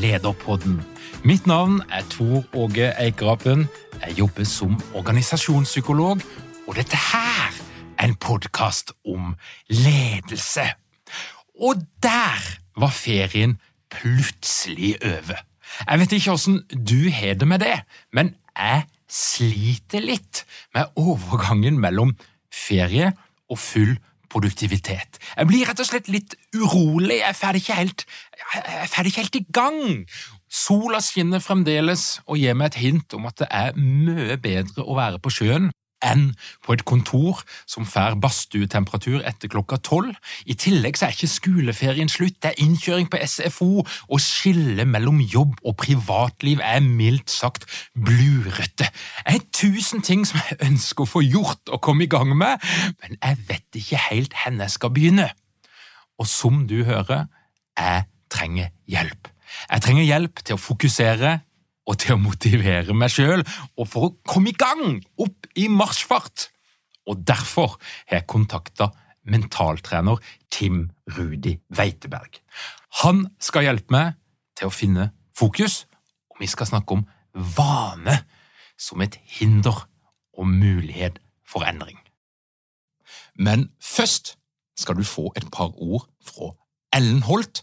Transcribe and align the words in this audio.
Lederpodden. 0.00 0.80
Mitt 1.24 1.46
navn 1.46 1.82
er 1.92 2.02
Tor 2.10 2.44
Åge 2.56 2.92
Eikerapen. 3.00 3.68
Jeg 4.06 4.18
jobber 4.18 4.44
som 4.44 4.78
organisasjonspsykolog, 4.94 6.22
og 6.66 6.76
dette 6.76 6.96
her 6.96 7.58
er 7.98 8.08
en 8.08 8.16
podkast 8.16 8.94
om 9.04 9.34
ledelse. 9.68 10.64
Og 11.60 11.82
der 12.02 12.40
var 12.80 12.94
ferien 12.96 13.58
plutselig 13.90 14.96
over. 15.04 15.44
Jeg 15.90 16.00
vet 16.00 16.12
ikke 16.16 16.32
åssen 16.32 16.62
du 16.72 17.10
har 17.12 17.34
det 17.34 17.48
med 17.48 17.60
det, 17.60 17.76
men 18.12 18.34
jeg 18.56 18.86
sliter 19.10 20.00
litt 20.00 20.44
med 20.74 20.96
overgangen 20.96 21.76
mellom 21.80 22.16
ferie 22.52 23.12
og 23.50 23.58
full 23.58 23.98
produktivitet. 24.30 25.18
Jeg 25.36 25.48
blir 25.50 25.66
rett 25.68 25.80
og 25.82 25.88
slett 25.88 26.10
litt 26.12 26.36
urolig. 26.54 27.20
Jeg 27.20 27.38
er 27.48 27.58
ikke 27.58 27.78
helt, 27.78 28.06
er 28.54 29.10
ikke 29.10 29.24
helt 29.24 29.40
i 29.40 29.46
gang. 29.52 29.82
Sola 30.50 30.98
skinner 31.04 31.42
fremdeles 31.42 32.20
og 32.26 32.40
gir 32.40 32.56
meg 32.58 32.72
et 32.72 32.80
hint 32.82 33.14
om 33.14 33.28
at 33.30 33.38
det 33.42 33.50
er 33.54 33.76
mye 33.78 34.38
bedre 34.42 34.86
å 34.86 34.96
være 34.98 35.20
på 35.22 35.32
sjøen 35.34 35.70
enn 36.04 36.30
på 36.64 36.74
et 36.74 36.84
kontor 36.88 37.42
som 37.68 37.86
får 37.88 38.16
badstuetemperatur 38.22 39.20
etter 39.26 39.50
klokka 39.52 39.80
tolv. 39.84 40.14
I 40.46 40.56
tillegg 40.58 40.98
så 40.98 41.08
er 41.08 41.16
ikke 41.16 41.30
skoleferien 41.30 42.10
slutt, 42.12 42.38
det 42.42 42.52
er 42.52 42.62
innkjøring 42.64 43.10
på 43.12 43.20
SFO, 43.26 43.84
og 43.84 44.22
skillet 44.22 44.88
mellom 44.88 45.20
jobb 45.20 45.58
og 45.64 45.76
privatliv 45.80 46.62
er 46.64 46.80
mildt 46.84 47.30
sagt 47.32 47.66
blurete. 47.94 48.88
Det 49.26 49.36
er 49.36 49.44
tusen 49.52 50.04
ting 50.06 50.24
som 50.28 50.40
jeg 50.44 50.60
ønsker 50.70 51.04
å 51.04 51.12
få 51.16 51.24
gjort 51.26 51.72
og 51.72 51.82
komme 51.84 52.06
i 52.06 52.10
gang 52.10 52.32
med, 52.36 52.62
men 53.02 53.20
jeg 53.20 53.42
vet 53.48 53.82
ikke 53.82 54.00
helt 54.10 54.36
hvor 54.40 54.56
jeg 54.60 54.76
skal 54.76 54.94
begynne. 54.94 55.28
Og 56.20 56.28
som 56.28 56.66
du 56.68 56.82
hører, 56.84 57.28
jeg 57.78 58.04
trenger 58.30 58.72
hjelp. 58.88 59.30
Jeg 59.70 59.82
trenger 59.84 60.06
hjelp 60.06 60.42
til 60.44 60.56
å 60.56 60.60
fokusere 60.60 61.38
og 61.88 61.98
til 62.00 62.16
å 62.16 62.22
motivere 62.22 62.94
meg 62.96 63.12
sjøl, 63.12 63.44
og 63.76 63.88
for 63.88 64.08
å 64.08 64.14
komme 64.28 64.52
i 64.52 64.58
gang, 64.58 65.00
opp 65.20 65.48
i 65.58 65.66
marsjfart. 65.72 66.48
Og 67.08 67.22
derfor 67.26 67.78
har 68.10 68.20
jeg 68.20 68.30
kontakta 68.30 68.90
mentaltrener 69.30 70.20
Tim 70.52 70.88
Rudi 71.16 71.56
Weiteberg. 71.76 72.40
Han 73.04 73.26
skal 73.42 73.68
hjelpe 73.68 73.94
meg 73.94 74.18
til 74.58 74.68
å 74.68 74.74
finne 74.74 75.10
fokus, 75.36 75.84
og 76.30 76.42
vi 76.42 76.50
skal 76.50 76.68
snakke 76.68 76.98
om 76.98 77.06
vane 77.56 78.20
som 78.80 79.02
et 79.04 79.16
hinder 79.38 79.86
og 80.36 80.48
mulighet 80.48 81.20
for 81.48 81.66
endring. 81.68 81.98
Men 83.34 83.70
først 83.80 84.36
skal 84.76 84.96
du 84.96 85.04
få 85.04 85.30
et 85.36 85.48
par 85.52 85.72
ord 85.76 86.08
fra 86.24 86.52
Ellen 86.96 87.22
Holt, 87.22 87.62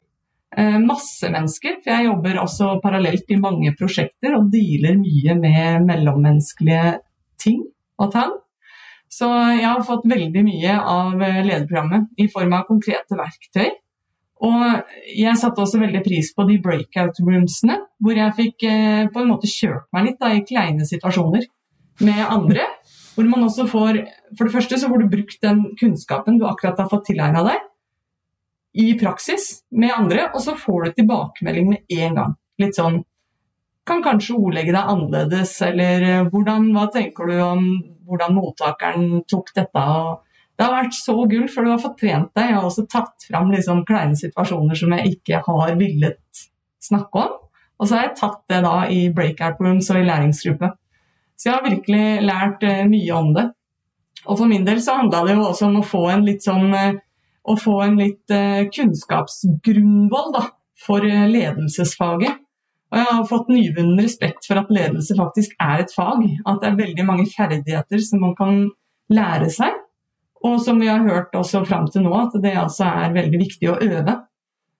masse 0.83 1.29
mennesker, 1.31 1.77
for 1.79 1.93
jeg 1.93 2.09
jobber 2.09 2.41
også 2.41 2.73
parallelt 2.83 3.29
i 3.31 3.37
mange 3.39 3.71
prosjekter 3.79 4.33
og 4.35 4.49
dealer 4.51 4.97
mye 4.99 5.35
med 5.39 5.85
mellommenneskelige 5.87 6.97
ting 7.39 7.61
og 8.01 8.11
tang. 8.11 8.33
Så 9.11 9.27
jeg 9.57 9.67
har 9.67 9.83
fått 9.83 10.07
veldig 10.07 10.43
mye 10.47 10.75
av 10.79 11.19
eh, 11.19 11.41
lederprogrammet 11.43 12.21
i 12.23 12.29
form 12.31 12.53
av 12.55 12.67
konkrete 12.69 13.17
verktøy. 13.19 13.73
Og 14.41 14.61
jeg 15.13 15.37
satte 15.37 15.61
også 15.61 15.81
veldig 15.81 16.01
pris 16.05 16.31
på 16.33 16.45
de 16.47 16.55
breakout 16.63 17.19
roomsene, 17.21 17.75
hvor 18.01 18.17
jeg 18.17 18.37
fikk 18.37 18.65
eh, 18.69 19.09
på 19.11 19.21
en 19.21 19.33
måte 19.33 19.51
kjørt 19.51 19.89
meg 19.93 20.07
litt 20.07 20.21
da, 20.21 20.31
i 20.31 20.45
kleine 20.47 20.87
situasjoner 20.87 21.43
med 22.07 22.23
andre. 22.23 22.69
Hvor 23.11 23.27
man 23.27 23.43
også 23.43 23.65
får 23.67 23.99
For 24.37 24.47
det 24.47 24.53
første 24.53 24.79
så 24.79 24.87
får 24.87 25.03
du 25.03 25.11
brukt 25.11 25.43
den 25.43 25.65
kunnskapen 25.77 26.39
du 26.39 26.47
akkurat 26.47 26.79
har 26.79 26.87
fått 26.89 27.09
tilegna 27.09 27.43
deg 27.43 27.67
i 28.73 28.93
praksis 28.99 29.63
med 29.75 29.93
andre, 29.95 30.29
og 30.31 30.43
så 30.43 30.55
får 30.57 30.83
du 30.83 30.91
tilbakemelding 30.99 31.71
med 31.73 31.95
en 32.01 32.19
gang. 32.19 32.35
Litt 32.61 32.77
sånn 32.79 33.01
Kan 33.81 34.03
kanskje 34.05 34.35
ordlegge 34.37 34.75
deg 34.75 34.89
annerledes, 34.91 35.55
eller 35.65 36.03
eh, 36.05 36.27
hvordan, 36.29 36.67
hva 36.75 36.83
tenker 36.93 37.25
du 37.27 37.39
om 37.41 37.63
hvordan 38.05 38.35
mottakeren 38.35 39.23
tok 39.25 39.49
dette? 39.57 39.85
det 40.61 40.67
har 40.67 40.75
vært 40.83 40.93
så 40.93 41.15
gull, 41.25 41.47
for 41.49 41.65
du 41.65 41.71
har 41.71 41.79
fått 41.81 41.97
trent 42.03 42.29
deg. 42.37 42.51
Jeg 42.51 42.57
har 42.59 42.65
også 42.67 42.83
tatt 42.85 43.25
fram 43.25 43.49
liksom 43.49 43.79
kleine 43.87 44.17
situasjoner 44.19 44.77
som 44.77 44.93
jeg 44.93 45.15
ikke 45.15 45.39
har 45.47 45.71
villet 45.79 46.43
snakke 46.85 47.23
om. 47.23 47.39
Og 47.81 47.89
så 47.89 47.97
har 47.97 48.03
jeg 48.05 48.19
tatt 48.19 48.43
det 48.51 48.59
da 48.61 48.75
i 48.93 48.99
breakout 49.15 49.57
rooms 49.63 49.89
og 49.89 49.97
i 49.97 50.05
læringsgruppe. 50.05 50.69
Så 51.33 51.49
jeg 51.49 51.55
har 51.55 51.65
virkelig 51.65 52.05
lært 52.27 52.61
uh, 52.67 52.83
mye 52.91 53.15
om 53.17 53.31
det. 53.33 53.47
Og 54.27 54.37
for 54.37 54.51
min 54.51 54.67
del 54.67 54.83
så 54.85 54.99
handla 54.99 55.23
det 55.25 55.33
jo 55.33 55.47
også 55.47 55.65
om 55.71 55.79
å 55.79 55.87
få 55.95 56.03
en 56.13 56.27
litt 56.27 56.45
sånn 56.45 56.69
uh, 56.69 56.99
å 57.41 57.57
få 57.57 57.77
en 57.85 57.97
litt 57.99 58.33
eh, 58.33 58.67
kunnskapsgrunnvoll 58.73 60.37
for 60.81 61.05
eh, 61.07 61.27
ledelsesfaget. 61.31 62.41
Og 62.91 62.99
jeg 62.99 63.07
har 63.07 63.29
fått 63.29 63.51
nyvunnen 63.53 64.01
respekt 64.03 64.47
for 64.49 64.59
at 64.59 64.71
ledelse 64.73 65.15
faktisk 65.15 65.53
er 65.63 65.85
et 65.85 65.93
fag. 65.95 66.25
At 66.43 66.59
det 66.61 66.69
er 66.69 66.81
veldig 66.81 67.05
mange 67.07 67.27
ferdigheter 67.31 68.03
som 68.03 68.25
man 68.25 68.35
kan 68.37 68.65
lære 69.11 69.47
seg. 69.53 69.77
Og 70.43 70.57
som 70.63 70.81
vi 70.81 70.89
har 70.89 71.05
hørt 71.05 71.35
også 71.37 71.63
fram 71.67 71.87
til 71.93 72.03
nå, 72.03 72.11
at 72.17 72.35
det 72.43 72.51
altså 72.57 72.89
er 72.89 73.15
veldig 73.15 73.39
viktig 73.39 73.69
å 73.71 73.77
øve. 73.77 74.17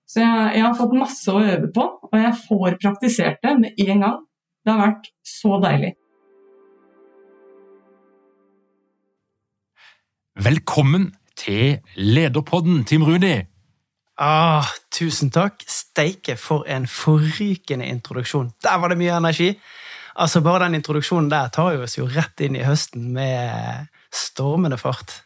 Så 0.09 0.19
jeg, 0.19 0.57
jeg, 0.57 0.65
har 0.65 0.75
fått 0.75 0.97
masse 0.97 1.31
å 1.31 1.39
øve 1.39 1.69
på, 1.71 1.85
og 2.09 2.17
jeg 2.17 2.33
får 2.49 2.77
praktisert 2.81 3.39
det 3.45 3.53
med 3.61 3.79
en 3.85 4.03
gang. 4.03 4.17
Det 4.65 4.73
har 4.73 4.81
vært 4.81 5.07
så 5.23 5.61
deilig. 5.63 5.93
Velkommen 10.41 11.11
til 11.41 11.79
Lederpodden, 11.95 12.83
Tim 12.85 13.03
Rudi. 13.07 13.39
Ah, 14.21 14.67
tusen 14.93 15.31
takk. 15.33 15.63
Steike, 15.65 16.35
for 16.37 16.67
en 16.69 16.85
forrykende 16.87 17.87
introduksjon. 17.89 18.51
Der 18.61 18.77
var 18.81 18.93
det 18.93 18.99
mye 19.01 19.17
energi. 19.17 19.55
Altså, 20.15 20.41
Bare 20.45 20.65
den 20.65 20.77
introduksjonen 20.77 21.31
der 21.31 21.49
tar 21.49 21.79
oss 21.81 21.97
jo 21.97 22.05
rett 22.05 22.43
inn 22.43 22.57
i 22.59 22.65
høsten 22.67 23.09
med 23.15 23.87
stormende 24.13 24.77
fart. 24.77 25.21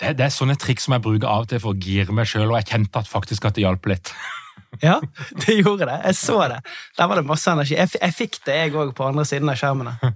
Det, 0.00 0.16
det 0.16 0.26
er 0.26 0.34
sånne 0.34 0.56
triks 0.58 0.88
som 0.88 0.96
jeg 0.96 1.04
bruker 1.04 1.28
av 1.28 1.44
og 1.44 1.50
til 1.50 1.60
for 1.62 1.76
å 1.76 1.80
gire 1.80 2.14
meg 2.16 2.26
sjøl, 2.26 2.48
og 2.48 2.56
jeg 2.58 2.70
kjente 2.72 3.02
at 3.02 3.10
faktisk 3.10 3.46
at 3.46 3.58
det 3.58 3.66
hjalp 3.66 3.90
litt. 3.92 4.14
Ja, 4.78 5.00
det 5.42 5.56
gjorde 5.56 5.88
det. 5.88 5.96
Jeg 6.06 6.14
så 6.14 6.36
det. 6.46 6.60
Der 6.94 7.08
var 7.10 7.18
det 7.18 7.26
masse 7.26 7.50
energi. 7.50 7.74
Jeg, 7.74 7.90
jeg 7.96 8.14
fikk 8.14 8.36
det, 8.46 8.54
jeg 8.54 8.74
òg, 8.78 8.92
på 8.94 9.02
andre 9.02 9.24
siden 9.26 9.50
av 9.50 9.58
skjermene. 9.58 9.96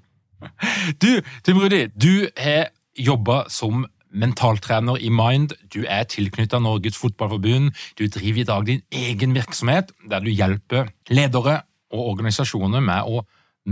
Du, 1.03 1.09
Tim 1.43 1.59
Rudi, 1.59 1.89
du 1.97 2.29
har 2.39 2.69
jobba 2.95 3.47
som 3.49 3.83
mentaltrener 4.15 5.01
i 5.03 5.11
Mind. 5.13 5.55
Du 5.75 5.83
er 5.89 6.07
tilknyttet 6.09 6.63
Norges 6.63 6.99
Fotballforbund. 7.01 7.73
Du 7.99 8.07
driver 8.07 8.41
i 8.41 8.49
dag 8.49 8.67
din 8.67 8.83
egen 8.95 9.35
virksomhet, 9.35 9.93
der 10.11 10.25
du 10.25 10.31
hjelper 10.31 10.93
ledere 11.11 11.63
og 11.95 12.15
organisasjoner 12.15 12.83
med 12.85 13.11
å 13.11 13.25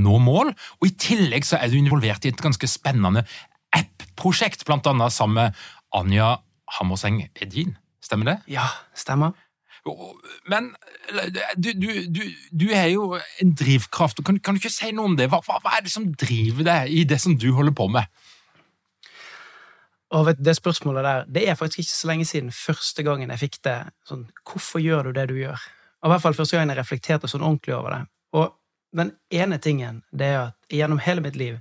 nå 0.03 0.19
mål. 0.23 0.53
Og 0.81 0.89
I 0.89 0.97
tillegg 0.99 1.47
så 1.47 1.61
er 1.61 1.71
du 1.71 1.79
involvert 1.79 2.25
i 2.27 2.33
et 2.33 2.43
ganske 2.43 2.69
spennende 2.71 3.25
app-prosjekt, 3.77 4.67
blant 4.69 4.87
annet 4.91 5.15
sammen 5.15 5.39
med 5.39 5.63
Anja 5.97 6.35
Hammerseng 6.79 7.23
Edin. 7.41 7.77
Stemmer 8.03 8.33
det? 8.33 8.39
Ja, 8.51 8.67
stemmer. 8.99 9.37
Men 10.47 10.71
du, 11.57 11.73
du, 11.75 11.89
du, 12.07 12.23
du, 12.53 12.69
er 12.71 12.93
jo 12.93 13.17
en 13.43 13.55
drivkraft. 13.59 14.21
Kan, 14.25 14.39
kan, 14.39 14.55
du 14.55 14.63
ikke 14.63 14.71
si 14.71 14.93
noe 14.95 15.11
om 15.11 15.17
det? 15.19 15.27
Hva, 15.33 15.41
hva, 15.43 15.59
hva, 15.63 15.75
er 15.77 15.87
det 15.87 15.93
som 15.95 16.07
driver 16.15 16.67
deg 16.69 16.93
i 16.95 17.03
det 17.09 17.19
som 17.23 17.35
du 17.35 17.49
holder 17.57 17.75
på 17.75 17.89
med? 17.91 18.07
Og 20.13 20.27
vet, 20.29 20.41
det 20.45 20.57
spørsmålet 20.59 21.07
der, 21.07 21.29
det 21.35 21.45
er 21.49 21.57
faktisk 21.57 21.79
ikke 21.85 21.97
så 21.97 22.09
lenge 22.11 22.25
siden 22.29 22.51
første 22.53 23.05
gangen 23.07 23.31
jeg 23.33 23.41
fikk 23.41 23.61
det. 23.65 23.79
Sånn, 24.09 24.27
hvorfor 24.45 24.83
gjør 24.83 25.09
du 25.09 25.17
det 25.17 25.29
du 25.31 25.39
gjør? 25.39 25.61
Og 26.03 26.09
i 26.09 26.13
hvert 26.13 26.25
fall 26.25 26.37
første 26.37 26.59
gangen 26.59 26.75
jeg 26.75 26.81
reflekterte 26.83 27.31
sånn 27.31 27.45
ordentlig 27.47 27.77
over 27.79 27.95
det. 27.95 28.03
Og 28.37 28.51
den 28.97 29.15
ene 29.33 29.59
tingen 29.63 30.03
det 30.13 30.29
er 30.35 30.41
at 30.49 30.73
gjennom 30.73 31.01
hele 31.01 31.25
mitt 31.25 31.39
liv, 31.41 31.61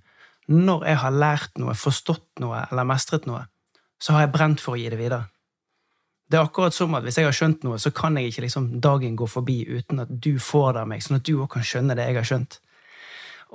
når 0.52 0.88
jeg 0.90 1.00
har 1.04 1.16
lært 1.16 1.62
noe, 1.62 1.76
forstått 1.78 2.42
noe 2.44 2.66
eller 2.66 2.88
mestret 2.90 3.28
noe, 3.30 3.46
så 4.02 4.18
har 4.18 4.26
jeg 4.26 4.34
brent 4.34 4.64
for 4.64 4.76
å 4.76 4.82
gi 4.82 4.90
det 4.92 5.00
videre. 5.00 5.30
Det 6.32 6.40
er 6.40 6.48
akkurat 6.48 6.76
som 6.76 6.96
at 6.96 7.06
hvis 7.06 7.20
jeg 7.20 7.28
har 7.28 7.36
skjønt 7.36 7.64
noe, 7.68 7.78
så 7.80 7.92
kan 7.96 8.18
jeg 8.18 8.32
ikke 8.32 8.46
liksom 8.46 8.68
dagen 8.84 9.16
gå 9.20 9.28
forbi 9.30 9.62
uten 9.68 10.04
at 10.04 10.12
du 10.12 10.34
får 10.40 10.74
det 10.74 10.84
av 10.84 10.92
meg, 10.92 11.04
sånn 11.04 11.20
at 11.20 11.28
du 11.28 11.34
òg 11.38 11.50
kan 11.56 11.66
skjønne 11.68 11.96
det 12.00 12.08
jeg 12.08 12.18
har 12.20 12.28
skjønt. 12.28 12.58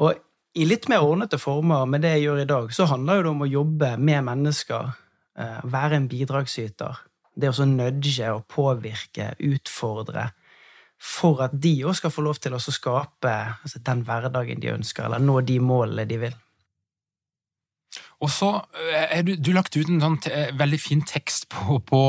Og 0.04 0.20
i 0.56 0.64
litt 0.64 0.88
mer 0.88 1.04
ordnete 1.04 1.38
former 1.40 1.84
med 1.90 2.04
det 2.04 2.14
jeg 2.14 2.26
gjør 2.26 2.40
i 2.42 2.48
dag, 2.48 2.72
så 2.72 2.88
handler 2.88 3.24
det 3.24 3.32
om 3.32 3.44
å 3.44 3.50
jobbe 3.50 3.92
med 4.00 4.24
mennesker, 4.30 4.94
eh, 5.38 5.60
være 5.64 6.00
en 6.00 6.08
bidragsyter. 6.08 7.02
Det 7.36 7.52
å 7.52 7.68
nudge 7.68 8.30
og 8.32 8.46
påvirke, 8.48 9.34
utfordre, 9.44 10.30
for 10.96 11.42
at 11.44 11.52
de 11.52 11.74
òg 11.84 11.98
skal 11.98 12.10
få 12.10 12.24
lov 12.24 12.40
til 12.40 12.56
å 12.56 12.62
skape 12.62 13.34
altså, 13.60 13.82
den 13.84 14.02
hverdagen 14.08 14.60
de 14.62 14.72
ønsker, 14.72 15.04
eller 15.04 15.20
nå 15.20 15.42
de 15.44 15.58
målene 15.60 16.08
de 16.08 16.20
vil. 16.24 16.36
Og 18.24 18.32
så 18.32 18.48
er 18.80 19.18
eh, 19.18 19.22
du, 19.28 19.34
du 19.36 19.52
lagt 19.52 19.76
ut 19.76 19.92
en 19.92 20.00
sånn 20.00 20.18
eh, 20.32 20.56
veldig 20.56 20.80
fin 20.80 21.04
tekst 21.04 21.50
på, 21.52 21.82
på 21.84 22.02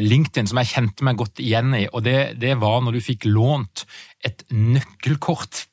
LinkedIn 0.00 0.48
som 0.48 0.62
jeg 0.62 0.72
kjente 0.72 1.04
meg 1.04 1.20
godt 1.20 1.44
igjen 1.44 1.76
i, 1.76 1.84
og 1.92 2.08
det, 2.08 2.40
det 2.40 2.56
var 2.56 2.80
når 2.80 2.96
du 2.96 3.04
fikk 3.04 3.28
lånt 3.28 3.84
et 4.24 4.48
nøkkelkort 4.48 5.66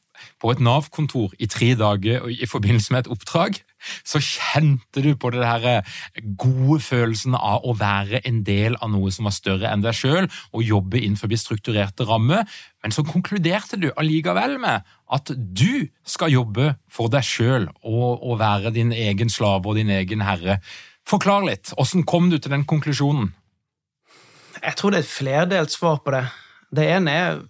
på 0.44 0.51
et 0.51 0.60
Nav-kontor 0.63 1.31
i 1.40 1.48
tre 1.48 1.72
dager 1.80 2.25
i 2.28 2.48
forbindelse 2.50 2.92
med 2.92 3.06
et 3.06 3.12
oppdrag, 3.13 3.62
så 4.04 4.19
kjente 4.24 5.04
du 5.04 5.13
på 5.19 5.31
det 5.31 5.44
her 5.48 5.88
gode 6.40 6.81
følelsen 6.84 7.38
av 7.38 7.63
å 7.63 7.75
være 7.80 8.19
en 8.28 8.42
del 8.48 8.75
av 8.84 8.92
noe 8.92 9.12
som 9.16 9.28
var 9.28 9.36
større 9.36 9.72
enn 9.72 9.84
deg 9.84 9.95
sjøl, 9.95 10.28
og 10.51 10.66
jobbe 10.68 11.00
innenfor 11.00 11.31
strukturerte 11.40 12.07
rammer. 12.07 12.44
Men 12.84 12.95
så 12.95 13.06
konkluderte 13.07 13.80
du 13.80 13.90
allikevel 13.95 14.57
med 14.62 14.84
at 15.13 15.31
du 15.31 15.88
skal 16.07 16.34
jobbe 16.34 16.74
for 16.92 17.12
deg 17.12 17.24
sjøl 17.28 17.69
og, 17.84 18.19
og, 18.19 18.36
være 18.42 18.74
din 18.75 18.92
egen 18.92 19.31
slave 19.31 19.69
og 19.69 19.80
din 19.80 19.92
egen 19.94 20.24
herre. 20.25 20.60
Forklar 21.07 21.48
litt. 21.48 21.72
Hvordan 21.75 22.04
kom 22.07 22.30
du 22.31 22.39
til 22.39 22.51
den 22.51 22.68
konklusjonen? 22.68 23.31
Jeg 24.63 24.75
tror 24.80 24.92
det 24.92 25.01
er 25.01 25.07
et 25.07 25.12
flerdelt 25.12 25.72
svar 25.72 26.00
på 26.04 26.13
det. 26.16 26.25
Det 26.74 26.86
ene 26.89 27.13
er, 27.13 27.42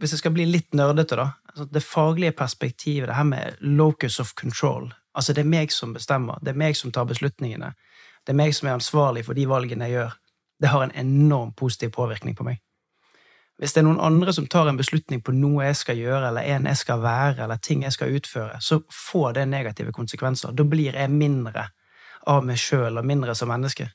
hvis 0.00 0.16
jeg 0.16 0.24
skal 0.24 0.32
bli 0.34 0.46
litt 0.48 0.72
nerdete, 0.76 1.16
da 1.20 1.32
Det 1.54 1.82
faglige 1.82 2.32
perspektivet, 2.32 3.08
det 3.08 3.14
her 3.14 3.24
med 3.24 3.56
locus 3.60 4.20
of 4.20 4.34
control. 4.34 4.94
Altså, 5.14 5.32
det 5.32 5.44
er 5.44 5.50
meg 5.50 5.72
som 5.72 5.94
bestemmer. 5.94 6.38
Det 6.42 6.50
er 6.50 6.58
meg 6.58 6.76
som 6.76 6.92
tar 6.92 7.06
beslutningene. 7.06 7.74
Det 8.26 8.32
er 8.32 8.38
meg 8.40 8.54
som 8.54 8.68
er 8.68 8.74
ansvarlig 8.74 9.24
for 9.24 9.38
de 9.38 9.46
valgene 9.46 9.86
jeg 9.86 9.98
gjør. 9.98 10.16
Det 10.62 10.70
har 10.72 10.82
en 10.82 10.94
enorm 10.98 11.52
positiv 11.52 11.92
påvirkning 11.94 12.34
på 12.36 12.46
meg. 12.46 12.60
Hvis 13.58 13.74
det 13.74 13.84
er 13.84 13.86
noen 13.86 14.02
andre 14.02 14.32
som 14.34 14.46
tar 14.50 14.66
en 14.66 14.78
beslutning 14.78 15.20
på 15.22 15.32
noe 15.36 15.68
jeg 15.68 15.76
skal 15.78 15.98
gjøre, 16.00 16.28
eller 16.28 16.48
en 16.56 16.66
jeg 16.66 16.80
skal 16.80 17.02
være, 17.04 17.44
eller 17.44 17.60
ting 17.62 17.84
jeg 17.86 17.94
skal 17.94 18.16
utføre, 18.16 18.58
så 18.60 18.80
får 18.90 19.36
det 19.36 19.44
negative 19.48 19.92
konsekvenser. 19.94 20.52
Da 20.52 20.66
blir 20.66 20.98
jeg 20.98 21.12
mindre 21.12 21.68
av 22.26 22.42
meg 22.46 22.58
sjøl 22.58 22.98
og 22.98 23.06
mindre 23.06 23.36
som 23.38 23.52
menneske. 23.52 23.92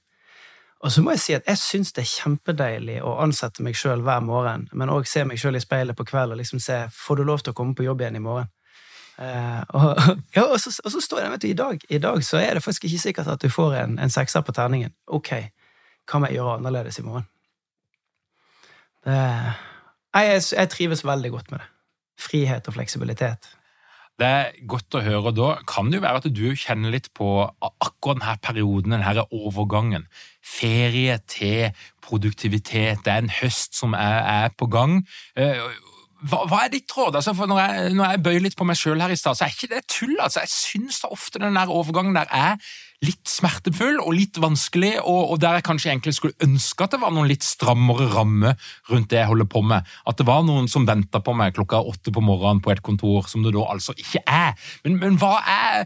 Og 0.80 0.92
så 0.92 1.02
må 1.04 1.12
jeg 1.12 1.20
si 1.20 1.34
at 1.36 1.48
jeg 1.50 1.60
syns 1.60 1.92
det 1.96 2.06
er 2.06 2.12
kjempedeilig 2.14 3.02
å 3.04 3.18
ansette 3.20 3.64
meg 3.66 3.76
sjøl 3.76 4.00
hver 4.06 4.22
morgen, 4.24 4.70
men 4.72 4.92
òg 4.94 5.10
se 5.12 5.26
meg 5.28 5.42
sjøl 5.42 5.60
i 5.60 5.64
speilet 5.64 5.98
på 5.98 6.06
kveld 6.08 6.32
og 6.32 6.40
liksom 6.40 6.62
se 6.64 6.86
får 6.96 7.20
du 7.20 7.26
lov 7.28 7.44
til 7.44 7.52
å 7.52 7.58
komme 7.58 7.76
på 7.76 7.84
jobb 7.84 8.06
igjen 8.06 8.20
i 8.20 8.24
morgen. 8.24 8.48
Uh, 9.20 9.60
og, 9.76 10.00
ja, 10.38 10.46
og, 10.46 10.56
så, 10.64 10.72
og, 10.80 10.94
så, 10.94 11.02
står 11.04 11.26
det 11.26 11.32
vet 11.34 11.44
du, 11.44 11.50
i 11.50 11.58
dag, 11.60 11.82
i 11.92 12.00
dag 12.00 12.24
så 12.24 12.40
er 12.40 12.56
det 12.56 12.64
faktisk 12.64 12.88
ikke 12.88 13.02
sikkert 13.04 13.34
at 13.34 13.44
du 13.44 13.52
får 13.52 13.76
en, 13.82 13.98
en 14.00 14.14
sekser 14.14 14.46
på 14.48 14.56
terningen. 14.56 14.96
Ok, 15.12 15.34
hva 16.08 16.22
må 16.22 16.30
jeg 16.30 16.40
gjøre 16.40 16.56
annerledes 16.62 17.02
i 17.02 17.04
morgen? 17.04 17.28
Det, 19.04 19.20
jeg, 20.16 20.44
jeg 20.56 20.72
trives 20.72 21.04
veldig 21.04 21.34
godt 21.36 21.52
med 21.52 21.60
det. 21.60 21.68
Frihet 22.20 22.72
og 22.72 22.76
fleksibilitet. 22.80 23.52
Det 24.20 24.28
er 24.28 24.56
godt 24.68 24.98
å 25.00 25.04
høre. 25.04 25.32
Da 25.36 25.52
kan 25.68 25.88
det 25.88 26.00
jo 26.00 26.04
være 26.04 26.20
at 26.20 26.32
du 26.36 26.48
kjenner 26.60 26.92
litt 26.92 27.08
på 27.16 27.30
akkurat 27.64 28.20
denne 28.20 28.36
perioden, 28.44 28.98
denne 28.98 29.24
overgangen. 29.32 30.10
Ferie 30.44 31.20
til 31.30 31.72
produktivitet. 32.04 33.06
Det 33.06 33.14
er 33.14 33.24
en 33.24 33.38
høst 33.40 33.80
som 33.80 33.96
er, 33.96 34.20
er 34.44 34.58
på 34.60 34.68
gang. 34.72 35.00
Eh, 35.40 35.62
hva, 36.28 36.44
hva, 36.50 36.66
er 36.66 36.74
ditt 36.74 36.92
råd? 36.92 37.16
Altså, 37.16 37.32
når, 37.32 37.62
jeg, 37.64 37.94
når 37.96 38.12
jeg 38.12 38.24
bøyer 38.26 38.44
litt 38.44 38.60
på 38.60 38.68
meg 38.68 38.80
sjøl 38.80 39.00
her 39.00 39.14
i 39.14 39.20
stad, 39.20 39.40
så 39.40 39.48
er 39.48 39.56
ikke 39.56 39.72
det 39.72 39.86
tull. 39.88 40.18
Altså, 40.20 40.44
jeg 40.44 40.52
syns 40.52 41.04
ofte 41.08 41.40
den 41.40 41.60
overgangen 41.64 42.18
der 42.20 42.28
er 42.36 42.60
litt 43.06 43.30
smertefull 43.32 44.02
og 44.02 44.12
litt 44.12 44.38
vanskelig, 44.44 44.98
og, 45.00 45.32
og, 45.32 45.38
der 45.40 45.60
jeg 45.60 45.66
kanskje 45.70 45.92
egentlig 45.94 46.14
skulle 46.18 46.44
ønske 46.44 46.84
at 46.84 46.96
det 46.96 47.00
var 47.00 47.14
noen 47.16 47.30
litt 47.32 47.46
strammere 47.48 48.10
ramme 48.12 48.54
rundt 48.90 49.10
det 49.14 49.22
jeg 49.22 49.30
holder 49.30 49.48
på 49.52 49.62
med. 49.66 49.88
At 50.10 50.20
det 50.20 50.28
var 50.28 50.44
noen 50.48 50.68
som 50.72 50.88
venta 50.88 51.22
på 51.24 51.36
meg 51.38 51.56
klokka 51.56 51.80
åtte 51.80 52.12
på 52.16 52.24
morgenen 52.24 52.60
på 52.64 52.74
et 52.74 52.84
kontor, 52.84 53.30
som 53.32 53.46
det 53.46 53.54
da 53.56 53.64
altså 53.72 53.96
ikke 53.96 54.24
er. 54.28 54.58
Men, 54.84 54.98
men 55.00 55.20
hva, 55.22 55.38
er, 55.40 55.86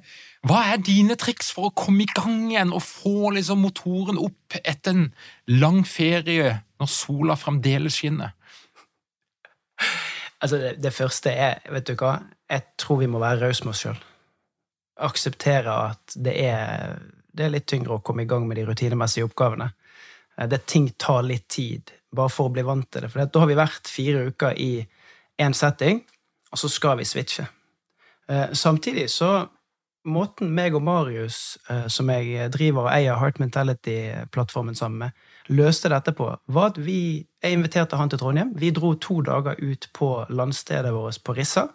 hva 0.49 0.63
er 0.73 0.81
dine 0.81 1.17
triks 1.19 1.51
for 1.53 1.69
å 1.69 1.75
komme 1.77 2.07
i 2.07 2.13
gang 2.15 2.47
igjen 2.49 2.73
og 2.73 2.81
få 2.85 3.33
liksom 3.37 3.61
motoren 3.61 4.21
opp 4.21 4.57
etter 4.63 4.95
en 4.95 5.11
lang 5.53 5.83
ferie 5.85 6.55
når 6.81 6.89
sola 6.89 7.37
fremdeles 7.37 7.99
skinner? 8.01 8.33
Altså, 10.41 10.57
det, 10.57 10.73
det 10.81 10.95
første 10.95 11.29
er, 11.29 11.61
vet 11.71 11.85
du 11.87 11.93
hva, 11.99 12.17
jeg 12.49 12.65
tror 12.81 12.99
vi 13.03 13.11
må 13.11 13.21
være 13.21 13.45
rause 13.45 13.67
med 13.67 13.75
oss 13.75 13.85
sjøl 13.85 14.01
akseptere 15.01 15.73
at 15.89 16.15
det 16.15 16.35
er, 16.45 16.99
det 17.33 17.47
er 17.47 17.55
litt 17.55 17.67
tyngre 17.69 17.97
å 17.97 18.03
komme 18.05 18.25
i 18.25 18.29
gang 18.29 18.45
med 18.47 18.59
de 18.59 18.67
rutinemessige 18.67 19.27
oppgavene. 19.29 19.71
Eh, 20.37 20.47
det 20.49 20.65
ting 20.69 20.89
tar 20.97 21.23
litt 21.27 21.47
tid, 21.51 21.93
bare 22.13 22.31
for 22.33 22.49
å 22.49 22.53
bli 22.53 22.65
vant 22.67 22.89
til 22.91 23.05
det. 23.05 23.11
For 23.13 23.25
da 23.25 23.43
har 23.43 23.51
vi 23.51 23.59
vært 23.59 23.91
fire 23.91 24.27
uker 24.29 24.57
i 24.59 24.71
én 25.41 25.57
setting, 25.57 26.03
og 26.53 26.61
så 26.61 26.69
skal 26.69 26.99
vi 26.99 27.09
switche. 27.09 27.47
Eh, 28.29 28.53
samtidig 28.53 29.09
så 29.11 29.33
Måten 30.03 30.49
meg 30.51 30.73
og 30.75 30.81
Marius, 30.83 31.57
eh, 31.71 31.85
som 31.87 32.09
jeg 32.11 32.49
driver 32.51 32.89
og 32.89 32.91
eier 32.91 33.15
Heart 33.15 33.37
Mentality-plattformen 33.39 34.75
sammen 34.75 34.99
med, 34.99 35.21
løste 35.47 35.87
dette 35.93 36.11
på, 36.11 36.27
var 36.47 36.73
at 36.73 36.77
vi 36.77 37.25
Jeg 37.43 37.57
inviterte 37.57 37.95
han 37.99 38.09
til 38.09 38.19
Trondheim. 38.19 38.53
Vi 38.55 38.69
dro 38.71 38.93
to 38.95 39.21
dager 39.21 39.55
ut 39.59 39.89
på 39.93 40.25
landstedet 40.29 40.93
vårt 40.93 41.23
på 41.23 41.33
Rissa. 41.35 41.67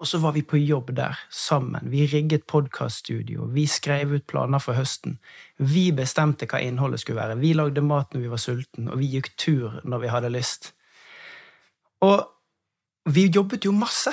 Og 0.00 0.08
så 0.08 0.18
var 0.18 0.32
vi 0.32 0.40
på 0.42 0.56
jobb 0.56 0.94
der, 0.96 1.18
sammen. 1.30 1.90
Vi 1.92 2.06
rigget 2.06 2.46
podkaststudio, 2.48 3.44
vi 3.44 3.66
skrev 3.66 4.14
ut 4.14 4.26
planer 4.26 4.58
for 4.58 4.72
høsten. 4.72 5.18
Vi 5.58 5.90
bestemte 5.92 6.48
hva 6.48 6.62
innholdet 6.64 7.02
skulle 7.02 7.20
være. 7.20 7.36
Vi 7.42 7.52
lagde 7.52 7.84
mat 7.84 8.14
når 8.14 8.24
vi 8.24 8.30
var 8.32 8.40
sulten, 8.40 8.88
og 8.88 8.96
vi 8.98 9.10
gikk 9.12 9.28
tur 9.36 9.76
når 9.84 10.00
vi 10.00 10.12
hadde 10.14 10.32
lyst. 10.32 10.72
Og 12.00 12.24
vi 13.12 13.26
jobbet 13.28 13.68
jo 13.68 13.76
masse. 13.76 14.12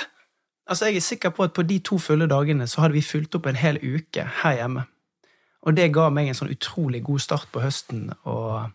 Altså, 0.68 0.86
Jeg 0.86 0.96
er 0.96 1.00
sikker 1.00 1.30
på 1.30 1.42
at 1.42 1.52
på 1.52 1.62
de 1.62 1.78
to 1.78 1.98
fulle 1.98 2.28
dagene 2.28 2.66
så 2.66 2.80
hadde 2.80 2.92
vi 2.92 3.02
fulgt 3.02 3.34
opp 3.34 3.46
en 3.46 3.56
hel 3.56 3.80
uke 3.80 4.28
her 4.42 4.60
hjemme. 4.60 4.84
Og 5.62 5.76
det 5.76 5.92
ga 5.92 6.10
meg 6.10 6.28
en 6.28 6.36
sånn 6.36 6.52
utrolig 6.52 7.02
god 7.02 7.18
start 7.18 7.48
på 7.52 7.64
høsten. 7.64 8.12
og 8.24 8.70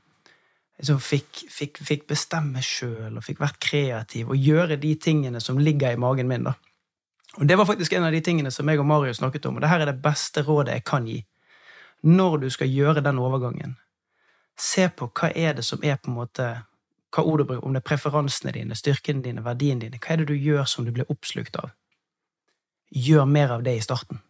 liksom 0.79 0.99
fikk, 0.99 1.45
fikk, 1.49 1.77
fikk 1.77 2.07
bestemme 2.07 2.61
sjøl 2.61 3.17
og 3.17 3.23
fikk 3.23 3.39
vært 3.39 3.59
kreativ 3.61 4.29
og 4.33 4.37
gjøre 4.37 4.75
de 4.75 4.95
tingene 4.95 5.39
som 5.39 5.61
ligger 5.61 5.93
i 5.93 5.95
magen 6.01 6.27
min. 6.27 6.43
da. 6.43 6.53
Og 7.37 7.47
Det 7.47 7.57
var 7.57 7.65
faktisk 7.65 7.93
en 7.93 8.03
av 8.03 8.11
de 8.11 8.21
tingene 8.21 8.51
som 8.51 8.69
jeg 8.69 8.79
og 8.79 8.85
Mario 8.85 9.13
snakket 9.13 9.45
om, 9.45 9.55
og 9.55 9.61
det 9.61 9.69
her 9.69 9.81
er 9.81 9.89
det 9.89 10.01
beste 10.01 10.41
rådet 10.41 10.73
jeg 10.73 10.83
kan 10.83 11.07
gi. 11.07 11.25
Når 12.03 12.37
du 12.37 12.49
skal 12.49 12.67
gjøre 12.67 13.01
den 13.01 13.19
overgangen, 13.19 13.77
se 14.57 14.89
på 14.89 15.09
hva 15.09 15.31
er 15.35 15.53
det 15.53 15.65
som 15.65 15.79
er 15.83 15.97
på 15.97 16.11
en 16.11 16.19
måte 16.19 16.49
hva 17.13 17.23
ord 17.23 17.39
du 17.39 17.45
bruker, 17.45 17.65
om 17.65 17.73
det 17.73 17.83
er 17.83 17.89
preferansene 17.89 18.53
dine, 18.53 18.75
styrkene 18.75 19.21
dine, 19.21 19.43
verdiene 19.45 19.85
dine. 19.85 19.99
Hva 20.01 20.13
er 20.13 20.21
det 20.21 20.31
du 20.31 20.37
gjør 20.37 20.65
som 20.69 20.85
du 20.85 20.91
blir 20.91 21.09
oppslukt 21.13 21.57
av? 21.61 21.73
Gjør 22.89 23.25
mer 23.29 23.53
av 23.57 23.65
det 23.65 23.77
i 23.77 23.81
starten. 23.85 24.21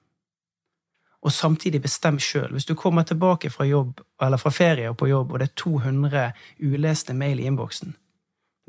og 1.23 1.31
samtidig 1.31 1.79
bestem 1.81 2.17
sjøl. 2.19 2.51
Hvis 2.51 2.65
du 2.65 2.75
kommer 2.75 3.03
tilbake 3.03 3.49
fra 3.49 3.63
jobb, 3.65 4.01
eller 4.21 4.37
fra 4.37 4.49
ferie 4.51 4.89
og 4.89 4.97
på 4.97 5.07
jobb, 5.07 5.31
og 5.31 5.39
det 5.39 5.45
er 5.45 5.53
200 5.55 6.31
uleste 6.59 7.13
mail 7.13 7.39
i 7.39 7.45
innboksen, 7.47 7.95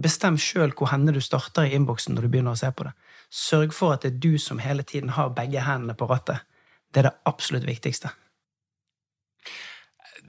bestem 0.03 0.39
sjøl 0.39 0.71
hvor 0.71 0.93
henne 0.93 1.13
du 1.13 1.21
starter 1.21 1.67
i 1.67 1.75
innboksen 1.75 2.15
når 2.15 2.23
du 2.23 2.29
begynner 2.29 2.55
å 2.55 2.61
se 2.61 2.71
på 2.71 2.87
det. 2.87 2.93
Sørg 3.35 3.73
for 3.75 3.97
at 3.97 4.05
det 4.05 4.13
er 4.13 4.21
du 4.23 4.37
som 4.39 4.61
hele 4.63 4.85
tiden 4.87 5.15
har 5.17 5.33
begge 5.35 5.65
hendene 5.67 5.97
på 5.99 6.07
rattet. 6.07 6.45
Det 6.95 7.03
er 7.03 7.09
det 7.09 7.17
absolutt 7.27 7.67
viktigste. 7.67 8.13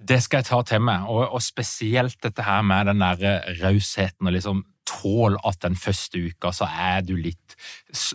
Det 0.06 0.18
skal 0.24 0.42
jeg 0.42 0.50
ta 0.50 0.62
til 0.66 0.82
meg, 0.86 1.06
og, 1.10 1.28
og 1.38 1.42
spesielt 1.42 2.18
dette 2.24 2.46
her 2.46 2.66
med 2.66 2.90
den 2.90 3.02
der 3.02 3.46
rausheten 3.62 4.28
og 4.28 4.34
liksom 4.36 4.64
tål 4.86 5.38
at 5.46 5.62
den 5.64 5.76
første 5.78 6.20
uka 6.30 6.52
så 6.54 6.68
er 6.70 7.02
du 7.06 7.16
litt 7.18 7.56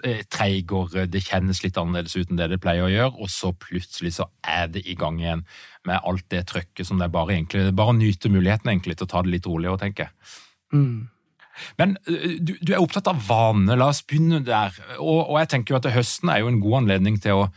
eh, 0.07 0.23
treigere, 0.31 1.07
det 1.11 1.25
kjennes 1.27 1.63
litt 1.65 1.79
annerledes 1.81 2.17
ut 2.17 2.31
enn 2.31 2.39
det 2.39 2.51
det 2.53 2.61
pleier 2.63 2.87
å 2.87 2.93
gjøre, 2.93 3.15
og 3.19 3.31
så 3.33 3.53
plutselig 3.53 4.15
så 4.19 4.29
er 4.47 4.71
det 4.75 4.85
i 4.87 4.97
gang 4.99 5.19
igjen 5.21 5.45
med 5.89 5.99
alt 6.07 6.29
det 6.31 6.45
trøkket 6.51 6.87
som 6.87 7.01
det 7.01 7.09
er 7.09 7.17
bare 7.17 7.35
egentlig, 7.37 7.65
det 7.67 7.73
er 7.75 7.81
bare 7.83 7.95
å 7.95 7.99
nyte 7.99 8.33
muligheten 8.33 8.71
egentlig 8.73 8.99
til 8.99 9.09
å 9.09 9.13
ta 9.15 9.25
det 9.27 9.35
litt 9.35 9.49
rolig 9.51 9.73
og 9.73 9.81
tenke. 9.83 10.11
Mm. 10.75 11.11
Men 11.81 11.97
du, 12.07 12.55
du, 12.61 12.73
er 12.73 12.81
opptatt 12.81 13.11
av 13.11 13.21
vane, 13.26 13.76
la 13.79 13.90
oss 13.93 14.02
begynne 14.07 14.43
der. 14.47 14.76
Og, 14.99 15.29
og 15.29 15.37
jeg 15.43 15.52
tenker 15.55 15.75
jo 15.75 15.81
at 15.81 15.90
høsten 15.95 16.33
er 16.33 16.43
jo 16.43 16.50
en 16.50 16.62
god 16.62 16.83
anledning 16.83 17.21
til 17.23 17.45
å 17.45 17.50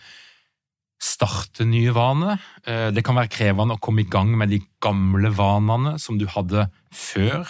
starte 1.04 1.66
nye 1.68 1.92
vaner. 1.92 2.40
Det 2.64 3.02
kan 3.04 3.18
være 3.18 3.32
krevende 3.34 3.76
å 3.76 3.82
komme 3.84 4.06
i 4.06 4.08
gang 4.08 4.30
med 4.40 4.54
de 4.54 4.62
gamle 4.84 5.34
vanene 5.36 5.98
som 6.00 6.16
du 6.16 6.24
hadde 6.32 6.70
før 6.96 7.50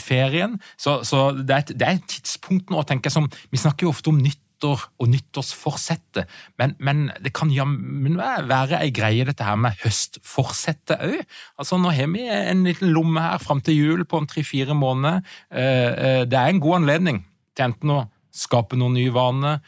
ferien. 0.00 0.54
Så, 0.80 1.02
så 1.04 1.26
det, 1.36 1.50
er 1.52 1.60
et, 1.60 1.74
det, 1.74 1.84
er 1.84 1.98
et, 1.98 2.06
tidspunkt 2.08 2.72
nå, 2.72 2.80
tenker 2.88 3.10
jeg, 3.10 3.18
som 3.18 3.28
Vi 3.52 3.60
snakker 3.60 3.84
jo 3.84 3.92
ofte 3.92 4.14
om 4.14 4.22
nyttår 4.60 4.82
og 5.00 5.08
nyttårsforsettet, 5.08 6.28
men, 6.58 6.74
men 6.78 7.10
det 7.22 7.32
kan 7.32 7.50
jammen 7.50 8.18
være 8.18 8.80
ei 8.80 8.90
greie, 8.92 9.24
dette 9.24 9.44
her 9.44 9.56
med 9.56 9.78
høstforsettet 9.82 11.00
òg. 11.00 11.24
Altså, 11.58 11.78
nå 11.78 11.90
har 11.90 12.10
vi 12.12 12.26
en 12.28 12.64
liten 12.64 12.92
lomme 12.92 13.20
her 13.20 13.38
fram 13.38 13.60
til 13.60 13.74
jul 13.74 14.04
på 14.04 14.20
en 14.20 14.28
tre-fire 14.28 14.74
måneder. 14.74 15.22
Eh, 15.50 16.26
det 16.26 16.36
er 16.36 16.48
en 16.48 16.60
god 16.60 16.82
anledning 16.82 17.24
til 17.56 17.70
enten 17.70 17.90
å 17.90 18.00
skape 18.30 18.76
noen 18.76 18.94
nye 18.94 19.12
vaner, 19.12 19.60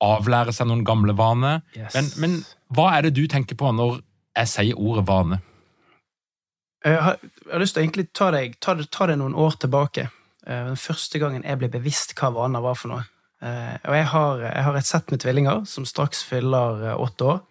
avlære 0.00 0.54
seg 0.54 0.70
noen 0.70 0.84
gamle 0.84 1.12
vaner. 1.12 1.60
Yes. 1.76 1.94
Men, 1.94 2.10
men, 2.16 2.40
hva 2.70 2.94
er 2.96 3.08
det 3.08 3.16
du 3.18 3.26
tenker 3.26 3.58
på 3.58 3.72
når 3.74 4.00
jeg 4.38 4.48
sier 4.48 4.78
ordet 4.78 5.06
vane? 5.08 5.40
Jeg 6.86 6.96
har, 6.96 7.18
jeg 7.20 7.52
har 7.52 7.60
lyst 7.60 7.74
til 7.76 7.82
å 7.82 7.84
egentlig 7.84 8.08
ta 8.16 8.30
deg, 8.32 8.54
ta, 8.62 8.78
ta 8.88 9.10
deg 9.10 9.18
noen 9.20 9.34
år 9.36 9.58
tilbake. 9.60 10.06
Eh, 10.46 10.68
den 10.70 10.78
første 10.80 11.20
gangen 11.20 11.44
jeg 11.44 11.60
ble 11.60 11.68
bevisst 11.74 12.14
hva 12.16 12.30
vaner 12.32 12.62
var 12.64 12.78
for 12.78 12.94
noe. 12.94 13.08
Eh, 13.40 13.76
og 13.88 13.96
jeg 13.96 14.06
har, 14.12 14.44
jeg 14.44 14.64
har 14.66 14.78
et 14.78 14.88
sett 14.88 15.10
med 15.12 15.22
tvillinger 15.22 15.64
som 15.68 15.88
straks 15.88 16.22
fyller 16.28 16.86
eh, 16.90 17.00
åtte 17.00 17.28
år. 17.32 17.42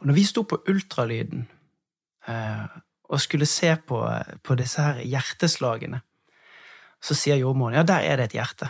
Og 0.00 0.08
når 0.10 0.18
vi 0.18 0.26
sto 0.28 0.44
på 0.44 0.60
ultralyden 0.68 1.46
og 3.06 3.20
skulle 3.22 3.46
se 3.46 3.68
på, 3.86 4.00
på 4.42 4.54
disse 4.58 4.82
her 4.82 4.98
hjerteslagene, 5.06 6.00
så 6.98 7.14
sier 7.14 7.38
jordmoren 7.38 7.78
ja, 7.78 7.84
der 7.86 8.02
er 8.02 8.18
det 8.18 8.30
et 8.30 8.36
hjerte. 8.40 8.68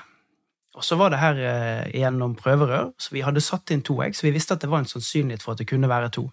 Og 0.76 0.84
så 0.84 0.96
var 1.00 1.12
det 1.12 1.22
her 1.22 1.38
eh, 1.40 1.90
gjennom 1.96 2.36
prøverør, 2.36 2.90
så 3.00 3.14
vi 3.14 3.24
hadde 3.24 3.40
satt 3.44 3.72
inn 3.72 3.84
to 3.86 3.96
egg, 4.04 4.16
så 4.16 4.26
vi 4.26 4.34
visste 4.34 4.56
at 4.56 4.64
det 4.64 4.68
var 4.70 4.82
en 4.82 4.90
sannsynlighet 4.90 5.44
for 5.44 5.54
at 5.54 5.62
det 5.62 5.70
kunne 5.70 5.88
være 5.88 6.12
to. 6.18 6.26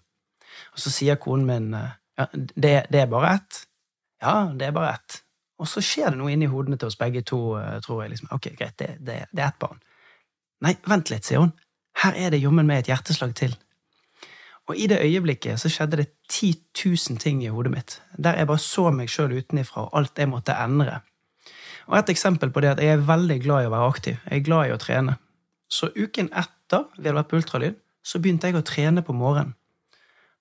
Og 0.74 0.82
så 0.82 0.92
sier 0.92 1.16
konen 1.20 1.46
min 1.48 1.70
eh, 1.78 1.94
ja, 2.20 2.26
det, 2.34 2.74
det, 2.92 3.00
er 3.00 3.08
bare 3.10 3.32
ett. 3.38 3.62
Ja, 4.22 4.36
det 4.52 4.68
er 4.68 4.76
bare 4.76 4.98
ett. 4.98 5.22
Og 5.58 5.70
så 5.70 5.80
skjer 5.84 6.12
det 6.12 6.20
noe 6.20 6.34
inni 6.34 6.50
hodene 6.50 6.76
til 6.76 6.90
oss 6.90 7.00
begge 7.00 7.24
to, 7.24 7.40
eh, 7.56 7.78
tror 7.84 8.04
jeg. 8.04 8.12
liksom, 8.12 8.28
Ok, 8.36 8.50
greit, 8.58 8.76
det, 8.78 8.90
det, 9.00 9.22
det 9.32 9.46
er 9.46 9.48
ett 9.48 9.62
barn. 9.64 9.80
Nei, 10.64 10.74
vent 10.88 11.12
litt, 11.12 11.26
sier 11.28 11.42
hun. 11.44 11.52
Her 12.02 12.16
er 12.16 12.32
det 12.34 12.42
jommen 12.42 12.66
med 12.66 12.82
et 12.82 12.90
hjerteslag 12.90 13.34
til. 13.36 13.54
Og 14.64 14.78
i 14.80 14.86
det 14.88 15.02
øyeblikket 15.04 15.60
så 15.60 15.68
skjedde 15.68 16.00
det 16.00 16.06
10 16.32 16.54
000 16.84 17.20
ting 17.20 17.42
i 17.44 17.52
hodet 17.52 17.72
mitt, 17.74 17.98
der 18.16 18.38
jeg 18.40 18.48
bare 18.48 18.62
så 18.64 18.88
meg 18.90 19.12
sjøl 19.12 19.36
utenifra, 19.36 19.84
og 19.84 19.98
alt 19.98 20.18
jeg 20.18 20.30
måtte 20.30 20.56
endre. 20.56 21.02
Og 21.86 21.98
Et 21.98 22.10
eksempel 22.14 22.50
på 22.50 22.60
det 22.60 22.68
er 22.68 22.72
at 22.72 22.82
jeg 22.82 22.96
er 22.96 23.08
veldig 23.08 23.40
glad 23.44 23.64
i 23.64 23.68
å 23.68 23.74
være 23.74 23.88
aktiv. 23.88 24.16
Jeg 24.30 24.40
er 24.40 24.46
glad 24.46 24.68
i 24.68 24.72
å 24.72 24.80
trene. 24.80 25.18
Så 25.68 25.90
uken 25.96 26.30
etter 26.32 26.86
vi 26.96 27.04
hadde 27.04 27.18
vært 27.18 27.28
på 27.28 27.36
ultralyd, 27.36 27.76
så 28.04 28.20
begynte 28.20 28.48
jeg 28.48 28.56
å 28.56 28.64
trene 28.64 29.04
på 29.04 29.12
morgenen. 29.12 29.52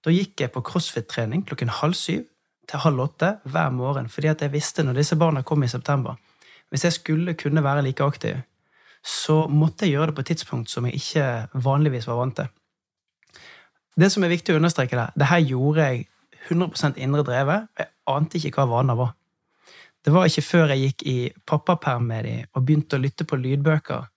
Da 0.03 0.11
gikk 0.11 0.39
jeg 0.39 0.51
på 0.51 0.63
crossfit-trening 0.67 1.43
klokken 1.47 1.71
halv 1.71 1.95
syv 1.95 2.23
til 2.67 2.79
halv 2.79 2.99
åtte 2.99 3.37
hver 3.43 3.71
morgen, 3.75 4.09
fordi 4.11 4.31
at 4.31 4.41
jeg 4.43 4.51
visste 4.51 4.83
når 4.83 4.99
disse 4.99 5.15
barna 5.19 5.43
kom 5.43 5.63
i 5.63 5.71
september 5.71 6.15
Hvis 6.71 6.83
jeg 6.83 6.93
skulle 6.93 7.33
kunne 7.39 7.63
være 7.63 7.83
like 7.83 8.03
aktiv, 8.03 8.39
så 9.03 9.43
måtte 9.51 9.85
jeg 9.85 9.97
gjøre 9.97 10.11
det 10.11 10.15
på 10.17 10.23
et 10.23 10.29
tidspunkt 10.31 10.71
som 10.71 10.85
jeg 10.87 10.99
ikke 10.99 11.25
vanligvis 11.65 12.07
var 12.07 12.21
vant 12.21 12.37
til. 12.39 12.51
Det 13.99 14.09
som 14.09 14.23
er 14.23 14.31
viktig 14.31 14.55
å 14.55 14.61
understreke 14.61 14.97
der, 14.97 15.11
det 15.19 15.27
her 15.29 15.43
gjorde 15.43 15.89
jeg 15.89 16.05
100 16.47 16.95
indre 16.97 17.23
drevet. 17.27 17.67
Jeg 17.77 17.91
ante 18.09 18.39
ikke 18.39 18.55
hva 18.57 18.65
vaner 18.71 18.97
var. 18.99 19.11
Det 20.03 20.11
var 20.11 20.27
ikke 20.27 20.43
før 20.43 20.73
jeg 20.73 20.87
gikk 20.87 21.05
i 21.07 21.17
pappaperm 21.47 22.09
med 22.09 22.25
dem 22.27 22.47
og 22.51 22.65
begynte 22.65 22.97
å 22.97 23.03
lytte 23.03 23.27
på 23.27 23.39
lydbøker, 23.39 24.09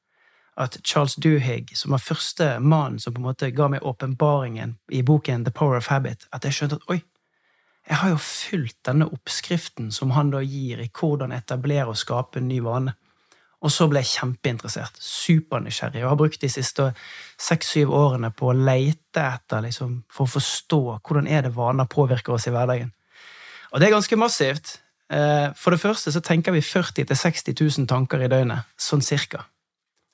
at 0.57 0.78
Charles 0.83 1.19
Duhigg, 1.21 1.75
som 1.76 1.93
var 1.93 2.00
første 2.00 2.47
mannen 2.64 2.99
som 2.99 3.12
på 3.12 3.21
en 3.21 3.26
måte 3.28 3.50
ga 3.52 3.69
meg 3.69 3.85
åpenbaringen 3.85 4.78
i 4.88 5.02
boken 5.05 5.45
The 5.45 5.52
Power 5.52 5.76
of 5.76 5.90
Habit, 5.93 6.25
at 6.33 6.49
jeg 6.49 6.57
skjønte 6.57 6.78
at 6.81 6.88
oi, 6.95 7.02
jeg 7.87 8.00
har 8.00 8.14
jo 8.14 8.19
fulgt 8.19 8.78
denne 8.88 9.07
oppskriften 9.12 9.93
som 9.95 10.14
han 10.16 10.33
da 10.33 10.40
gir 10.43 10.81
i 10.83 10.88
hvordan 10.90 11.35
etablere 11.37 11.93
og 11.93 12.00
skape 12.00 12.40
en 12.40 12.49
ny 12.49 12.59
vane. 12.64 12.97
Og 13.65 13.73
så 13.73 13.87
ble 13.89 14.03
jeg 14.03 14.13
kjempeinteressert, 14.19 14.99
supernysgjerrig, 15.01 16.03
og 16.05 16.13
har 16.13 16.19
brukt 16.21 16.43
de 16.43 16.51
siste 16.53 16.91
seks-syv 17.41 17.93
årene 17.97 18.31
på 18.37 18.51
å 18.51 18.57
leite 18.57 19.23
etter, 19.23 19.65
liksom, 19.65 20.03
for 20.13 20.27
å 20.27 20.35
forstå 20.37 20.81
hvordan 21.01 21.29
er 21.31 21.47
det 21.47 21.55
vaner 21.57 21.89
påvirker 21.89 22.37
oss 22.37 22.47
i 22.51 22.53
hverdagen. 22.55 22.93
Og 23.73 23.81
det 23.81 23.89
er 23.89 23.97
ganske 23.97 24.19
massivt. 24.21 24.77
Eh, 25.13 25.49
for 25.57 25.73
det 25.73 25.81
første 25.81 26.13
så 26.13 26.21
tenker 26.21 26.55
vi 26.55 26.63
40 26.65 27.09
000-60 27.09 27.57
000 27.81 27.89
tanker 27.91 28.23
i 28.23 28.31
døgnet, 28.31 28.69
sånn 28.77 29.05
cirka. 29.05 29.47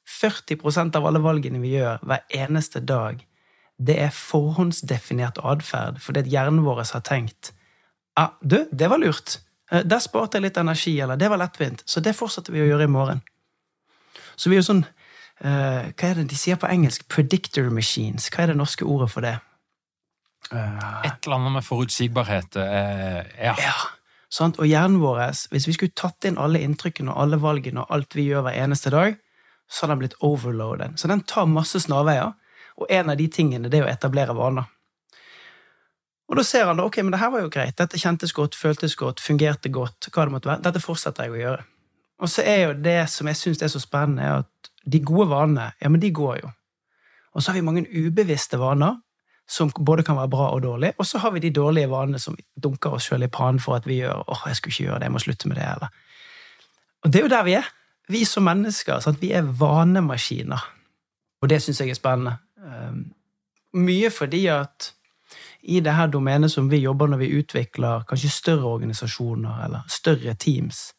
40% 0.08 0.96
av 0.98 1.06
alle 1.08 1.22
valgene 1.22 1.60
vi 1.62 1.74
gjør 1.76 2.02
hver 2.06 2.24
eneste 2.36 2.82
dag, 2.84 3.20
det 3.82 3.96
er 4.04 4.14
forhåndsdefinert 4.14 5.40
atferd 5.42 5.98
fordi 6.02 6.26
hjernen 6.30 6.62
vår 6.62 6.84
har 6.92 7.02
tenkt 7.06 7.50
ah, 8.18 8.34
du, 8.40 8.68
det 8.70 8.88
var 8.88 9.00
lurt. 9.00 9.40
Eh, 9.70 9.84
der 9.84 10.02
sparte 10.04 10.38
jeg 10.38 10.48
litt 10.48 10.60
energi, 10.60 10.94
eller 11.00 11.16
det 11.16 11.30
var 11.32 11.40
lettvint. 11.40 11.82
Så 11.86 12.02
det 12.04 12.16
fortsetter 12.16 12.54
vi 12.54 12.62
å 12.64 12.68
gjøre 12.68 12.88
i 12.88 12.92
morgen. 12.92 13.22
Så 14.36 14.50
vi 14.50 14.56
er 14.56 14.62
jo 14.62 14.68
sånn 14.68 14.84
uh, 14.84 15.88
Hva 15.92 16.10
er 16.10 16.20
det 16.20 16.28
de 16.32 16.38
sier 16.38 16.58
på 16.60 16.70
engelsk? 16.70 17.06
Predictor 17.12 17.70
machines. 17.74 18.28
Hva 18.32 18.44
er 18.44 18.52
det 18.52 18.60
norske 18.60 18.86
ordet 18.88 19.10
for 19.12 19.26
det? 19.26 19.36
Uh, 20.50 21.02
Et 21.06 21.26
eller 21.26 21.38
annet 21.38 21.58
med 21.58 21.66
forutsigbarhet. 21.66 22.56
Uh, 22.56 23.22
ja. 23.38 23.56
ja. 23.60 23.76
Sant? 24.32 24.58
Og 24.58 24.68
hjernen 24.68 25.02
vår, 25.02 25.20
hvis 25.52 25.68
vi 25.68 25.76
skulle 25.76 25.96
tatt 25.98 26.24
inn 26.28 26.40
alle 26.40 26.62
inntrykkene 26.64 27.12
og 27.12 27.26
alle 27.26 27.40
valgene 27.42 27.84
og 27.84 27.92
alt 27.92 28.16
vi 28.16 28.30
gjør 28.30 28.46
hver 28.46 28.60
eneste 28.64 28.92
dag, 28.94 29.18
så 29.68 29.84
hadde 29.84 29.96
den 29.96 30.04
blitt 30.04 30.20
overloaded. 30.24 30.96
Så 31.00 31.08
den 31.08 31.24
tar 31.28 31.48
masse 31.48 31.80
snarveier, 31.84 32.32
og 32.80 32.88
en 32.92 33.12
av 33.12 33.18
de 33.20 33.26
tingene 33.32 33.68
det 33.72 33.82
er 33.82 33.86
å 33.86 33.92
etablere 33.92 34.36
vaner. 34.36 34.70
Og 36.32 36.38
da 36.38 36.44
ser 36.48 36.64
han 36.64 36.78
da, 36.80 36.86
ok, 36.88 37.02
men 37.04 37.12
det 37.12 37.20
her 37.20 37.32
var 37.34 37.42
jo 37.44 37.50
greit, 37.52 37.76
dette 37.76 38.00
kjentes 38.00 38.32
godt, 38.32 38.56
føltes 38.56 38.96
godt, 38.96 39.20
fungerte 39.20 39.68
godt, 39.72 40.08
hva 40.14 40.24
det 40.24 40.32
måtte 40.32 40.48
være, 40.48 40.64
dette 40.64 40.80
fortsetter 40.80 41.28
jeg 41.28 41.34
å 41.34 41.40
gjøre. 41.42 41.66
Og 42.22 42.30
så 42.30 42.44
er 42.46 42.60
jo 42.66 42.74
det 42.78 43.00
som 43.10 43.26
jeg 43.26 43.38
syns 43.38 43.62
er 43.62 43.70
så 43.72 43.80
spennende, 43.82 44.22
er 44.22 44.44
at 44.44 44.70
de 44.92 45.00
gode 45.02 45.28
vanene, 45.30 45.72
ja, 45.82 45.90
men 45.90 46.02
de 46.02 46.12
går 46.14 46.38
jo. 46.42 46.50
Og 47.34 47.42
så 47.42 47.50
har 47.50 47.58
vi 47.58 47.66
mange 47.66 47.86
ubevisste 47.90 48.58
vaner 48.60 49.00
som 49.48 49.70
både 49.70 50.04
kan 50.06 50.16
være 50.16 50.30
bra 50.30 50.50
og 50.54 50.62
dårlig. 50.62 50.92
Og 50.98 51.06
så 51.06 51.18
har 51.18 51.30
vi 51.34 51.42
de 51.42 51.50
dårlige 51.50 51.90
vanene 51.90 52.18
som 52.18 52.36
dunker 52.62 52.94
oss 52.94 53.08
sjøl 53.08 53.26
i 53.26 53.30
pannen 53.32 53.60
for 53.60 53.76
at 53.76 53.86
vi 53.88 53.98
gjør 54.00 54.22
åh, 54.30 54.44
jeg 54.46 54.56
skulle 54.56 54.72
ikke 54.72 54.84
gjøre 54.84 54.98
det, 54.98 55.08
jeg 55.08 55.12
må 55.12 55.22
slutte 55.24 55.48
med 55.48 55.56
det. 55.56 55.66
Eller. 55.74 55.88
Og 57.02 57.12
det 57.12 57.20
er 57.20 57.26
jo 57.26 57.32
der 57.32 57.44
vi 57.44 57.56
er. 57.58 57.68
Vi 58.08 58.24
som 58.24 58.46
mennesker. 58.46 59.00
Sant? 59.00 59.20
Vi 59.22 59.32
er 59.32 59.42
vanemaskiner. 59.42 60.64
Og 61.42 61.50
det 61.50 61.62
syns 61.62 61.80
jeg 61.80 61.90
er 61.90 61.98
spennende. 61.98 62.36
Um, 62.62 63.12
mye 63.74 64.10
fordi 64.10 64.46
at 64.46 64.92
i 65.62 65.80
det 65.80 65.94
her 65.94 66.06
domenet 66.06 66.50
som 66.50 66.70
vi 66.70 66.82
jobber 66.82 67.06
når 67.06 67.22
vi 67.22 67.34
utvikler 67.38 68.04
kanskje 68.08 68.30
større 68.30 68.70
organisasjoner 68.76 69.64
eller 69.64 69.86
større 69.88 70.34
teams, 70.34 70.92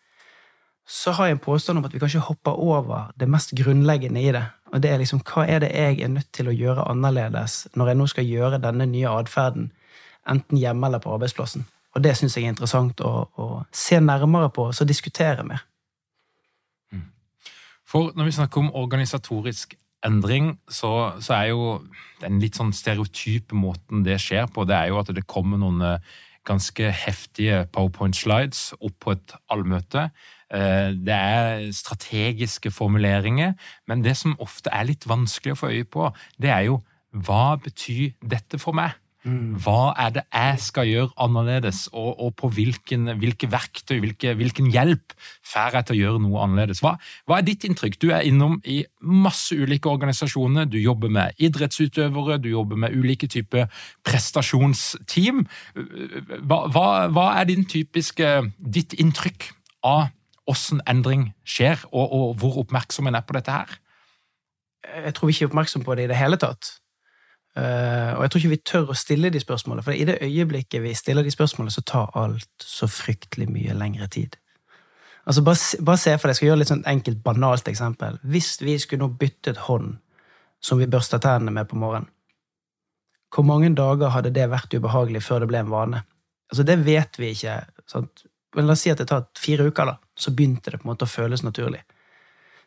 så 0.87 1.13
har 1.15 1.29
jeg 1.29 1.37
en 1.37 1.43
påstand 1.43 1.79
om 1.79 1.85
at 1.87 1.93
vi 1.93 1.99
kanskje 2.01 2.23
hopper 2.25 2.59
over 2.59 3.11
det 3.19 3.29
mest 3.31 3.53
grunnleggende 3.55 4.21
i 4.21 4.31
det. 4.35 4.43
Og 4.73 4.81
det 4.83 4.91
er 4.91 4.99
liksom 4.99 5.21
hva 5.27 5.45
er 5.47 5.61
det 5.63 5.69
jeg 5.71 6.01
er 6.01 6.11
nødt 6.11 6.31
til 6.35 6.49
å 6.49 6.55
gjøre 6.55 6.87
annerledes 6.91 7.67
når 7.77 7.91
jeg 7.91 7.99
nå 7.99 8.07
skal 8.11 8.27
gjøre 8.27 8.59
denne 8.63 8.87
nye 8.89 9.11
atferden, 9.21 9.69
enten 10.29 10.59
hjemme 10.59 10.89
eller 10.89 11.03
på 11.03 11.13
arbeidsplassen. 11.13 11.65
Og 11.93 12.03
det 12.03 12.15
syns 12.17 12.35
jeg 12.35 12.47
er 12.47 12.55
interessant 12.55 13.03
å, 13.05 13.13
å, 13.37 13.47
se 13.71 13.99
nærmere 14.01 14.49
på 14.53 14.67
og 14.71 14.89
diskutere 14.89 15.45
mer. 15.45 15.63
Mm. 16.91 17.05
For 17.85 18.11
når 18.17 18.29
vi 18.29 18.35
snakker 18.39 18.63
om 18.63 18.73
organisatorisk 18.75 19.77
endring, 20.03 20.57
så, 20.67 21.13
så, 21.21 21.37
er 21.37 21.53
jo 21.53 21.77
den 22.23 22.41
litt 22.41 22.57
sånn 22.59 22.73
stereotype 22.75 23.55
måten 23.55 24.03
det 24.03 24.17
skjer 24.19 24.49
på, 24.51 24.65
det 24.67 24.75
er 24.75 24.91
jo 24.91 24.99
at 24.99 25.13
det 25.15 25.27
kommer 25.29 25.61
noen 25.61 25.85
eh, 25.85 26.15
ganske 26.47 26.89
heftige 27.05 27.63
powerpoint 27.71 28.17
slides 28.17 28.71
opp 28.81 28.97
på 29.05 29.13
et 29.15 29.35
allmøte. 29.53 30.09
Eh, 30.51 30.89
det 30.95 31.15
er 31.15 31.69
strategiske 31.75 32.71
formuleringer, 32.71 33.53
men 33.87 34.03
det 34.03 34.17
som 34.19 34.35
ofte 34.43 34.73
er 34.73 34.89
litt 34.89 35.07
vanskelig 35.09 35.55
å 35.55 35.61
få 35.63 35.71
øye 35.73 35.87
på, 35.87 36.09
det 36.41 36.51
er 36.53 36.67
jo 36.71 36.81
hva 37.13 37.55
betyr 37.61 38.15
dette 38.25 38.57
for 38.61 38.73
meg? 38.73 38.97
Mm. 39.23 39.55
Hva 39.63 39.93
er 39.95 40.09
det 40.17 40.23
jeg 40.27 40.55
skal 40.59 40.87
gjøre 40.89 41.13
annerledes, 41.23 41.85
og, 41.95 42.09
og 42.19 42.33
på 42.39 42.49
hvilken, 42.57 43.13
hvilke 43.21 43.47
verktøy, 43.51 43.95
hvilke, 44.03 44.33
hvilken 44.35 44.67
hjelp 44.73 45.15
får 45.47 45.77
jeg 45.77 45.87
til 45.87 45.95
å 45.95 45.99
gjøre 46.01 46.23
noe 46.25 46.41
annerledes? 46.43 46.81
Hva, 46.83 46.97
hva, 47.29 47.37
er 47.39 47.47
ditt 47.47 47.63
inntrykk? 47.67 47.95
Du 48.01 48.09
er 48.11 48.27
innom 48.27 48.57
i 48.67 48.81
masse 48.99 49.55
ulike 49.55 49.91
organisasjoner. 49.91 50.67
Du 50.67 50.75
jobber 50.81 51.13
med 51.13 51.39
idrettsutøvere, 51.39 52.41
du 52.43 52.49
jobber 52.51 52.81
med 52.83 52.97
ulike 52.97 53.29
typer 53.31 53.71
prestasjonsteam. 54.03 55.45
Hva, 56.43 56.65
hva, 56.73 56.87
hva 57.13 57.29
er 57.39 57.47
din 57.53 57.63
typiske, 57.69 58.35
ditt 58.59 58.97
inntrykk 58.99 59.53
av 59.87 60.11
hvordan 60.45 60.83
endring 60.89 61.31
skjer, 61.47 61.85
og, 61.91 62.13
og 62.13 62.37
hvor 62.41 62.59
oppmerksom 62.63 63.07
en 63.07 63.15
er 63.15 63.25
på 63.25 63.35
dette 63.37 63.51
her? 63.51 63.75
Jeg 65.05 65.15
tror 65.15 65.29
vi 65.29 65.35
ikke 65.35 65.45
er 65.47 65.51
oppmerksom 65.51 65.83
på 65.85 65.95
det 65.95 66.07
i 66.07 66.11
det 66.11 66.19
hele 66.19 66.39
tatt. 66.39 66.75
Uh, 67.53 68.17
og 68.17 68.23
jeg 68.23 68.31
tror 68.31 68.39
ikke 68.39 68.53
vi 68.55 68.63
tør 68.65 68.91
å 68.91 68.97
stille 68.97 69.29
de 69.29 69.39
spørsmålene, 69.39 69.85
for 69.85 69.93
i 69.95 70.05
det 70.09 70.17
øyeblikket 70.25 70.81
vi 70.83 70.95
stiller 70.97 71.23
de 71.23 71.31
spørsmålene, 71.31 71.73
så 71.73 71.83
tar 71.85 72.09
alt 72.17 72.65
så 72.65 72.89
fryktelig 72.89 73.47
mye 73.51 73.75
lengre 73.77 74.07
tid. 74.11 74.39
Altså 75.23 75.43
Bare, 75.45 75.83
bare 75.85 76.01
se 76.01 76.15
for 76.17 76.27
deg, 76.27 76.33
jeg 76.33 76.39
skal 76.39 76.47
gjøre 76.49 76.59
litt 76.59 76.71
sånn 76.73 76.87
enkelt, 76.89 77.21
banalt 77.23 77.69
eksempel. 77.71 78.17
Hvis 78.27 78.57
vi 78.61 78.75
skulle 78.81 79.05
nå 79.05 79.13
byttet 79.19 79.61
hånd 79.69 79.95
som 80.63 80.81
vi 80.81 80.89
børster 80.89 81.21
tennene 81.23 81.53
med 81.53 81.69
på 81.69 81.79
morgenen, 81.79 82.09
hvor 83.33 83.45
mange 83.47 83.71
dager 83.73 84.11
hadde 84.13 84.33
det 84.33 84.49
vært 84.51 84.73
ubehagelig 84.75 85.23
før 85.25 85.41
det 85.41 85.49
ble 85.49 85.63
en 85.63 85.71
vane? 85.71 86.03
Altså 86.51 86.65
Det 86.67 86.75
vet 86.85 87.17
vi 87.17 87.31
ikke. 87.33 87.55
Sant? 87.89 88.25
Men 88.53 88.67
la 88.67 88.75
oss 88.75 88.83
si 88.85 88.91
at 88.93 88.99
det 89.01 89.07
tar 89.09 89.25
fire 89.39 89.65
uker, 89.69 89.89
da. 89.89 89.95
Så 90.15 90.31
begynte 90.31 90.71
det 90.71 90.79
på 90.81 90.87
en 90.87 90.93
måte 90.93 91.07
å 91.07 91.09
føles 91.09 91.43
naturlig. 91.43 91.81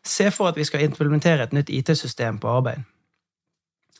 Se 0.03 0.31
for 0.31 0.49
at 0.49 0.57
vi 0.57 0.65
skal 0.67 0.83
implementere 0.83 1.43
et 1.43 1.55
nytt 1.55 1.69
IT-system 1.73 2.39
på 2.39 2.51
arbeid 2.51 2.83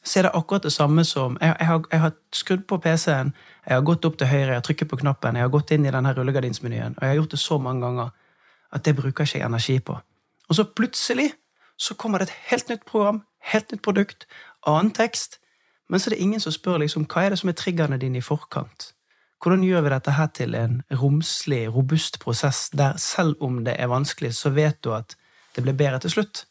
så 0.07 0.19
er 0.19 0.23
det 0.23 0.31
akkurat 0.33 0.63
det 0.63 0.73
samme 0.73 1.03
som 1.03 1.37
Jeg, 1.41 1.55
jeg, 1.59 1.67
har, 1.67 1.81
jeg 1.91 1.99
har, 1.99 2.11
skrudd 2.33 2.63
på 2.67 2.77
PC-en, 2.77 3.33
jeg 3.67 3.75
har 3.75 3.81
gått 3.81 4.05
opp 4.05 4.17
til 4.17 4.27
høyre, 4.27 4.47
jeg 4.47 4.55
har 4.55 4.61
trykket 4.61 4.89
på 4.89 4.99
knappen, 5.01 5.35
jeg 5.35 5.43
har 5.43 5.51
gått 5.51 5.71
inn 5.71 5.85
i 5.85 5.91
denne 5.91 6.13
rullegardinsmenyen, 6.13 6.95
og 6.97 7.03
jeg 7.03 7.09
har 7.09 7.15
gjort 7.15 7.31
det 7.31 7.39
så 7.39 7.57
mange 7.57 7.81
ganger 7.85 8.09
at 8.71 8.85
det 8.85 8.95
bruker 8.95 9.23
ikke 9.23 9.39
jeg 9.39 9.45
energi 9.45 9.79
på. 9.79 9.97
Og 10.49 10.55
så 10.55 10.63
plutselig 10.63 11.31
så 11.77 11.93
kommer 11.93 12.19
det 12.19 12.29
et 12.29 12.37
helt 12.51 12.69
nytt 12.69 12.85
program, 12.85 13.21
helt 13.51 13.71
nytt 13.71 13.81
produkt, 13.81 14.27
annen 14.67 14.91
tekst, 14.91 15.39
men 15.89 15.99
så 15.99 16.09
er 16.09 16.15
det 16.15 16.23
ingen 16.23 16.39
som 16.39 16.51
spør 16.51 16.81
liksom, 16.83 17.05
hva 17.05 17.25
er 17.25 17.35
det 17.35 17.39
som 17.39 17.49
er 17.49 17.59
triggerne 17.59 17.99
dine 17.99 18.17
i 18.17 18.23
forkant. 18.23 18.93
Hvordan 19.43 19.63
gjør 19.63 19.83
vi 19.85 19.93
dette 19.93 20.13
her 20.17 20.29
til 20.33 20.55
en 20.57 20.79
romslig, 20.97 21.67
robust 21.69 22.17
prosess 22.23 22.67
der 22.73 22.97
selv 23.01 23.37
om 23.43 23.61
det 23.67 23.75
er 23.77 23.91
vanskelig, 23.91 24.33
så 24.33 24.49
vet 24.49 24.79
du 24.81 24.93
at 24.97 25.13
det 25.55 25.63
blir 25.65 25.77
bedre 25.77 25.99
til 26.01 26.15
slutt? 26.15 26.45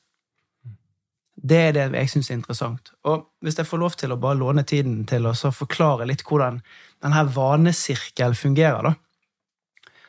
Det 1.37 1.59
er 1.69 1.75
det 1.75 1.87
jeg 1.99 2.11
syns 2.11 2.31
er 2.31 2.39
interessant. 2.39 2.93
Og 3.05 3.27
hvis 3.45 3.59
jeg 3.59 3.69
får 3.69 3.83
lov 3.83 3.97
til 3.99 4.15
å 4.15 4.21
bare 4.21 4.39
låne 4.39 4.65
tiden 4.65 5.03
til 5.09 5.27
å 5.29 5.35
forklare 5.35 6.07
litt 6.09 6.25
hvordan 6.27 6.63
denne 7.05 7.25
vanesirkel 7.35 8.39
fungerer, 8.39 8.89
da, 8.89 8.95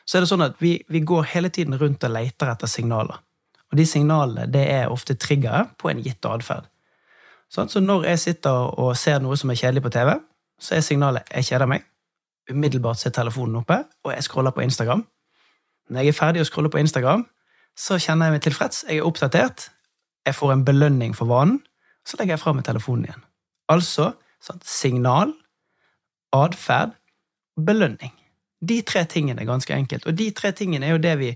så 0.08 0.16
er 0.16 0.24
det 0.24 0.30
sånn 0.30 0.46
at 0.46 0.56
vi, 0.62 0.78
vi, 0.88 1.02
går 1.04 1.26
hele 1.34 1.50
tiden 1.52 1.76
rundt 1.76 2.06
og 2.06 2.14
leter 2.14 2.48
etter 2.48 2.70
signaler. 2.70 3.20
Og 3.68 3.76
de 3.76 3.84
signalene 3.84 4.46
det 4.48 4.64
er 4.72 4.88
ofte 4.88 5.18
triggere 5.20 5.66
på 5.76 5.90
en 5.90 6.00
gitt 6.00 6.24
atferd. 6.24 6.70
Sånn, 7.52 7.68
så 7.68 7.82
når 7.84 8.06
jeg 8.14 8.22
sitter 8.22 8.72
og 8.80 8.94
ser 8.96 9.20
noe 9.24 9.36
som 9.36 9.52
er 9.52 9.60
kjedelig 9.60 9.84
på 9.84 9.92
TV, 9.92 10.14
så 10.60 10.74
er 10.76 10.80
signalet 10.84 11.28
'jeg 11.28 11.44
kjeder 11.44 11.68
meg'. 11.68 11.84
Umiddelbart 12.48 13.00
ser 13.00 13.12
telefonen 13.12 13.60
oppe, 13.60 13.82
og 14.04 14.12
jeg 14.14 14.24
scroller 14.24 14.54
på 14.56 14.64
Instagram. 14.64 15.02
Når 15.88 16.00
jeg 16.00 16.12
er 16.12 16.16
ferdig 16.16 16.44
å 16.44 16.48
scrolle 16.48 16.70
på 16.72 16.80
Instagram, 16.80 17.26
så 17.78 17.98
kjenner 18.00 18.28
jeg 18.28 18.36
meg 18.36 18.44
tilfreds. 18.44 18.84
Jeg 18.88 19.00
er 19.00 19.08
oppdatert 19.08 19.68
jeg 20.28 20.36
får 20.36 20.52
en 20.52 20.64
belønning 20.64 21.16
for 21.16 21.30
vanen, 21.30 21.60
så 22.06 22.18
legger 22.18 22.36
jeg 22.36 22.42
fra 22.42 22.52
meg 22.56 22.66
telefonen 22.68 23.08
igjen. 23.08 23.22
Altså 23.72 24.10
sånn, 24.44 24.60
signal, 24.64 25.32
atferd, 26.36 26.92
belønning. 27.56 28.12
De 28.60 28.80
tre 28.86 29.04
tingene 29.08 29.42
er 29.42 29.48
ganske 29.48 29.74
enkelt. 29.74 30.06
Og 30.06 30.16
de 30.18 30.28
tre 30.36 30.52
tingene 30.56 30.88
er 30.88 30.96
jo 30.96 31.02
det 31.02 31.14
vi 31.20 31.32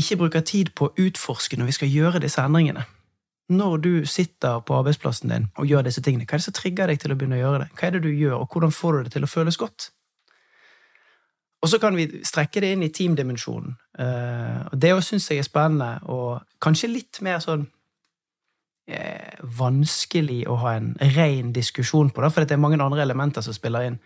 ikke 0.00 0.18
bruker 0.22 0.44
tid 0.48 0.72
på 0.78 0.88
å 0.88 1.06
utforske 1.06 1.58
når 1.60 1.70
vi 1.70 1.76
skal 1.78 1.92
gjøre 1.92 2.22
disse 2.24 2.42
endringene. 2.42 2.86
Når 3.52 3.80
du 3.84 3.92
sitter 4.08 4.62
på 4.64 4.78
arbeidsplassen 4.78 5.32
din 5.32 5.50
og 5.60 5.68
gjør 5.68 5.86
disse 5.86 6.02
tingene, 6.02 6.24
hva 6.24 6.38
er 6.38 6.42
det 6.42 6.48
som 6.48 6.56
trigger 6.56 6.88
deg 6.88 7.02
til 7.02 7.12
å 7.12 7.18
begynne 7.18 7.36
å 7.36 7.42
gjøre 7.42 7.64
det? 7.64 7.72
Hva 7.76 7.88
er 7.88 7.96
det 7.96 8.04
du 8.06 8.12
gjør, 8.12 8.38
og 8.40 8.54
hvordan 8.54 8.72
får 8.72 8.96
du 8.96 9.02
det 9.02 9.14
til 9.16 9.26
å 9.26 9.30
føles 9.30 9.60
godt? 9.60 9.90
Og 11.62 11.70
så 11.70 11.78
kan 11.78 11.94
vi 11.94 12.08
strekke 12.26 12.60
det 12.62 12.72
inn 12.74 12.82
i 12.82 12.90
teamdimensjonen. 12.90 13.76
Uh, 13.98 14.66
og 14.72 14.80
det 14.82 14.96
syns 15.06 15.28
jeg 15.30 15.42
er 15.42 15.46
spennende, 15.46 15.94
og 16.10 16.42
kanskje 16.62 16.90
litt 16.90 17.20
mer 17.22 17.38
sånn 17.44 17.68
eh, 18.90 19.38
vanskelig 19.58 20.42
å 20.50 20.56
ha 20.62 20.74
en 20.78 20.92
ren 21.14 21.52
diskusjon 21.54 22.10
på, 22.10 22.22
da, 22.22 22.30
for 22.32 22.42
det 22.42 22.56
er 22.56 22.62
mange 22.62 22.80
andre 22.82 23.04
elementer 23.04 23.44
som 23.44 23.54
spiller 23.54 23.86
inn. 23.86 24.00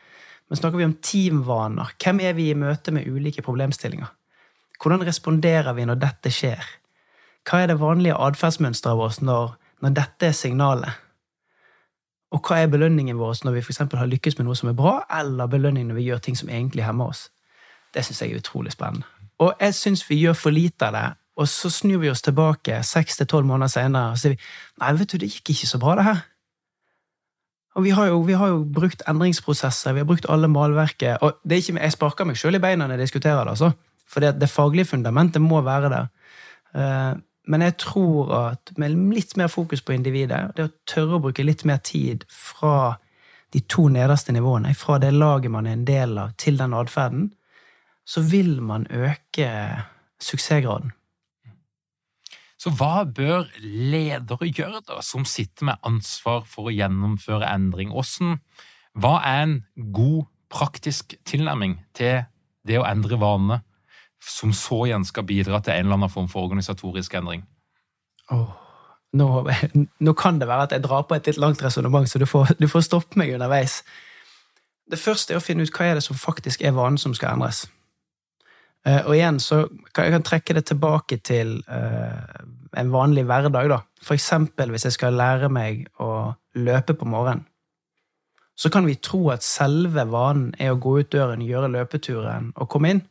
Men 0.47 0.61
snakker 0.61 0.79
vi 0.79 0.87
om 0.87 0.99
teamvaner, 1.03 1.95
hvem 2.03 2.21
er 2.23 2.37
vi 2.37 2.51
i 2.51 2.59
møte 2.59 2.93
med 2.95 3.09
ulike 3.09 3.43
problemstillinger? 3.43 4.13
Hvordan 4.83 5.07
responderer 5.09 5.75
vi 5.75 5.87
når 5.89 5.99
dette 6.03 6.31
skjer? 6.31 6.69
Hva 7.47 7.63
er 7.63 7.71
det 7.71 7.81
vanlige 7.81 8.19
atferdsmønsteret 8.21 8.99
vårt 8.99 9.23
når, 9.25 9.57
når 9.83 9.97
dette 9.97 10.29
er 10.29 10.37
signalet? 10.37 11.03
Og 12.35 12.43
hva 12.45 12.61
er 12.61 12.71
belønningen 12.71 13.19
vår 13.19 13.41
når 13.47 13.57
vi 13.57 13.65
for 13.65 13.97
har 13.97 14.11
lykkes 14.11 14.37
med 14.39 14.49
noe 14.49 14.59
som 14.59 14.69
er 14.69 14.77
bra, 14.77 14.99
eller 15.11 15.49
belønningen 15.49 15.89
når 15.93 15.99
vi 16.01 16.07
gjør 16.11 16.23
ting 16.27 16.39
som 16.39 16.51
egentlig 16.51 16.85
hemmer 16.85 17.15
oss? 17.15 17.29
Det 17.97 18.05
syns 18.05 18.21
jeg 18.23 18.35
er 18.35 18.43
utrolig 18.43 18.75
spennende. 18.77 19.09
Og 19.41 19.55
jeg 19.61 19.75
syns 19.77 20.05
vi 20.09 20.21
gjør 20.21 20.37
for 20.37 20.53
lite 20.53 20.89
av 20.89 20.97
det 20.97 21.07
og 21.37 21.49
så 21.49 21.71
snur 21.73 22.01
vi 22.01 22.11
oss 22.11 22.25
tilbake 22.25 22.81
seks 22.87 23.19
til 23.19 23.29
tolv 23.29 23.49
måneder 23.49 23.73
senere 23.73 24.15
og 24.15 24.21
sier 24.21 24.33
vi, 24.33 24.41
nei, 24.81 24.95
vet 24.97 25.13
du, 25.13 25.19
det 25.21 25.29
gikk 25.35 25.53
ikke 25.53 25.69
så 25.69 25.81
bra, 25.83 25.97
det 25.99 26.07
her. 26.07 26.23
Og 27.77 27.85
vi 27.85 27.93
har, 27.93 28.09
jo, 28.09 28.23
vi 28.25 28.37
har 28.41 28.55
jo 28.55 28.63
brukt 28.73 29.03
endringsprosesser, 29.11 29.93
vi 29.93 30.01
har 30.01 30.09
brukt 30.09 30.29
alle 30.33 30.49
malverket. 30.49 31.19
og 31.21 31.37
det 31.45 31.59
er 31.59 31.63
ikke, 31.63 31.83
Jeg 31.83 31.93
sparker 31.93 32.25
meg 32.25 32.41
sjøl 32.41 32.57
i 32.57 32.63
beina 32.63 32.87
når 32.87 32.97
jeg 32.97 33.05
diskuterer 33.05 33.45
det, 33.45 33.53
altså. 33.53 33.73
For 34.09 34.25
det, 34.25 34.41
det 34.41 34.49
faglige 34.49 34.89
fundamentet 34.95 35.43
må 35.43 35.61
være 35.61 35.91
der. 35.93 36.07
Uh, 36.73 37.21
men 37.47 37.63
jeg 37.63 37.77
tror 37.77 38.33
at 38.39 38.73
med 38.79 38.97
litt 39.13 39.37
mer 39.37 39.53
fokus 39.53 39.83
på 39.83 39.93
individet, 39.93 40.57
det 40.57 40.65
å 40.65 40.73
tørre 40.89 41.19
å 41.19 41.25
bruke 41.27 41.45
litt 41.45 41.67
mer 41.69 41.83
tid 41.85 42.25
fra 42.33 42.97
de 43.53 43.61
to 43.69 43.89
nederste 43.93 44.33
nivåene, 44.33 44.73
fra 44.75 44.97
det 44.99 45.13
laget 45.13 45.53
man 45.53 45.67
er 45.67 45.77
en 45.77 45.85
del 45.85 46.17
av, 46.19 46.33
til 46.41 46.57
den 46.57 46.75
atferden, 46.75 47.29
så 48.07 48.23
vil 48.23 48.63
man 48.63 48.87
øke 48.91 49.49
suksessgraden. 50.23 50.93
Så 52.57 52.73
hva 52.73 53.05
bør 53.05 53.45
ledere 53.61 54.49
gjøre, 54.49 54.81
da, 54.89 55.03
som 55.05 55.27
sitter 55.29 55.69
med 55.69 55.83
ansvar 55.87 56.47
for 56.49 56.71
å 56.71 56.75
gjennomføre 56.75 57.49
endring? 57.53 57.93
Hvordan, 57.93 58.39
hva 58.97 59.19
er 59.27 59.43
en 59.45 59.59
god, 59.93 60.25
praktisk 60.51 61.17
tilnærming 61.27 61.75
til 61.99 62.23
det 62.67 62.79
å 62.79 62.87
endre 62.87 63.19
vanene, 63.21 63.61
som 64.23 64.53
så 64.57 64.85
igjen 64.87 65.05
skal 65.05 65.27
bidra 65.27 65.59
til 65.61 65.75
en 65.75 65.89
eller 65.89 65.99
annen 65.99 66.13
form 66.13 66.31
for 66.31 66.47
organisatorisk 66.47 67.19
endring? 67.19 67.43
Oh, 68.33 68.55
nå, 69.19 69.29
nå, 70.07 70.17
kan 70.19 70.41
det 70.41 70.49
være 70.49 70.69
at 70.69 70.77
jeg 70.77 70.87
drar 70.87 71.05
på 71.07 71.19
et 71.19 71.29
litt 71.29 71.41
langt 71.43 71.63
resonnement, 71.63 72.09
så 72.09 72.23
du 72.23 72.27
får, 72.31 72.57
du 72.63 72.69
får 72.71 72.87
stoppe 72.89 73.21
meg 73.21 73.35
underveis. 73.37 73.83
Det 74.91 74.99
første 75.03 75.35
er 75.35 75.43
å 75.43 75.45
finne 75.45 75.67
ut 75.67 75.75
hva 75.75 75.91
er 75.91 75.99
det 75.99 76.07
som 76.07 76.19
faktisk 76.19 76.63
er 76.63 76.75
vanen 76.77 76.99
som 76.99 77.15
skal 77.15 77.35
endres. 77.35 77.67
Eh, 78.87 79.03
og 79.03 79.17
igjen 79.17 79.41
så 79.43 79.65
kan 79.95 80.13
jeg 80.13 80.23
trekke 80.27 80.55
det 80.55 80.69
tilbake 80.69 81.19
til 81.27 81.59
uh, 81.67 82.39
en 82.79 82.93
vanlig 82.95 83.27
hverdag. 83.27 83.69
da. 83.73 83.81
Eksempel 84.15 84.71
hvis 84.71 84.87
jeg 84.87 84.95
skal 84.95 85.19
lære 85.19 85.51
meg 85.51 85.89
å 85.99 86.37
løpe 86.55 86.95
på 86.95 87.09
morgenen. 87.09 87.45
Så 88.57 88.71
kan 88.73 88.87
vi 88.87 88.95
tro 88.95 89.27
at 89.35 89.45
selve 89.45 90.07
vanen 90.09 90.55
er 90.59 90.73
å 90.73 90.79
gå 90.81 90.95
ut 91.03 91.11
døren, 91.13 91.43
gjøre 91.45 91.69
løpeturen 91.75 92.55
og 92.57 92.71
komme 92.73 92.95
inn. 92.95 93.03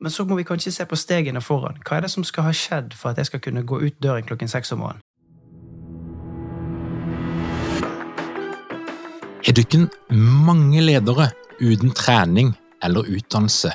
Men 0.00 0.12
så 0.12 0.24
må 0.24 0.38
vi 0.38 0.46
kanskje 0.48 0.72
se 0.72 0.86
på 0.88 0.96
stegene 0.96 1.42
foran. 1.44 1.76
Hva 1.84 1.98
er 1.98 2.06
det 2.06 2.12
som 2.14 2.24
skal 2.24 2.46
ha 2.46 2.54
skjedd 2.56 2.94
for 2.96 3.10
at 3.10 3.20
jeg 3.20 3.28
skal 3.28 3.42
kunne 3.44 3.66
gå 3.68 3.82
ut 3.82 3.98
døren 4.00 4.24
klokken 4.24 4.48
seks 4.48 4.72
om 4.72 4.84
morgenen? 4.84 5.02
Har 9.44 9.60
ikke 9.60 9.84
mange 10.16 10.80
ledere 10.80 11.28
uten 11.60 11.92
trening 11.92 12.54
eller 12.82 13.04
utdannelse 13.12 13.74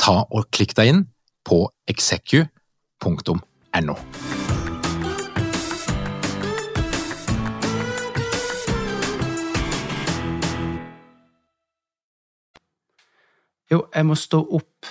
ta 0.00 0.22
og 0.30 0.48
klikk 0.54 0.76
deg 0.78 0.92
inn 0.92 1.04
på 1.46 1.64
execu.no. 1.90 3.96
Jo, 13.70 13.82
jeg 13.90 14.06
må 14.06 14.14
stå 14.14 14.38
opp 14.54 14.86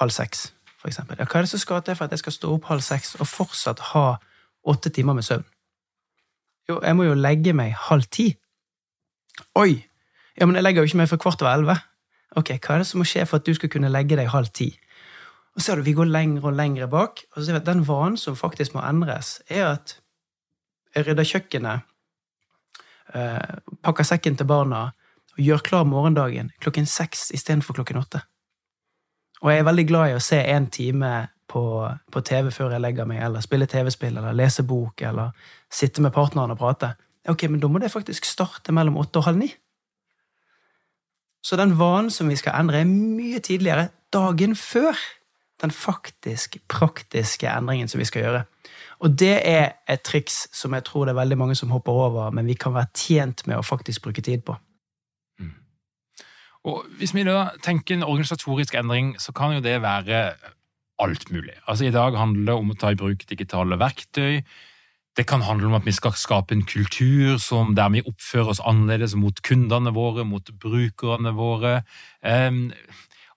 halv 0.00 0.12
seks, 0.14 0.46
for 0.80 0.88
eksempel. 0.88 1.18
Ja, 1.20 1.26
hva 1.28 1.38
er 1.38 1.44
det 1.44 1.52
som 1.52 1.60
skal 1.60 1.82
til 1.84 1.96
for 1.98 2.06
at 2.06 2.14
jeg 2.14 2.22
skal 2.22 2.32
stå 2.32 2.54
opp 2.56 2.70
halv 2.70 2.84
seks 2.84 3.14
og 3.20 3.28
fortsatt 3.28 3.82
ha 3.92 4.14
åtte 4.64 4.90
timer 4.90 5.16
med 5.18 5.26
søvn? 5.26 5.44
Jo, 6.68 6.78
jeg 6.80 6.96
må 6.96 7.04
jo 7.04 7.18
legge 7.18 7.52
meg 7.52 7.74
halv 7.90 8.08
ti. 8.08 8.30
Oi! 9.60 9.84
Ja, 10.40 10.46
men 10.46 10.56
jeg 10.56 10.64
legger 10.64 10.82
jo 10.82 10.88
ikke 10.88 11.02
meg 11.02 11.10
før 11.12 11.20
kvart 11.26 11.44
over 11.44 11.52
elleve. 11.52 11.76
Ok, 12.36 12.56
hva 12.58 12.74
er 12.74 12.82
det 12.82 12.88
som 12.88 13.00
må 13.02 13.06
skje 13.06 13.26
for 13.28 13.38
at 13.38 13.46
du 13.46 13.54
skal 13.54 13.70
kunne 13.70 13.92
legge 13.92 14.18
deg 14.18 14.32
halv 14.32 14.50
ti? 14.54 14.72
Og 15.54 15.62
så 15.62 15.66
ser 15.66 15.76
du, 15.76 15.82
Vi 15.82 15.94
går 15.94 16.10
lengre 16.10 16.50
og 16.50 16.56
lengre 16.58 16.88
bak. 16.88 17.24
og 17.30 17.36
så 17.36 17.44
ser 17.46 17.52
vi 17.52 17.62
at 17.62 17.66
Den 17.66 17.88
vanen 17.88 18.16
som 18.16 18.36
faktisk 18.36 18.74
må 18.74 18.80
endres, 18.80 19.40
er 19.48 19.66
at 19.66 20.00
jeg 20.94 21.06
rydder 21.06 21.24
kjøkkenet, 21.24 21.80
eh, 23.14 23.56
pakker 23.82 24.04
sekken 24.04 24.36
til 24.36 24.46
barna 24.46 24.92
og 25.34 25.38
gjør 25.38 25.62
klar 25.62 25.84
morgendagen 25.84 26.50
klokken 26.60 26.86
seks 26.86 27.30
istedenfor 27.30 27.74
klokken 27.74 27.98
åtte. 27.98 28.20
Og 29.42 29.50
jeg 29.50 29.58
er 29.58 29.64
veldig 29.64 29.86
glad 29.88 30.10
i 30.10 30.14
å 30.14 30.22
se 30.22 30.38
en 30.38 30.66
time 30.70 31.28
på, 31.50 31.64
på 32.12 32.20
TV 32.20 32.50
før 32.50 32.70
jeg 32.70 32.80
legger 32.80 33.04
meg, 33.04 33.22
eller 33.22 33.40
spille 33.40 33.66
TV-spill, 33.66 34.16
eller 34.16 34.32
lese 34.32 34.62
bok, 34.62 35.02
eller 35.02 35.34
sitte 35.70 36.02
med 36.02 36.12
partneren 36.12 36.54
og 36.54 36.58
prate. 36.58 36.94
Ok, 37.28 37.46
men 37.48 37.60
da 37.60 37.68
må 37.68 37.78
det 37.78 37.92
faktisk 37.92 38.24
starte 38.24 38.72
mellom 38.72 38.96
åtte 38.96 39.20
og 39.20 39.24
halv 39.28 39.38
ni. 39.42 39.50
Så 41.44 41.58
den 41.60 41.76
vanen 41.78 42.10
som 42.10 42.30
vi 42.32 42.38
skal 42.40 42.56
endre, 42.56 42.80
er 42.80 42.88
mye 42.88 43.42
tidligere 43.44 43.90
dagen 44.14 44.56
før 44.56 44.96
den 45.62 45.70
faktisk 45.70 46.56
praktiske 46.68 47.48
endringen 47.48 47.88
som 47.88 48.00
vi 48.00 48.08
skal 48.08 48.24
gjøre. 48.24 48.44
Og 49.04 49.18
det 49.20 49.34
er 49.44 49.74
et 49.90 50.02
triks 50.06 50.46
som 50.56 50.74
jeg 50.74 50.86
tror 50.86 51.04
det 51.04 51.12
er 51.12 51.20
veldig 51.20 51.38
mange 51.38 51.56
som 51.58 51.72
hopper 51.74 51.92
over, 51.92 52.30
men 52.32 52.48
vi 52.48 52.56
kan 52.58 52.74
være 52.74 52.92
tjent 52.96 53.44
med 53.46 53.58
å 53.58 53.66
faktisk 53.66 54.06
bruke 54.06 54.24
tid 54.24 54.44
på. 54.46 54.56
Og 56.64 56.84
Hvis 56.98 57.12
vi 57.12 57.26
da 57.28 57.50
tenker 57.62 57.94
en 57.94 58.06
organisatorisk 58.06 58.74
endring, 58.80 59.14
så 59.20 59.34
kan 59.36 59.52
jo 59.52 59.60
det 59.60 59.82
være 59.84 60.32
alt 60.98 61.30
mulig. 61.30 61.52
Altså 61.68 61.84
I 61.84 61.92
dag 61.92 62.16
handler 62.16 62.46
det 62.46 62.54
om 62.54 62.70
å 62.72 62.76
ta 62.78 62.92
i 62.94 62.96
bruk 62.96 63.26
digitale 63.28 63.76
verktøy. 63.76 64.40
Det 65.14 65.26
kan 65.30 65.44
handle 65.46 65.70
om 65.70 65.78
at 65.78 65.86
vi 65.86 65.94
skal 65.94 66.16
skape 66.18 66.56
en 66.56 66.66
kultur 66.66 67.38
som, 67.38 67.74
der 67.78 67.92
vi 67.94 68.02
oppfører 68.02 68.54
oss 68.54 68.62
annerledes 68.66 69.14
mot 69.14 69.42
kundene 69.46 69.94
våre, 69.94 70.26
mot 70.26 70.50
brukerne 70.60 71.34
våre. 71.36 71.82
Um, 72.22 72.72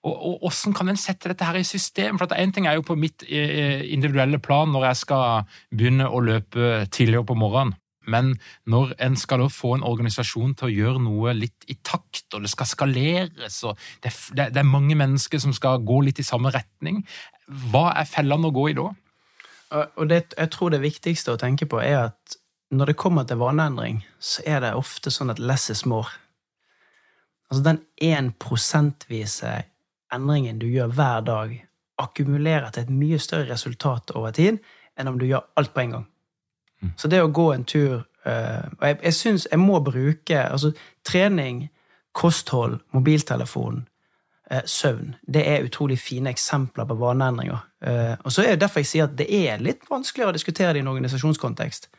og, 0.02 0.14
og 0.44 0.48
Hvordan 0.48 0.74
kan 0.74 0.90
en 0.90 1.00
sette 1.00 1.30
dette 1.30 1.46
her 1.46 1.58
i 1.58 1.66
system? 1.66 2.18
For 2.18 2.30
Én 2.34 2.54
ting 2.54 2.66
er 2.66 2.78
jo 2.78 2.86
på 2.86 2.96
mitt 2.98 3.24
eh, 3.26 3.84
individuelle 3.92 4.38
plan 4.42 4.70
når 4.72 4.90
jeg 4.90 5.02
skal 5.04 5.58
begynne 5.74 6.08
å 6.10 6.22
løpe 6.22 6.86
tidligere 6.90 7.26
på 7.26 7.38
morgenen. 7.38 7.76
Men 8.08 8.36
når 8.64 8.94
en 9.04 9.16
skal 9.20 9.44
få 9.52 9.74
en 9.76 9.84
organisasjon 9.84 10.54
til 10.56 10.68
å 10.68 10.72
gjøre 10.72 11.02
noe 11.04 11.34
litt 11.36 11.66
i 11.68 11.76
takt, 11.84 12.24
og 12.32 12.44
det 12.44 12.52
skal 12.52 12.70
skaleres, 12.70 13.58
og 13.68 13.76
det, 14.04 14.14
er, 14.32 14.48
det 14.54 14.62
er 14.62 14.70
mange 14.70 14.96
mennesker 14.96 15.42
som 15.42 15.52
skal 15.56 15.82
gå 15.84 16.00
litt 16.06 16.22
i 16.22 16.26
samme 16.26 16.52
retning, 16.54 17.02
hva 17.68 17.90
er 18.00 18.08
fellene 18.08 18.48
å 18.48 18.54
gå 18.54 18.70
i 18.70 18.78
da? 18.78 18.88
Og 19.70 20.08
det, 20.08 20.34
jeg 20.38 20.50
tror 20.50 20.72
det 20.72 20.80
viktigste 20.80 21.34
å 21.34 21.40
tenke 21.40 21.66
på 21.68 21.80
er 21.82 21.98
at 22.08 22.38
når 22.70 22.92
det 22.92 23.00
kommer 23.00 23.24
til 23.24 23.40
vaneendring, 23.40 24.02
så 24.20 24.42
er 24.46 24.60
det 24.64 24.74
ofte 24.76 25.12
sånn 25.12 25.32
at 25.32 25.40
less 25.40 25.70
is 25.72 25.84
more. 25.88 26.08
Altså 27.48 27.64
den 27.64 27.80
én 28.04 28.32
prosentvise 28.40 29.54
endringen 30.12 30.60
du 30.60 30.68
gjør 30.68 30.92
hver 30.92 31.24
dag, 31.24 31.54
akkumulerer 31.98 32.70
til 32.70 32.86
et 32.86 32.92
mye 32.94 33.18
større 33.18 33.48
resultat 33.50 34.12
over 34.14 34.32
tid 34.36 34.60
enn 34.98 35.10
om 35.10 35.18
du 35.18 35.26
gjør 35.26 35.48
alt 35.58 35.72
på 35.74 35.82
en 35.82 35.96
gang. 35.96 36.06
Mm. 36.82 36.92
Så 36.96 37.10
det 37.10 37.22
å 37.22 37.32
gå 37.34 37.48
en 37.52 37.64
tur 37.66 37.94
uh, 37.98 38.66
Og 38.78 38.84
jeg, 38.86 38.98
jeg 39.02 39.14
syns 39.16 39.46
jeg 39.50 39.58
må 39.58 39.80
bruke 39.82 40.44
altså 40.44 40.70
trening, 41.02 41.64
kosthold, 42.14 42.78
mobiltelefon, 42.94 43.87
søvn. 44.64 45.14
Det 45.22 45.42
er 45.48 45.64
utrolig 45.64 45.98
fine 45.98 46.30
eksempler 46.30 46.86
på 46.88 46.96
vaneendringer. 46.98 47.64
Uh, 47.86 48.16
og 48.24 48.32
så 48.32 48.42
er 48.42 48.56
det 48.56 48.62
derfor 48.62 48.80
jeg 48.80 48.90
sier 48.90 49.08
at 49.08 49.18
det 49.18 49.28
er 49.28 49.60
litt 49.62 49.84
vanskeligere 49.90 50.32
å 50.32 50.36
diskutere 50.36 50.72
det 50.72 50.82
i 50.82 50.84
en 50.86 50.90
organisasjonskontekst. 50.92 51.90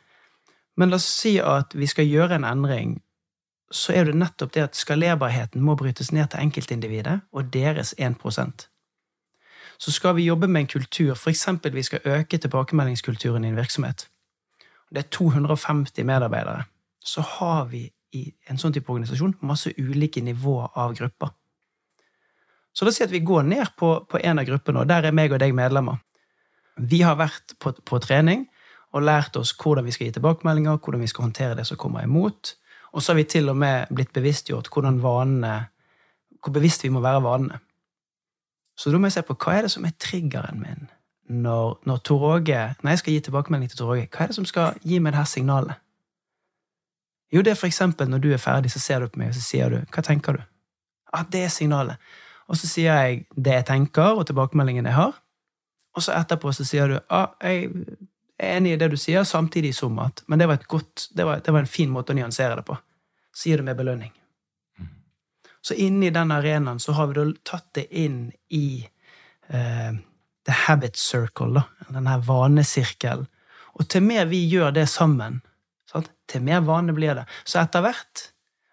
Men 0.77 0.89
la 0.89 0.97
oss 0.97 1.07
si 1.07 1.37
at 1.43 1.75
vi 1.75 1.87
skal 1.87 2.09
gjøre 2.09 2.39
en 2.39 2.47
endring, 2.47 2.97
så 3.71 3.93
er 3.93 4.09
det 4.09 4.17
nettopp 4.17 4.53
det 4.55 4.65
at 4.65 4.77
skalerbarheten 4.77 5.61
må 5.61 5.75
brytes 5.77 6.11
ned 6.11 6.31
til 6.31 6.41
enkeltindividet 6.41 7.19
og 7.31 7.53
deres 7.53 7.93
1 7.97 8.17
Så 9.77 9.91
skal 9.91 10.15
vi 10.15 10.25
jobbe 10.25 10.47
med 10.47 10.61
en 10.61 10.67
kultur, 10.67 11.13
f.eks. 11.13 11.47
vi 11.73 11.83
skal 11.83 11.99
øke 12.05 12.37
tilbakemeldingskulturen 12.37 13.43
i 13.43 13.47
en 13.47 13.57
virksomhet 13.57 14.09
det 14.91 14.97
er 14.97 15.09
250 15.09 16.03
medarbeidere, 16.03 16.63
så 17.05 17.21
har 17.21 17.65
vi 17.65 17.89
i 18.13 18.23
en 18.49 18.57
sånn 18.57 18.73
type 18.73 18.89
organisasjon 18.89 19.35
masse 19.45 19.71
ulike 19.77 20.21
nivåer 20.25 20.71
av 20.75 20.95
grupper. 20.97 21.35
Så 22.73 22.85
la 22.85 22.91
oss 22.91 22.99
si 22.99 23.05
at 23.05 23.13
vi 23.13 23.23
går 23.25 23.47
ned 23.49 23.73
på, 23.77 23.91
på 24.09 24.21
en 24.23 24.39
av 24.39 24.47
gruppene, 24.47 24.83
og 24.83 24.89
der 24.89 25.09
er 25.09 25.15
meg 25.15 25.33
og 25.33 25.41
deg 25.41 25.55
medlemmer. 25.57 25.99
Vi 26.79 27.01
har 27.03 27.17
vært 27.19 27.57
på, 27.59 27.73
på, 27.73 27.99
trening 27.99 28.45
og 28.95 29.03
lært 29.03 29.35
oss 29.37 29.51
hvordan 29.57 29.85
vi 29.85 29.93
skal 29.93 30.07
gi 30.07 30.15
tilbakemeldinger, 30.15 30.79
hvordan 30.79 31.03
vi 31.03 31.09
skal 31.11 31.27
håndtere 31.27 31.57
det 31.57 31.65
som 31.67 31.77
kommer 31.77 32.05
imot. 32.05 32.53
Og 32.93 33.03
så 33.03 33.11
har 33.11 33.19
vi 33.19 33.27
til 33.29 33.51
og 33.51 33.57
med 33.59 33.91
blitt 33.93 34.13
bevisstgjort 34.15 34.69
hvordan 34.73 35.01
vanene, 35.03 35.57
hvor 36.39 36.55
bevisst 36.55 36.85
vi 36.85 36.93
må 36.93 37.03
være 37.03 37.25
vanene. 37.25 37.59
Så 38.79 38.93
da 38.93 38.97
må 38.97 39.09
jeg 39.09 39.17
se 39.17 39.25
på 39.27 39.35
hva 39.35 39.57
er 39.57 39.67
det 39.67 39.73
som 39.73 39.85
er 39.85 39.97
triggeren 39.99 40.63
min 40.63 40.87
når, 41.29 41.81
når 41.85 41.97
Toråge, 41.97 42.75
Når 42.81 42.89
jeg 42.89 42.99
skal 42.99 43.13
gi 43.13 43.19
tilbakemelding 43.19 43.69
til 43.69 43.77
Tor 43.77 43.91
Åge, 43.93 44.07
hva 44.09 44.23
er 44.23 44.31
det 44.31 44.35
som 44.35 44.45
skal 44.45 44.79
gi 44.81 44.99
meg 44.99 45.13
det 45.13 45.19
her 45.19 45.27
signalet? 45.29 45.75
Jo, 47.33 47.41
det 47.41 47.51
er 47.51 47.59
for 47.59 47.67
eksempel 47.67 48.09
når 48.09 48.17
du 48.17 48.31
er 48.33 48.41
ferdig, 48.41 48.71
så 48.71 48.79
ser 48.79 48.99
du 48.99 49.07
på 49.07 49.19
meg 49.19 49.29
og 49.29 49.35
så 49.37 49.43
sier 49.45 49.69
du, 49.69 49.77
hva 49.93 50.01
tenker 50.01 50.39
du? 50.39 50.41
Ah, 51.13 51.25
det 51.31 51.43
er 51.45 51.53
signalet. 51.53 52.01
Og 52.49 52.57
så 52.57 52.67
sier 52.69 52.95
jeg 52.97 53.25
det 53.35 53.59
jeg 53.59 53.67
tenker, 53.69 54.17
og 54.17 54.25
tilbakemeldingen 54.27 54.87
jeg 54.89 54.97
har. 54.97 55.17
Og 55.95 56.05
så 56.05 56.15
etterpå 56.17 56.53
så 56.55 56.65
sier 56.67 56.89
du 56.89 56.97
ah, 57.13 57.33
jeg 57.43 57.69
er 58.39 58.57
enig 58.57 58.73
i 58.73 58.79
det 58.81 58.91
du 58.93 58.97
sier, 58.97 59.25
samtidig 59.27 59.73
som 59.75 59.97
at 59.99 60.23
Men 60.27 60.39
det 60.39 60.47
var, 60.47 60.61
godt, 60.67 61.09
det 61.13 61.25
var, 61.25 61.41
det 61.45 61.53
var 61.53 61.65
en 61.65 61.69
fin 61.69 61.89
måte 61.91 62.13
å 62.13 62.17
nyansere 62.17 62.55
det 62.59 62.65
på. 62.65 62.77
Så 63.35 63.49
gir 63.49 63.61
du 63.61 63.67
med 63.67 63.77
belønning. 63.77 64.13
Mm. 64.79 64.93
Så 65.61 65.75
inni 65.75 66.09
den 66.09 66.31
arenaen 66.31 66.79
så 66.79 66.95
har 66.97 67.09
vi 67.09 67.19
da 67.19 67.25
tatt 67.43 67.67
det 67.77 67.85
inn 67.91 68.31
i 68.49 68.87
eh, 69.49 69.91
the 70.45 70.55
habit 70.65 70.97
circle, 70.97 71.51
da, 71.59 71.65
denne 71.93 72.17
vanesirkelen. 72.25 73.27
Og 73.79 73.87
til 73.87 74.03
mer 74.03 74.25
vi 74.31 74.41
gjør 74.49 74.73
det 74.75 74.87
sammen, 74.91 75.41
sant? 75.89 76.09
til 76.29 76.43
mer 76.45 76.63
vane 76.65 76.93
blir 76.95 77.15
det. 77.17 77.25
Så 77.45 77.61
etter 77.61 77.83
hvert 77.85 78.29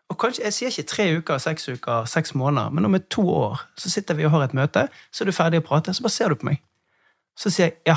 og 0.09 0.19
kanskje, 0.19 0.45
Jeg 0.45 0.53
sier 0.53 0.69
ikke 0.71 0.91
tre 0.91 1.07
uker, 1.19 1.39
seks 1.39 1.69
uker, 1.69 2.05
seks 2.05 2.35
måneder, 2.35 2.71
men 2.71 2.85
om 2.85 2.95
et 2.95 3.09
to 3.11 3.25
år 3.29 3.61
så 3.77 3.91
sitter 3.91 4.15
vi 4.15 4.25
og 4.25 4.31
har 4.31 4.45
et 4.45 4.55
møte, 4.55 4.89
så 5.11 5.25
er 5.25 5.27
du 5.27 5.35
ferdig 5.35 5.61
å 5.61 5.67
prate, 5.67 5.95
så 5.95 6.05
bare 6.05 6.15
ser 6.15 6.29
du 6.29 6.39
på 6.41 6.47
meg. 6.47 6.61
Så 7.37 7.51
sier 7.51 7.67
jeg 7.67 7.77
ja, 7.87 7.97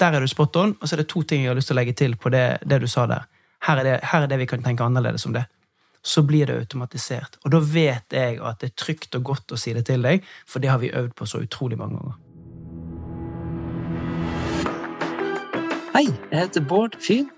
der 0.00 0.16
er 0.16 0.24
du 0.24 0.26
spot 0.26 0.56
on, 0.56 0.76
og 0.80 0.88
så 0.88 0.96
er 0.96 1.02
det 1.02 1.10
to 1.12 1.22
ting 1.22 1.44
jeg 1.44 1.52
har 1.52 1.58
lyst 1.58 1.70
til 1.70 1.76
å 1.76 1.80
legge 1.80 1.94
til 1.98 2.16
på 2.16 2.32
det, 2.34 2.58
det 2.64 2.80
du 2.80 2.88
sa 2.90 3.06
der. 3.06 3.28
Her 3.68 3.80
er, 3.80 3.84
det, 3.84 3.98
her 4.10 4.24
er 4.24 4.32
det 4.32 4.38
vi 4.40 4.48
kan 4.50 4.64
tenke 4.64 4.84
annerledes 4.84 5.26
om 5.28 5.36
det. 5.36 5.44
Så 6.04 6.24
blir 6.26 6.46
det 6.46 6.58
automatisert. 6.58 7.38
Og 7.44 7.52
da 7.54 7.60
vet 7.60 8.12
jeg 8.12 8.40
at 8.44 8.60
det 8.60 8.72
er 8.72 8.76
trygt 8.76 9.14
og 9.16 9.24
godt 9.30 9.54
å 9.54 9.60
si 9.60 9.72
det 9.72 9.86
til 9.88 10.04
deg, 10.04 10.24
for 10.48 10.60
det 10.60 10.72
har 10.72 10.82
vi 10.82 10.92
øvd 10.92 11.14
på 11.16 11.28
så 11.28 11.40
utrolig 11.44 11.78
mange 11.80 12.00
ganger. 12.00 12.18
Hei, 15.94 16.08
jeg 16.10 16.40
heter 16.40 16.62
Bård 16.66 16.96
Fyhn. 16.98 17.28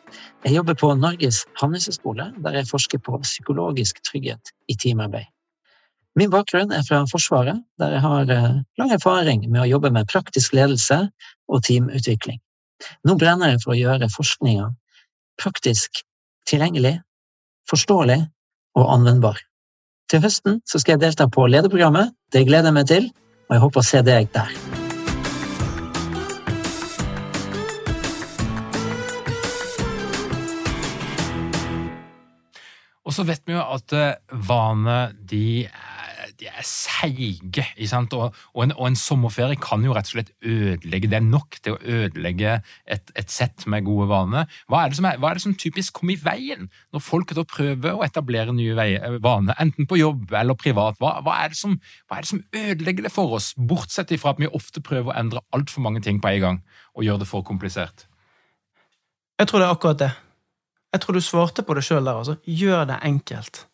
Jeg 0.47 0.55
jobber 0.55 0.77
på 0.81 0.88
Norges 0.97 1.42
handelshøyskole, 1.61 2.31
der 2.40 2.55
jeg 2.57 2.69
forsker 2.71 3.01
på 3.05 3.19
psykologisk 3.21 3.99
trygghet 4.09 4.49
i 4.73 4.77
teamarbeid. 4.81 5.29
Min 6.16 6.33
bakgrunn 6.33 6.73
er 6.73 6.87
fra 6.88 7.03
Forsvaret, 7.11 7.59
der 7.77 7.92
jeg 7.92 8.01
har 8.01 8.33
eh, 8.33 8.55
lang 8.81 8.95
erfaring 8.97 9.45
med 9.51 9.61
å 9.61 9.66
jobbe 9.69 9.90
med 9.92 10.09
praktisk 10.09 10.57
ledelse 10.57 11.03
og 11.53 11.66
teamutvikling. 11.69 12.40
Nå 13.05 13.19
brenner 13.21 13.53
jeg 13.53 13.61
for 13.66 13.75
å 13.75 13.79
gjøre 13.83 14.09
forskninga 14.16 14.71
praktisk 15.37 16.01
tilgjengelig, 16.49 16.95
forståelig 17.69 18.23
og 18.81 18.88
anvendbar. 18.97 19.45
Til 20.09 20.25
høsten 20.25 20.62
skal 20.64 20.95
jeg 20.95 21.05
delta 21.05 21.29
på 21.29 21.45
lederprogrammet. 21.45 22.16
Det 22.33 22.47
gleder 22.49 22.73
jeg 22.73 22.81
meg 22.81 22.88
til, 22.88 23.12
og 23.51 23.59
jeg 23.59 23.66
håper 23.69 23.85
å 23.85 23.88
se 23.92 24.05
deg 24.07 24.33
der. 24.33 24.86
Så 33.16 33.24
vet 33.26 33.44
vi 33.48 33.55
jo 33.55 33.62
at 33.62 33.92
eh, 33.96 34.37
vaner 34.46 35.12
de, 35.16 35.64
de, 36.37 36.48
er 36.50 36.66
seige. 36.66 37.64
Og, 37.96 38.35
og, 38.52 38.61
en, 38.64 38.74
og, 38.74 38.85
en, 38.88 38.98
sommerferie 38.98 39.59
kan 39.61 39.85
jo 39.85 39.94
rett 39.96 40.11
og 40.11 40.16
slett 40.16 40.33
ødelegge. 40.44 41.11
Det 41.12 41.18
er 41.18 41.24
nok 41.24 41.59
til 41.62 41.76
å 41.76 41.81
ødelegge 41.81 42.59
et, 42.85 43.12
et 43.16 43.33
sett 43.33 43.66
med 43.70 43.87
gode 43.87 44.09
vaner. 44.11 44.50
Hva 44.70 44.85
er, 44.87 44.96
hva 44.96 45.31
er, 45.31 45.38
det 45.38 45.44
som 45.46 45.57
typisk 45.57 46.00
kommer 46.00 46.16
i 46.16 46.20
veien 46.22 46.68
når 46.94 47.05
folk 47.05 47.33
da 47.37 47.46
prøver 47.48 47.96
å 47.96 48.05
etablere 48.07 48.55
nye 48.57 48.88
eh, 48.98 49.18
vaner, 49.24 49.57
enten 49.62 49.88
på 49.88 50.00
jobb 50.00 50.35
eller 50.37 50.59
privat? 50.61 51.00
Hva, 51.02 51.16
hva, 51.24 51.38
er 51.46 51.57
som, 51.57 51.79
hva, 52.07 52.18
er 52.18 52.26
det 52.26 52.33
som, 52.35 52.44
ødelegger 52.57 53.09
det 53.09 53.14
for 53.14 53.38
oss, 53.38 53.52
bortsett 53.57 54.12
fra 54.20 54.35
at 54.35 54.42
vi 54.42 54.50
ofte 54.52 54.85
prøver 54.85 55.12
å 55.12 55.18
endre 55.18 55.44
altfor 55.57 55.85
mange 55.87 56.05
ting 56.05 56.20
på 56.22 56.35
en 56.35 56.44
gang 56.44 56.62
og 56.96 57.09
gjøre 57.09 57.24
det 57.24 57.31
for 57.33 57.46
komplisert? 57.46 58.07
Jeg 59.37 59.50
tror 59.50 59.61
det 59.61 59.66
er 59.66 59.74
akkurat 59.74 60.00
det. 60.00 60.14
Jeg 60.92 61.01
tror 61.03 61.14
du 61.14 61.20
svarte 61.20 61.62
på 61.66 61.75
det 61.75 61.85
sjøl 61.85 62.05
der, 62.05 62.20
altså. 62.22 62.37
Gjør 62.46 62.85
det 62.88 63.01
enkelt. 63.05 63.66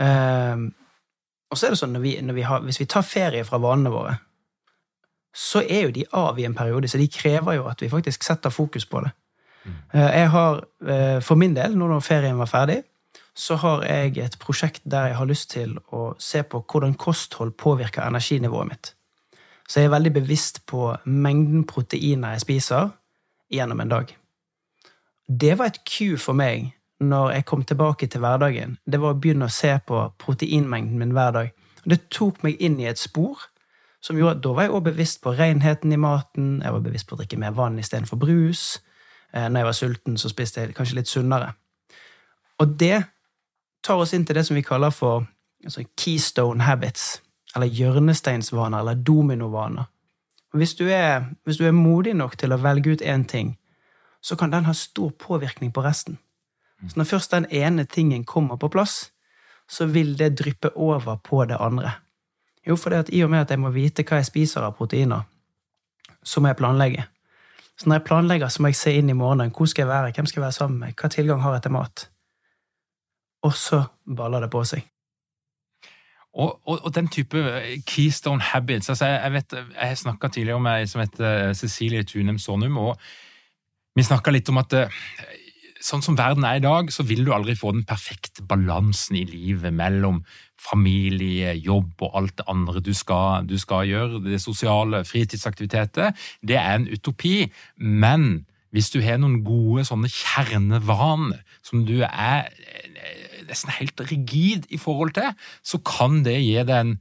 Uh, 0.00 0.68
Og 1.50 1.58
så 1.58 1.66
er 1.66 1.70
det 1.70 1.78
sånn, 1.78 1.92
når 1.94 2.02
vi, 2.02 2.14
når 2.20 2.34
vi 2.34 2.42
har, 2.42 2.60
Hvis 2.66 2.80
vi 2.80 2.86
tar 2.90 3.02
ferie 3.06 3.44
fra 3.44 3.58
vanene 3.62 3.90
våre, 3.90 4.16
så 5.36 5.60
er 5.62 5.86
jo 5.86 5.94
de 5.94 6.04
av 6.12 6.38
i 6.38 6.44
en 6.44 6.54
periode, 6.54 6.88
så 6.88 6.98
de 6.98 7.08
krever 7.12 7.58
jo 7.58 7.66
at 7.68 7.82
vi 7.82 7.88
faktisk 7.92 8.24
setter 8.24 8.50
fokus 8.50 8.86
på 8.86 9.00
det. 9.04 9.12
Uh, 9.94 10.10
Jeg 10.10 10.28
har, 10.30 10.64
uh, 10.82 11.20
For 11.22 11.34
min 11.34 11.54
del, 11.54 11.76
nå 11.76 11.88
når 11.88 12.00
ferien 12.00 12.38
var 12.38 12.46
ferdig, 12.46 12.82
så 13.36 13.56
har 13.56 13.84
jeg 13.84 14.18
et 14.18 14.38
prosjekt 14.38 14.82
der 14.84 15.06
jeg 15.06 15.16
har 15.16 15.26
lyst 15.26 15.50
til 15.50 15.78
å 15.92 16.14
se 16.18 16.42
på 16.42 16.62
hvordan 16.64 16.94
kosthold 16.94 17.52
påvirker 17.52 18.06
energinivået 18.06 18.68
mitt. 18.68 18.94
Så 19.68 19.80
jeg 19.80 19.86
er 19.86 19.96
veldig 19.96 20.12
bevisst 20.12 20.66
på 20.66 20.96
mengden 21.04 21.66
proteiner 21.66 22.32
jeg 22.36 22.40
spiser 22.40 22.88
gjennom 23.52 23.80
en 23.80 23.88
dag. 23.88 24.16
Det 25.26 25.58
var 25.58 25.72
et 25.72 25.80
cue 25.84 26.18
for 26.18 26.38
meg 26.38 26.72
når 27.02 27.32
jeg 27.34 27.44
kom 27.44 27.64
tilbake 27.66 28.06
til 28.06 28.22
hverdagen. 28.22 28.78
Det 28.86 29.00
var 29.02 29.14
å 29.14 29.18
begynne 29.20 29.48
å 29.48 29.52
se 29.52 29.74
på 29.86 30.00
proteinmengden 30.22 30.98
min 30.98 31.12
hver 31.16 31.34
dag. 31.34 31.50
Det 31.84 32.06
tok 32.14 32.42
meg 32.46 32.60
inn 32.62 32.78
i 32.80 32.88
et 32.88 32.98
spor 32.98 33.48
som 34.00 34.18
gjorde 34.18 34.38
at 34.38 34.44
da 34.44 34.52
var 34.54 34.66
jeg 34.66 34.72
også 34.72 34.86
bevisst 34.86 35.22
på 35.24 35.34
renheten 35.34 35.92
i 35.92 35.98
maten. 35.98 36.60
Jeg 36.62 36.72
var 36.72 36.84
bevisst 36.84 37.08
på 37.08 37.16
å 37.16 37.20
drikke 37.20 37.40
mer 37.42 37.54
vann 37.56 37.78
istedenfor 37.82 38.20
brus. 38.22 38.78
Eh, 39.34 39.48
Når 39.48 39.60
jeg 39.60 39.66
var 39.66 39.76
sulten, 39.80 40.18
så 40.18 40.30
spiste 40.30 40.60
jeg 40.62 40.76
kanskje 40.76 41.00
litt 41.00 41.10
sunnere. 41.10 41.52
Og 42.62 42.78
det 42.78 43.02
tar 43.82 43.98
oss 44.00 44.14
inn 44.14 44.24
til 44.24 44.38
det 44.38 44.46
som 44.46 44.56
vi 44.56 44.62
kaller 44.62 44.94
for 44.94 45.26
altså, 45.64 45.84
keystone 45.98 46.62
habits, 46.62 47.20
eller 47.54 47.66
hjørnesteinsvaner, 47.66 48.78
eller 48.78 48.94
dominovaner. 48.94 49.90
Hvis 50.54 50.74
du, 50.74 50.86
er, 50.88 51.26
hvis 51.44 51.58
du 51.58 51.66
er 51.66 51.74
modig 51.74 52.14
nok 52.16 52.38
til 52.38 52.54
å 52.54 52.60
velge 52.62 52.94
ut 52.94 53.02
én 53.02 53.26
ting, 53.28 53.56
så 54.26 54.36
kan 54.36 54.50
den 54.50 54.64
ha 54.66 54.72
stor 54.74 55.10
påvirkning 55.10 55.70
på 55.72 55.84
resten. 55.84 56.18
Så 56.88 56.98
når 56.98 57.04
først 57.04 57.30
den 57.30 57.46
ene 57.50 57.84
tingen 57.84 58.24
kommer 58.24 58.56
på 58.56 58.68
plass, 58.68 59.12
så 59.68 59.86
vil 59.86 60.18
det 60.18 60.38
dryppe 60.38 60.70
over 60.76 61.16
på 61.16 61.44
det 61.44 61.56
andre. 61.60 61.92
Jo, 62.66 62.76
for 62.76 63.04
i 63.08 63.22
og 63.22 63.30
med 63.30 63.40
at 63.40 63.50
jeg 63.50 63.60
må 63.62 63.70
vite 63.70 64.02
hva 64.02 64.18
jeg 64.18 64.26
spiser 64.26 64.66
av 64.66 64.74
proteiner, 64.74 65.22
så 66.22 66.40
må 66.40 66.50
jeg 66.50 66.58
planlegge. 66.58 67.04
Så 67.78 67.88
når 67.88 68.00
jeg 68.00 68.04
planlegger, 68.04 68.48
så 68.48 68.62
må 68.62 68.68
jeg 68.72 68.76
se 68.76 68.92
inn 68.98 69.10
i 69.10 69.14
morgenen. 69.16 69.52
Hvor 69.56 69.66
skal 69.66 69.82
jeg 69.82 69.88
være? 69.88 70.12
Hvem 70.16 70.26
skal 70.26 70.40
jeg 70.40 70.44
være 70.44 70.52
sammen 70.52 70.78
med? 70.80 70.94
Hva 71.00 71.08
tilgang 71.08 71.42
har 71.42 71.52
jeg 71.52 71.62
til 71.62 71.72
mat? 71.76 72.08
Og 73.42 73.52
så 73.54 73.82
baller 74.16 74.40
det 74.40 74.50
på 74.50 74.64
seg. 74.64 74.82
Og, 76.34 76.60
og, 76.68 76.80
og 76.84 76.94
den 76.94 77.08
type 77.08 77.38
eh, 77.38 77.78
keystone 77.86 78.40
habits 78.40 78.90
altså 78.90 79.06
Jeg, 79.06 79.20
jeg 79.22 79.32
vet, 79.32 79.54
jeg 79.82 79.98
snakka 79.98 80.28
tidligere 80.28 80.56
om 80.56 80.66
ei 80.66 80.86
som 80.86 81.00
heter 81.00 81.52
Cecilie 81.56 82.04
Tunem 82.04 82.38
Sonum, 82.38 82.76
og 82.76 82.98
vi 83.96 84.04
snakka 84.04 84.34
litt 84.34 84.48
om 84.52 84.60
at 84.60 84.74
eh, 84.76 84.92
sånn 85.82 86.02
som 86.04 86.16
verden 86.18 86.44
er 86.46 86.58
i 86.58 86.64
dag, 86.64 86.90
så 86.92 87.04
vil 87.06 87.24
du 87.26 87.32
aldri 87.34 87.56
få 87.58 87.72
den 87.74 87.86
perfekte 87.88 88.44
balansen 88.48 89.18
i 89.20 89.24
livet 89.28 89.74
mellom 89.74 90.22
familie, 90.60 91.54
jobb 91.60 92.02
og 92.04 92.18
alt 92.20 92.36
det 92.40 92.46
andre 92.50 92.82
du 92.84 92.92
skal, 92.96 93.46
du 93.48 93.56
skal 93.60 93.86
gjøre. 93.88 94.22
Det 94.24 94.40
sosiale, 94.42 95.04
fritidsaktiviteter. 95.06 96.12
Det 96.42 96.58
er 96.58 96.74
en 96.74 96.88
utopi. 96.90 97.46
Men 97.76 98.46
hvis 98.74 98.90
du 98.92 99.00
har 99.04 99.20
noen 99.22 99.42
gode 99.46 99.86
sånne 99.88 100.10
kjernevaner 100.12 101.40
som 101.64 101.86
du 101.88 102.00
er 102.04 102.48
eh, 102.50 103.42
nesten 103.46 103.72
helt 103.78 104.00
rigid 104.10 104.66
i 104.74 104.80
forhold 104.80 105.14
til, 105.16 105.32
så 105.64 105.80
kan 105.86 106.24
det 106.26 106.40
gi 106.42 106.56
deg 106.58 106.76
en 106.76 106.96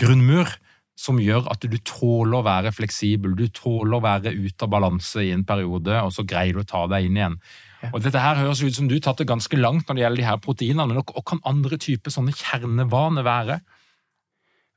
grunnmur 0.00 0.50
som 0.98 1.18
gjør 1.18 1.48
at 1.50 1.64
du 1.66 1.76
tåler 1.82 2.38
å 2.38 2.44
være 2.46 2.72
fleksibel, 2.74 3.34
du 3.34 3.48
tåler 3.52 3.96
å 3.96 4.02
være 4.04 4.32
ute 4.34 4.66
av 4.66 4.70
balanse 4.70 5.24
i 5.24 5.32
en 5.34 5.44
periode, 5.46 5.96
og 6.00 6.12
så 6.14 6.22
greier 6.28 6.54
du 6.54 6.62
å 6.62 6.68
ta 6.70 6.84
deg 6.90 7.08
inn 7.08 7.18
igjen. 7.18 7.38
Ja. 7.82 7.90
Og 7.92 8.04
Dette 8.04 8.22
her 8.22 8.38
høres 8.38 8.62
ut 8.62 8.76
som 8.76 8.86
du 8.88 8.94
har 8.96 9.02
tatt 9.08 9.20
det 9.20 9.28
ganske 9.28 9.58
langt 9.58 9.88
når 9.88 9.98
det 9.98 10.04
gjelder 10.04 10.22
de 10.22 10.28
her 10.28 10.38
proteinene, 10.44 10.86
men 10.90 11.02
hva 11.02 11.24
kan 11.26 11.42
andre 11.50 11.80
typer 11.82 12.14
sånne 12.14 12.36
kjernevaner 12.38 13.26
være? 13.26 13.58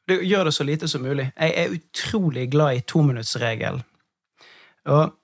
Det 0.08 0.22
gjør 0.24 0.48
det 0.48 0.56
så 0.56 0.66
lite 0.66 0.88
som 0.88 1.04
mulig. 1.04 1.30
Jeg 1.36 1.54
er 1.62 1.78
utrolig 1.78 2.48
glad 2.52 2.80
i 2.80 2.84
tominuttsregelen. 2.88 3.84
Og 4.88 5.16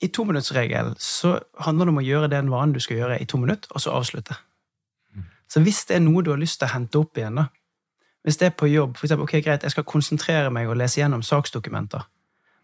i 0.00 0.08
tominuttsregelen 0.08 0.94
så 0.98 1.34
handler 1.60 1.86
det 1.86 1.92
om 1.92 2.00
å 2.00 2.06
gjøre 2.06 2.30
den 2.32 2.48
vanen 2.52 2.72
du 2.72 2.80
skal 2.80 3.02
gjøre 3.02 3.18
i 3.20 3.28
to 3.28 3.40
minutter, 3.40 3.68
og 3.76 3.84
så 3.84 3.92
avslutte. 3.92 4.38
Så 5.50 5.60
hvis 5.64 5.82
det 5.88 5.98
er 5.98 6.04
noe 6.04 6.22
du 6.22 6.30
har 6.32 6.40
lyst 6.40 6.60
til 6.60 6.68
å 6.68 6.74
hente 6.74 7.00
opp 7.00 7.18
igjen, 7.18 7.40
da, 7.40 7.48
hvis 8.24 8.36
det 8.40 8.50
er 8.50 8.56
på 8.56 8.68
jobb, 8.68 8.96
for 8.98 9.06
eksempel, 9.06 9.24
ok, 9.28 9.44
greit, 9.44 9.62
jeg 9.64 9.74
skal 9.74 9.86
konsentrere 9.88 10.50
meg 10.52 10.68
og 10.68 10.76
lese 10.76 11.00
gjennom 11.00 11.22
saksdokumenter, 11.24 12.04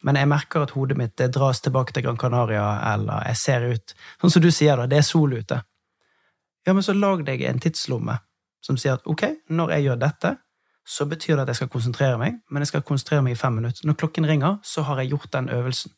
men 0.05 0.19
jeg 0.21 0.29
merker 0.29 0.67
at 0.67 0.75
hodet 0.77 0.99
mitt 1.01 1.23
dras 1.35 1.63
tilbake 1.65 1.95
til 1.97 2.05
Gran 2.05 2.19
Canaria, 2.21 2.67
eller 2.93 3.25
jeg 3.31 3.41
ser 3.41 3.65
ut 3.73 3.95
Sånn 4.21 4.35
som 4.35 4.45
du 4.45 4.51
sier, 4.53 4.77
da, 4.77 4.87
det 4.87 5.01
er 5.01 5.07
sol 5.07 5.33
ute. 5.33 5.63
Ja, 6.67 6.75
men 6.75 6.85
så 6.85 6.93
lag 6.93 7.25
deg 7.25 7.43
en 7.47 7.63
tidslomme 7.63 8.19
som 8.65 8.77
sier 8.81 8.99
at 8.99 9.07
ok, 9.07 9.23
når 9.55 9.73
jeg 9.77 9.87
gjør 9.87 10.01
dette, 10.03 10.33
så 10.87 11.07
betyr 11.11 11.35
det 11.35 11.47
at 11.47 11.53
jeg 11.53 11.61
skal 11.61 11.71
konsentrere 11.71 12.19
meg, 12.19 12.41
men 12.51 12.63
jeg 12.63 12.71
skal 12.71 12.85
konsentrere 12.87 13.25
meg 13.27 13.35
i 13.35 13.39
fem 13.39 13.57
minutter. 13.59 13.87
Når 13.87 13.99
klokken 13.99 14.27
ringer, 14.27 14.59
så 14.63 14.85
har 14.87 15.01
jeg 15.03 15.15
gjort 15.15 15.33
den 15.35 15.49
øvelsen. 15.55 15.95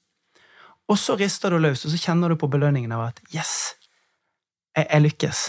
Og 0.89 0.97
så 0.97 1.17
rister 1.21 1.53
du 1.53 1.59
løs, 1.61 1.85
og 1.85 1.93
så 1.93 2.01
kjenner 2.01 2.33
du 2.33 2.39
på 2.41 2.49
belønningen 2.49 2.93
av 2.97 3.11
at 3.11 3.21
yes, 3.35 3.75
jeg, 4.77 4.87
jeg 4.87 5.05
lykkes. 5.05 5.43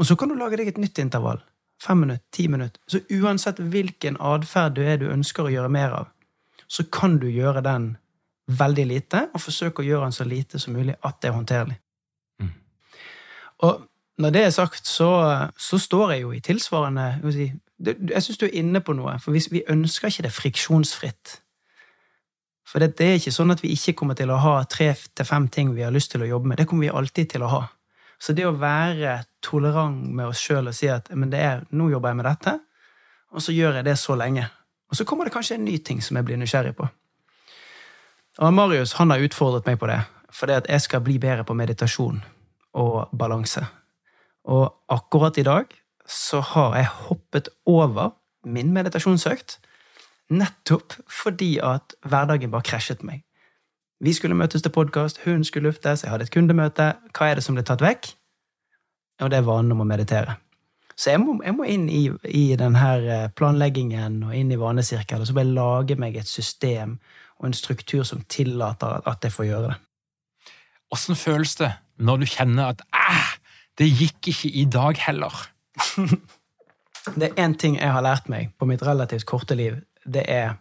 Og 0.00 0.08
så 0.08 0.16
kan 0.16 0.28
du 0.28 0.36
lage 0.36 0.60
deg 0.60 0.72
et 0.72 0.80
nytt 0.80 1.00
intervall. 1.00 1.40
Fem 1.80 2.02
minutter, 2.02 2.24
ti 2.32 2.48
minutter. 2.48 2.80
Så 2.86 3.00
uansett 3.10 3.60
hvilken 3.72 4.18
atferd 4.20 4.76
du 4.76 4.82
er 4.84 4.98
du 5.00 5.08
ønsker 5.08 5.48
å 5.48 5.52
gjøre 5.52 5.72
mer 5.72 5.94
av, 5.96 6.08
så 6.68 6.84
kan 6.92 7.18
du 7.18 7.28
gjøre 7.30 7.62
den 7.64 7.94
veldig 8.50 8.86
lite, 8.86 9.28
og 9.34 9.40
forsøke 9.40 9.82
å 9.82 9.86
gjøre 9.86 10.08
den 10.08 10.16
så 10.16 10.26
lite 10.26 10.58
som 10.58 10.74
mulig 10.76 10.96
at 11.06 11.20
det 11.22 11.30
er 11.30 11.36
håndterlig. 11.36 11.78
Mm. 12.42 12.52
Og 13.66 13.86
når 14.20 14.30
det 14.30 14.44
er 14.44 14.50
sagt, 14.50 14.86
så, 14.86 15.10
så 15.58 15.78
står 15.78 16.12
jeg 16.12 16.22
jo 16.22 16.32
i 16.32 16.40
tilsvarende 16.44 17.06
Jeg, 17.22 17.32
si, 17.32 17.46
jeg 18.10 18.22
syns 18.22 18.38
du 18.38 18.46
er 18.46 18.58
inne 18.60 18.82
på 18.84 18.92
noe, 18.92 19.16
for 19.22 19.32
vi 19.32 19.62
ønsker 19.68 20.10
ikke 20.10 20.26
det 20.26 20.36
friksjonsfritt. 20.36 21.40
For 22.68 22.78
det, 22.82 22.92
det 22.98 23.06
er 23.06 23.18
ikke 23.18 23.34
sånn 23.34 23.54
at 23.54 23.62
vi 23.64 23.72
ikke 23.74 23.96
kommer 23.98 24.18
til 24.18 24.30
å 24.30 24.38
ha 24.42 24.60
tre 24.70 24.92
til 24.94 25.26
fem 25.26 25.48
ting 25.48 25.72
vi 25.74 25.82
har 25.86 25.94
lyst 25.94 26.12
til 26.12 26.22
å 26.22 26.28
jobbe 26.28 26.52
med. 26.52 26.60
Det 26.60 26.68
kommer 26.70 26.86
vi 26.86 26.96
alltid 27.00 27.32
til 27.32 27.46
å 27.46 27.50
ha. 27.50 27.62
Så 28.20 28.34
det 28.36 28.44
å 28.44 28.56
være 28.60 29.22
tolerant 29.44 30.10
med 30.12 30.28
oss 30.28 30.42
sjøl 30.44 30.68
og 30.68 30.76
si 30.76 30.90
at 30.92 31.08
men 31.16 31.32
det 31.32 31.40
er, 31.40 31.62
nå 31.72 31.88
jobber 31.92 32.12
jeg 32.12 32.20
med 32.20 32.28
dette, 32.28 32.56
og 33.30 33.44
så 33.44 33.54
gjør 33.54 33.78
jeg 33.80 33.86
det 33.86 33.96
så 33.98 34.16
lenge. 34.18 34.44
Og 34.90 34.98
så 34.98 35.06
kommer 35.08 35.26
det 35.26 35.34
kanskje 35.34 35.56
en 35.56 35.64
ny 35.64 35.78
ting 35.86 36.02
som 36.04 36.18
jeg 36.18 36.26
blir 36.28 36.40
nysgjerrig 36.40 36.74
på. 36.76 36.88
Og 38.40 38.54
Marius 38.54 38.96
han 38.98 39.12
har 39.14 39.22
utfordret 39.24 39.66
meg 39.68 39.78
på 39.80 39.88
det, 39.90 40.00
fordi 40.34 40.58
at 40.58 40.68
jeg 40.70 40.84
skal 40.84 41.04
bli 41.06 41.16
bedre 41.22 41.46
på 41.46 41.56
meditasjon 41.56 42.20
og 42.80 43.14
balanse. 43.16 43.62
Og 44.50 44.66
akkurat 44.92 45.38
i 45.38 45.46
dag 45.46 45.72
så 46.10 46.40
har 46.52 46.76
jeg 46.76 46.92
hoppet 47.08 47.50
over 47.68 48.14
min 48.44 48.72
meditasjonsøkt 48.74 49.58
nettopp 50.30 50.94
fordi 51.10 51.56
at 51.62 51.94
hverdagen 52.06 52.52
bare 52.52 52.66
krasjet 52.66 53.02
meg. 53.06 53.22
Vi 54.00 54.12
skulle 54.16 54.36
møtes 54.36 54.62
til 54.64 54.72
podkast, 54.72 55.20
hun 55.26 55.44
skulle 55.44 55.68
luftes, 55.68 56.02
jeg 56.04 56.10
hadde 56.10 56.24
et 56.24 56.32
kundemøte. 56.32 56.94
Hva 57.12 57.26
er 57.28 57.36
det 57.36 57.44
som 57.44 57.56
ble 57.56 57.64
tatt 57.68 57.82
vekk? 57.84 58.06
Og 59.20 59.28
det 59.28 59.36
er 59.36 59.44
vanen 59.44 59.74
om 59.74 59.82
å 59.84 59.88
meditere. 59.88 60.38
Så 60.96 61.12
jeg 61.12 61.20
må, 61.20 61.34
jeg 61.44 61.52
må 61.56 61.66
inn 61.68 61.84
i, 61.92 62.06
i 62.24 62.56
denne 62.56 63.18
planleggingen 63.36 64.22
og 64.24 64.32
inn 64.36 64.52
i 64.52 64.58
vanesirkelen, 64.60 65.24
og 65.24 65.28
så 65.28 65.36
bare 65.36 65.52
lage 65.52 65.98
meg 66.00 66.16
et 66.16 66.28
system 66.28 66.96
og 67.40 67.50
en 67.50 67.56
struktur 67.56 68.06
som 68.08 68.24
tillater 68.28 69.04
at 69.08 69.24
jeg 69.24 69.34
får 69.36 69.48
gjøre 69.50 69.68
det. 69.68 69.76
Åssen 70.96 71.16
føles 71.16 71.52
det 71.60 71.70
når 72.00 72.22
du 72.22 72.26
kjenner 72.32 72.72
at 72.72 72.80
æh, 72.96 73.34
det 73.80 73.88
gikk 73.88 74.30
ikke 74.32 74.52
i 74.62 74.64
dag 74.68 75.00
heller? 75.08 75.42
Det 77.00 77.30
er 77.30 77.38
én 77.40 77.54
ting 77.56 77.78
jeg 77.78 77.88
har 77.88 78.04
lært 78.04 78.26
meg 78.28 78.50
på 78.60 78.66
mitt 78.68 78.82
relativt 78.84 79.24
korte 79.24 79.56
liv. 79.56 79.78
Det 80.04 80.20
er 80.28 80.58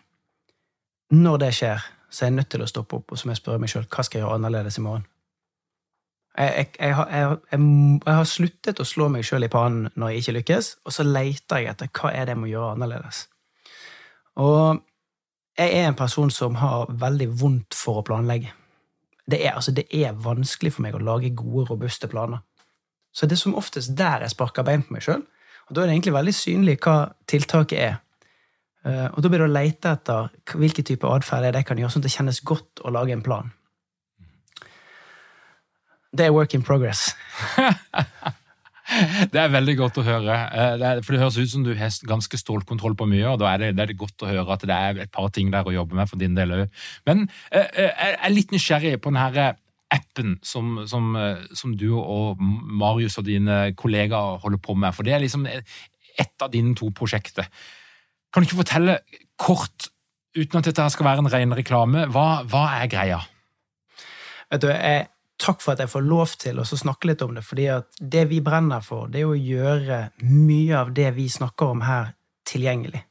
når 1.12 1.42
det 1.42 1.50
skjer, 1.58 1.84
så 2.10 2.26
er 2.26 2.30
jeg 2.32 2.36
nødt 2.40 2.50
til 2.50 2.62
å 2.66 2.68
stoppe 2.70 2.96
opp 3.00 3.12
og 3.12 3.18
så 3.20 3.28
må 3.28 3.34
jeg 3.36 3.42
spørre 3.44 3.62
meg 3.62 3.70
sjøl 3.72 3.86
hva 3.88 4.04
skal 4.06 4.20
jeg 4.20 4.26
gjøre 4.26 4.38
annerledes 4.40 4.78
i 4.80 4.84
morgen. 4.86 5.06
Jeg, 6.40 6.70
jeg, 6.80 6.96
har- 6.96 7.10
jeg 7.12 8.02
har 8.06 8.24
sluttet 8.30 8.80
å 8.80 8.86
slå 8.88 9.10
meg 9.12 9.26
sjøl 9.28 9.44
i 9.44 9.52
pannen 9.52 9.90
når 10.00 10.10
jeg 10.14 10.22
ikke 10.24 10.36
lykkes, 10.38 10.70
og 10.86 10.94
så 10.96 11.04
leter 11.04 11.64
jeg 11.64 11.72
etter 11.74 11.90
hva 12.00 12.12
er 12.14 12.26
det 12.30 12.36
jeg 12.36 12.42
må 12.44 12.50
gjøre 12.52 12.76
annerledes. 12.78 13.24
Og 14.40 14.80
jeg 15.60 15.74
er 15.82 15.90
en 15.90 15.98
person 16.00 16.30
som 16.32 16.56
har 16.62 16.86
veldig 17.02 17.28
vondt 17.42 17.76
for 17.76 18.00
å 18.00 18.06
planlegge. 18.08 18.54
Det 19.30 19.42
er, 19.46 19.52
altså, 19.60 19.72
det 19.76 19.86
er 19.94 20.16
vanskelig 20.16 20.72
for 20.74 20.86
meg 20.86 20.96
å 20.96 21.02
lage 21.04 21.34
gode, 21.38 21.68
robuste 21.70 22.08
planer. 22.10 22.40
Så 23.14 23.26
det 23.28 23.36
er 23.36 23.42
som 23.44 23.58
oftest 23.60 23.92
der 23.98 24.24
jeg 24.24 24.32
sparker 24.32 24.64
bein 24.66 24.86
på 24.86 24.96
meg 24.96 25.04
sjøl. 25.06 25.26
Og 25.68 25.76
da 25.76 25.82
er 25.84 25.90
det 25.90 25.98
egentlig 25.98 26.16
veldig 26.16 26.34
synlig 26.34 26.78
hva 26.86 26.96
tiltaket 27.30 27.80
er. 27.84 27.98
Eh, 28.90 29.08
Og 29.14 29.22
da 29.24 29.30
blir 29.32 29.44
det 29.44 29.50
å 29.50 29.54
lete 29.54 29.94
etter 29.94 30.30
hvilken 30.58 30.88
type 30.88 31.08
atferd 31.14 31.46
er 31.50 31.56
det 31.56 31.66
kan 31.68 31.78
gjøre, 31.80 31.94
sånn 31.94 32.04
at 32.04 32.10
det 32.10 32.16
kjennes 32.18 32.42
godt 32.48 32.84
å 32.84 32.94
lage 32.94 33.14
en 33.16 33.26
plan. 33.26 33.52
Det 36.10 36.26
er 36.26 36.34
work 36.34 36.56
in 36.58 36.66
progress. 36.66 37.12
Det 39.30 39.38
er 39.38 39.52
veldig 39.54 39.76
godt 39.78 40.00
å 40.02 40.04
høre. 40.04 40.34
eh, 40.50 41.02
for 41.06 41.14
det 41.14 41.20
høres 41.22 41.36
ut 41.38 41.52
som 41.52 41.62
du 41.62 41.76
har 41.78 41.94
ganske 42.10 42.38
stålkontroll 42.42 42.96
på 42.98 43.06
mye, 43.06 43.28
og 43.30 43.38
da 43.38 43.52
er 43.52 43.62
det, 43.62 43.68
det 43.78 43.84
er 43.84 44.00
godt 44.00 44.26
å 44.26 44.30
høre 44.32 44.56
at 44.56 44.66
det 44.66 44.74
er 44.74 45.02
et 45.04 45.12
par 45.14 45.30
ting 45.30 45.52
der 45.54 45.68
å 45.68 45.76
jobbe 45.76 45.94
med 45.94 46.10
for 46.10 46.18
din 46.18 46.34
del 46.34 46.56
òg. 46.56 46.64
Men 47.06 47.28
eh, 47.54 47.68
jeg 47.86 48.16
er 48.18 48.34
litt 48.34 48.50
nysgjerrig 48.56 48.96
på 49.04 49.14
denne 49.14 49.52
appen 49.94 50.40
som, 50.42 50.80
som, 50.90 51.14
som 51.54 51.78
du 51.78 51.92
og 51.98 52.42
Marius 52.42 53.18
og 53.22 53.30
dine 53.30 53.76
kollegaer 53.78 54.42
holder 54.42 54.62
på 54.66 54.74
med. 54.74 54.94
For 54.98 55.06
det 55.06 55.14
er 55.14 55.22
liksom 55.22 55.46
et 55.50 56.42
av 56.42 56.50
dine 56.54 56.74
to 56.78 56.90
prosjekter. 56.90 57.46
Kan 58.30 58.44
du 58.44 58.50
ikke 58.50 58.62
fortelle 58.62 59.00
kort, 59.40 59.90
uten 60.38 60.60
at 60.60 60.68
dette 60.70 60.90
skal 60.94 61.08
være 61.08 61.24
en 61.24 61.32
ren 61.34 61.56
reklame, 61.58 62.06
hva, 62.14 62.44
hva 62.50 62.66
er 62.80 62.92
greia? 62.92 63.24
Vet 64.50 64.64
du, 64.64 64.70
jeg, 64.70 65.08
Takk 65.40 65.62
for 65.64 65.72
at 65.72 65.80
jeg 65.80 65.88
får 65.88 66.04
lov 66.04 66.32
til 66.42 66.58
å 66.60 66.66
snakke 66.68 67.08
litt 67.08 67.22
om 67.24 67.38
det, 67.38 67.46
fordi 67.48 67.70
at 67.72 68.00
det 68.00 68.26
vi 68.28 68.42
brenner 68.44 68.84
for, 68.84 69.08
det 69.08 69.22
er 69.22 69.30
å 69.30 69.38
gjøre 69.38 70.00
mye 70.28 70.82
av 70.82 70.92
det 70.96 71.14
vi 71.16 71.30
snakker 71.32 71.72
om 71.78 71.84
her, 71.88 72.12
tilgjengelig. 72.50 73.06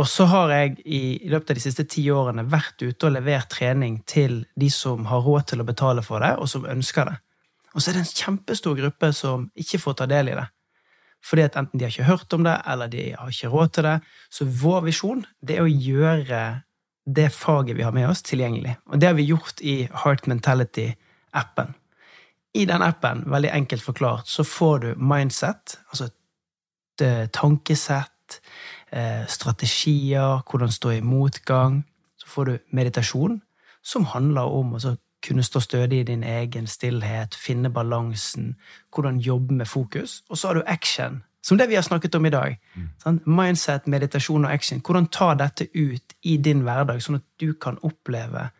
Og 0.00 0.06
så 0.08 0.24
har 0.30 0.52
jeg 0.54 0.78
i, 0.86 1.00
i 1.26 1.28
løpet 1.28 1.52
av 1.52 1.58
de 1.58 1.64
siste 1.66 1.84
ti 1.90 2.06
årene 2.14 2.46
vært 2.48 2.80
ute 2.80 3.08
og 3.08 3.12
levert 3.12 3.50
trening 3.52 3.98
til 4.08 4.38
de 4.56 4.70
som 4.72 5.04
har 5.10 5.20
råd 5.26 5.50
til 5.50 5.60
å 5.60 5.66
betale 5.68 6.04
for 6.06 6.24
det, 6.24 6.32
og 6.40 6.48
som 6.48 6.64
ønsker 6.64 7.10
det. 7.10 7.18
Og 7.74 7.82
så 7.82 7.90
er 7.90 7.98
det 7.98 8.04
en 8.06 8.14
kjempestor 8.22 8.78
gruppe 8.78 9.12
som 9.16 9.50
ikke 9.60 9.82
får 9.82 9.98
ta 10.00 10.08
del 10.08 10.32
i 10.32 10.38
det. 10.38 10.46
Fordi 11.24 11.44
at 11.44 11.56
enten 11.60 11.78
de 11.78 11.84
har 11.84 11.92
ikke 11.92 12.08
hørt 12.08 12.32
om 12.32 12.44
det, 12.46 12.56
eller 12.66 12.90
de 12.92 13.10
har 13.18 13.28
ikke 13.28 13.52
råd 13.52 13.74
til 13.76 13.88
det. 13.88 13.96
Så 14.32 14.46
vår 14.62 14.86
visjon 14.88 15.24
det 15.44 15.58
er 15.58 15.66
å 15.66 15.72
gjøre 15.72 16.40
det 17.10 17.28
faget 17.34 17.76
vi 17.76 17.84
har 17.84 17.94
med 17.96 18.08
oss, 18.08 18.22
tilgjengelig. 18.24 18.76
Og 18.88 19.00
det 19.00 19.10
har 19.10 19.18
vi 19.18 19.28
gjort 19.28 19.60
i 19.60 19.76
Heart 20.04 20.28
Mentality-appen. 20.30 21.74
I 22.54 22.64
den 22.66 22.82
appen, 22.82 23.22
veldig 23.30 23.50
enkelt 23.54 23.84
forklart, 23.84 24.28
så 24.28 24.44
får 24.46 24.78
du 24.82 24.88
mindset, 24.98 25.76
altså 25.90 26.10
tankesett, 27.32 28.40
eh, 28.90 29.26
strategier, 29.26 30.42
hvordan 30.44 30.72
stå 30.72 30.90
i 30.90 31.00
motgang. 31.00 31.84
Så 32.18 32.28
får 32.28 32.44
du 32.44 32.58
meditasjon, 32.72 33.40
som 33.82 34.04
handler 34.04 34.42
om 34.42 34.74
å 34.74 34.96
kunne 35.26 35.42
stå 35.42 35.60
stødig 35.60 36.00
i 36.00 36.06
din 36.12 36.22
egen 36.24 36.66
stillhet, 36.66 37.34
finne 37.34 37.70
balansen, 37.70 38.54
hvordan 38.94 39.18
jobbe 39.20 39.54
med 39.54 39.68
fokus. 39.68 40.22
Og 40.28 40.38
så 40.38 40.48
har 40.48 40.54
du 40.54 40.62
action, 40.66 41.22
som 41.42 41.58
det 41.58 41.68
vi 41.68 41.74
har 41.74 41.82
snakket 41.82 42.14
om 42.14 42.26
i 42.26 42.32
dag. 42.32 42.56
Mm. 42.74 42.88
Sånn? 43.02 43.20
Mindset, 43.26 43.86
meditasjon 43.86 44.44
og 44.44 44.52
action. 44.52 44.80
Hvordan 44.80 45.08
ta 45.12 45.34
dette 45.34 45.68
ut 45.74 46.16
i 46.22 46.36
din 46.36 46.64
hverdag, 46.64 47.02
sånn 47.02 47.20
at 47.20 47.26
du 47.40 47.52
kan 47.52 47.78
oppleve 47.82 48.50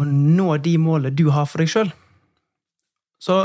å 0.00 0.06
nå 0.06 0.56
de 0.64 0.76
målene 0.80 1.14
du 1.16 1.28
har 1.34 1.48
for 1.48 1.62
deg 1.62 1.70
sjøl. 1.70 1.92
Så 3.20 3.42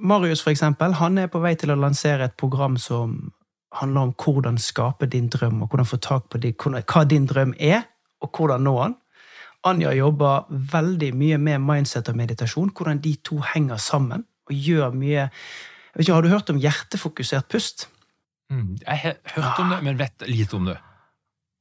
Marius, 0.00 0.42
for 0.44 0.52
eksempel, 0.52 0.98
han 1.00 1.18
er 1.18 1.30
på 1.32 1.40
vei 1.40 1.54
til 1.56 1.72
å 1.72 1.78
lansere 1.80 2.28
et 2.28 2.36
program 2.36 2.76
som 2.80 3.32
handler 3.76 4.08
om 4.08 4.12
hvordan 4.20 4.58
skape 4.60 5.08
din 5.12 5.30
drøm, 5.32 5.62
og 5.62 5.70
hvordan 5.70 5.88
få 5.88 5.96
tak 5.96 6.28
på 6.32 6.40
din, 6.40 6.56
hva 6.56 7.04
din 7.08 7.26
drøm 7.28 7.54
er, 7.58 7.86
og 8.20 8.32
hvordan 8.36 8.64
nå 8.64 8.76
den. 8.82 8.96
Anja 9.66 9.92
jobber 9.96 10.46
veldig 10.72 11.10
mye 11.18 11.38
med 11.42 11.62
mindset 11.64 12.08
og 12.12 12.18
meditasjon, 12.18 12.70
hvordan 12.76 13.02
de 13.02 13.16
to 13.24 13.40
henger 13.54 13.80
sammen 13.82 14.24
og 14.46 14.54
gjør 14.54 14.94
mye 14.94 15.28
ikke, 15.98 16.12
Har 16.12 16.22
du 16.22 16.28
hørt 16.28 16.50
om 16.50 16.58
hjertefokusert 16.60 17.48
pust? 17.48 17.88
Mm, 18.50 18.76
jeg 18.86 18.98
har 18.98 19.14
hørt 19.34 19.58
om 19.58 19.70
det, 19.70 19.82
men 19.82 19.98
vet 19.98 20.26
lite 20.28 20.56
om 20.56 20.66
det. 20.68 20.76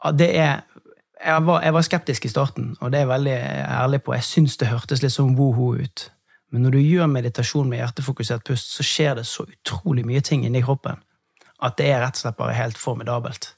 Ja, 0.04 0.12
det 0.12 0.38
er 0.38 0.62
jeg 1.26 1.46
var, 1.46 1.62
jeg 1.64 1.74
var, 1.74 1.82
skeptisk 1.82 2.26
i 2.26 2.30
starten, 2.30 2.76
og 2.82 2.92
det 2.92 2.98
er 2.98 3.06
jeg 3.06 3.10
veldig 3.10 3.36
ærlig 3.80 4.02
på. 4.04 4.14
Jeg 4.14 4.24
syns 4.28 4.58
det 4.58 4.68
hørtes 4.68 5.02
litt 5.02 5.14
sånn 5.16 5.38
woho 5.40 5.72
ut. 5.80 6.10
Men 6.52 6.68
når 6.68 6.76
du 6.76 6.82
gjør 6.84 7.08
meditasjon 7.10 7.70
med 7.72 7.80
hjertefokusert 7.80 8.44
pust, 8.46 8.76
så 8.76 8.84
skjer 8.84 9.16
det 9.16 9.26
så 9.26 9.48
utrolig 9.48 10.04
mye 10.06 10.22
ting 10.22 10.44
inni 10.46 10.62
kroppen 10.62 11.00
at 11.64 11.78
det 11.80 11.88
er 11.88 12.02
rett 12.04 12.18
og 12.18 12.22
slett 12.26 12.38
bare 12.38 12.56
helt 12.58 12.78
formidabelt. 12.78 13.54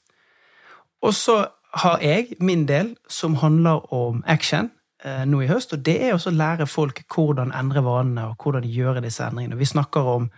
Og 1.02 1.14
så 1.14 1.40
har 1.76 2.02
jeg 2.02 2.36
min 2.40 2.66
del, 2.68 2.94
som 3.08 3.36
handler 3.42 3.84
om 3.94 4.22
action 4.26 4.70
eh, 5.04 5.24
nå 5.28 5.42
i 5.44 5.48
høst. 5.50 5.74
Og 5.76 5.84
det 5.84 5.98
er 6.02 6.14
også 6.14 6.32
å 6.32 6.38
lære 6.38 6.68
folk 6.70 7.02
hvordan 7.12 7.52
endre 7.56 7.84
vanene, 7.84 8.30
og 8.30 8.42
hvordan 8.42 8.68
gjøre 8.68 9.04
disse 9.04 9.24
endringene. 9.26 9.58
Vi 9.60 9.68
snakker 9.68 10.12
om 10.16 10.30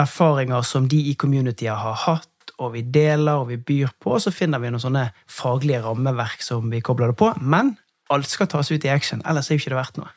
erfaringer 0.00 0.64
som 0.66 0.88
de 0.90 0.98
i 1.10 1.14
communityet 1.14 1.76
har 1.84 2.00
hatt, 2.06 2.30
og 2.58 2.74
vi 2.74 2.82
deler 2.94 3.42
og 3.42 3.48
vi 3.50 3.58
byr 3.58 3.94
på, 4.00 4.14
og 4.16 4.22
så 4.22 4.32
finner 4.34 4.62
vi 4.62 4.70
noen 4.70 4.82
sånne 4.82 5.08
faglige 5.30 5.82
rammeverk 5.84 6.42
som 6.42 6.68
vi 6.70 6.82
kobler 6.84 7.12
det 7.12 7.18
på. 7.20 7.32
Men 7.40 7.76
alt 8.14 8.30
skal 8.30 8.50
tas 8.50 8.70
ut 8.70 8.84
i 8.84 8.92
action, 8.92 9.22
ellers 9.26 9.50
er 9.50 9.58
jo 9.58 9.64
ikke 9.64 9.74
det 9.74 9.80
verdt 9.80 9.98
noe. 10.00 10.12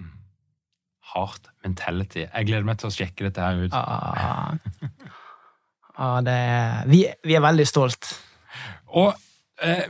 Mm. 0.00 0.12
Heart 1.14 1.50
mentality. 1.64 2.26
Jeg 2.26 2.48
gleder 2.48 2.66
meg 2.66 2.80
til 2.80 2.90
å 2.90 2.94
sjekke 2.94 3.28
dette 3.28 3.42
her 3.46 3.66
ut. 3.66 3.76
Ah. 3.76 4.54
Ja, 5.92 6.14
det 6.24 6.32
er, 6.34 6.86
vi, 6.88 7.02
vi, 7.24 7.36
er 7.36 7.44
veldig 7.44 7.66
stolt. 7.68 8.08
Og 8.96 9.12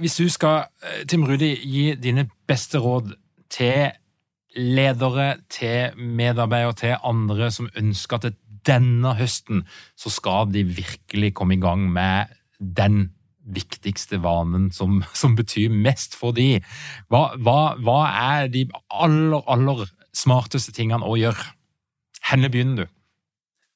hvis 0.03 0.19
du 0.21 0.29
skal, 0.29 0.67
eh, 0.85 1.05
Tim 1.09 1.25
Rudi, 1.25 1.55
gi 1.65 1.95
dine 1.97 2.27
beste 2.49 2.81
råd 2.83 3.15
til 3.53 3.93
ledere, 4.57 5.37
til 5.49 5.97
medarbeidere, 5.97 6.77
til 6.77 6.97
andre 7.05 7.51
som 7.51 7.71
ønsker 7.77 8.21
at 8.21 8.37
denne 8.67 9.15
høsten 9.19 9.65
så 9.99 10.13
skal 10.13 10.53
de 10.53 10.63
virkelig 10.65 11.33
komme 11.35 11.57
i 11.57 11.63
gang 11.63 11.89
med 11.93 12.31
den 12.59 13.11
viktigste 13.43 14.21
vanen 14.23 14.71
som, 14.71 15.01
som 15.15 15.35
betyr 15.37 15.73
mest 15.73 16.15
for 16.15 16.37
de. 16.37 16.61
Hva, 17.11 17.33
hva, 17.43 17.75
hva 17.83 17.99
er 18.37 18.53
de 18.53 18.69
aller, 18.93 19.43
aller 19.51 19.87
smarteste 20.15 20.75
tingene 20.77 21.09
å 21.09 21.17
gjøre? 21.19 21.49
Henne 22.29 22.53
begynner 22.53 22.85
du? 22.85 22.93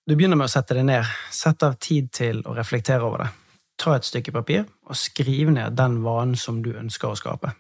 Du 0.06 0.14
begynner 0.14 0.38
med 0.38 0.46
å 0.46 0.52
sette 0.52 0.76
deg 0.76 0.86
ned. 0.86 1.08
Sett 1.34 1.64
av 1.66 1.80
tid 1.82 2.12
til 2.14 2.44
å 2.46 2.54
reflektere 2.54 3.02
over 3.02 3.24
det. 3.24 3.32
Ta 3.76 3.96
et 3.96 4.08
stykke 4.08 4.32
papir 4.32 4.64
og 4.86 4.96
skriv 4.96 5.50
ned 5.52 5.76
den 5.76 6.00
vanen 6.04 6.36
som 6.40 6.62
du 6.64 6.72
ønsker 6.76 7.12
å 7.12 7.18
skape. 7.18 7.52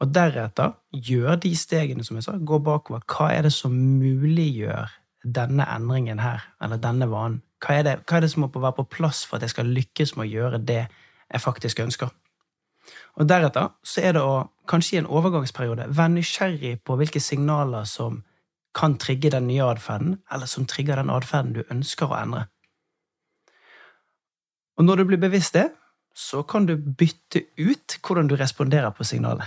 Og 0.00 0.08
deretter 0.14 0.72
gjør 0.92 1.36
de 1.42 1.52
stegene 1.56 2.04
som 2.04 2.16
jeg 2.16 2.24
sa, 2.24 2.36
gå 2.36 2.58
bakover. 2.64 3.04
Hva 3.04 3.30
er 3.34 3.44
det 3.44 3.52
som 3.52 3.74
muliggjør 3.74 4.92
denne 5.24 5.66
endringen 5.68 6.22
her, 6.22 6.46
eller 6.62 6.80
denne 6.80 7.08
vanen? 7.10 7.42
Hva 7.60 7.76
er, 7.76 7.84
det, 7.84 7.94
hva 8.08 8.16
er 8.16 8.24
det 8.24 8.30
som 8.32 8.46
må 8.46 8.48
være 8.54 8.78
på 8.78 8.88
plass 8.96 9.26
for 9.28 9.36
at 9.36 9.44
jeg 9.44 9.52
skal 9.52 9.68
lykkes 9.76 10.14
med 10.16 10.24
å 10.24 10.30
gjøre 10.30 10.62
det 10.64 10.80
jeg 10.86 11.44
faktisk 11.44 11.82
ønsker? 11.84 12.08
Og 13.20 13.28
deretter 13.28 13.68
så 13.84 14.00
er 14.00 14.16
det 14.16 14.22
å, 14.24 14.46
kanskje 14.70 14.96
i 14.96 15.00
en 15.02 15.10
overgangsperiode, 15.10 15.90
være 15.92 16.14
nysgjerrig 16.14 16.78
på 16.86 16.96
hvilke 16.96 17.20
signaler 17.20 17.84
som 17.84 18.22
kan 18.76 18.96
trigge 19.02 19.32
den 19.34 19.48
nye 19.50 19.66
atferden, 19.66 20.16
eller 20.32 20.48
som 20.48 20.64
trigger 20.70 20.96
den 20.96 21.12
atferden 21.12 21.52
du 21.58 21.62
ønsker 21.68 22.08
å 22.08 22.16
endre. 22.22 22.46
Og 24.80 24.84
når 24.88 24.96
du 24.96 25.08
blir 25.10 25.20
bevisst 25.20 25.58
det, 25.58 25.66
så 26.16 26.40
kan 26.42 26.64
du 26.64 26.72
bytte 26.76 27.42
ut 27.60 27.98
hvordan 28.00 28.30
du 28.30 28.36
responderer 28.40 28.90
på 28.96 29.04
signalet. 29.04 29.44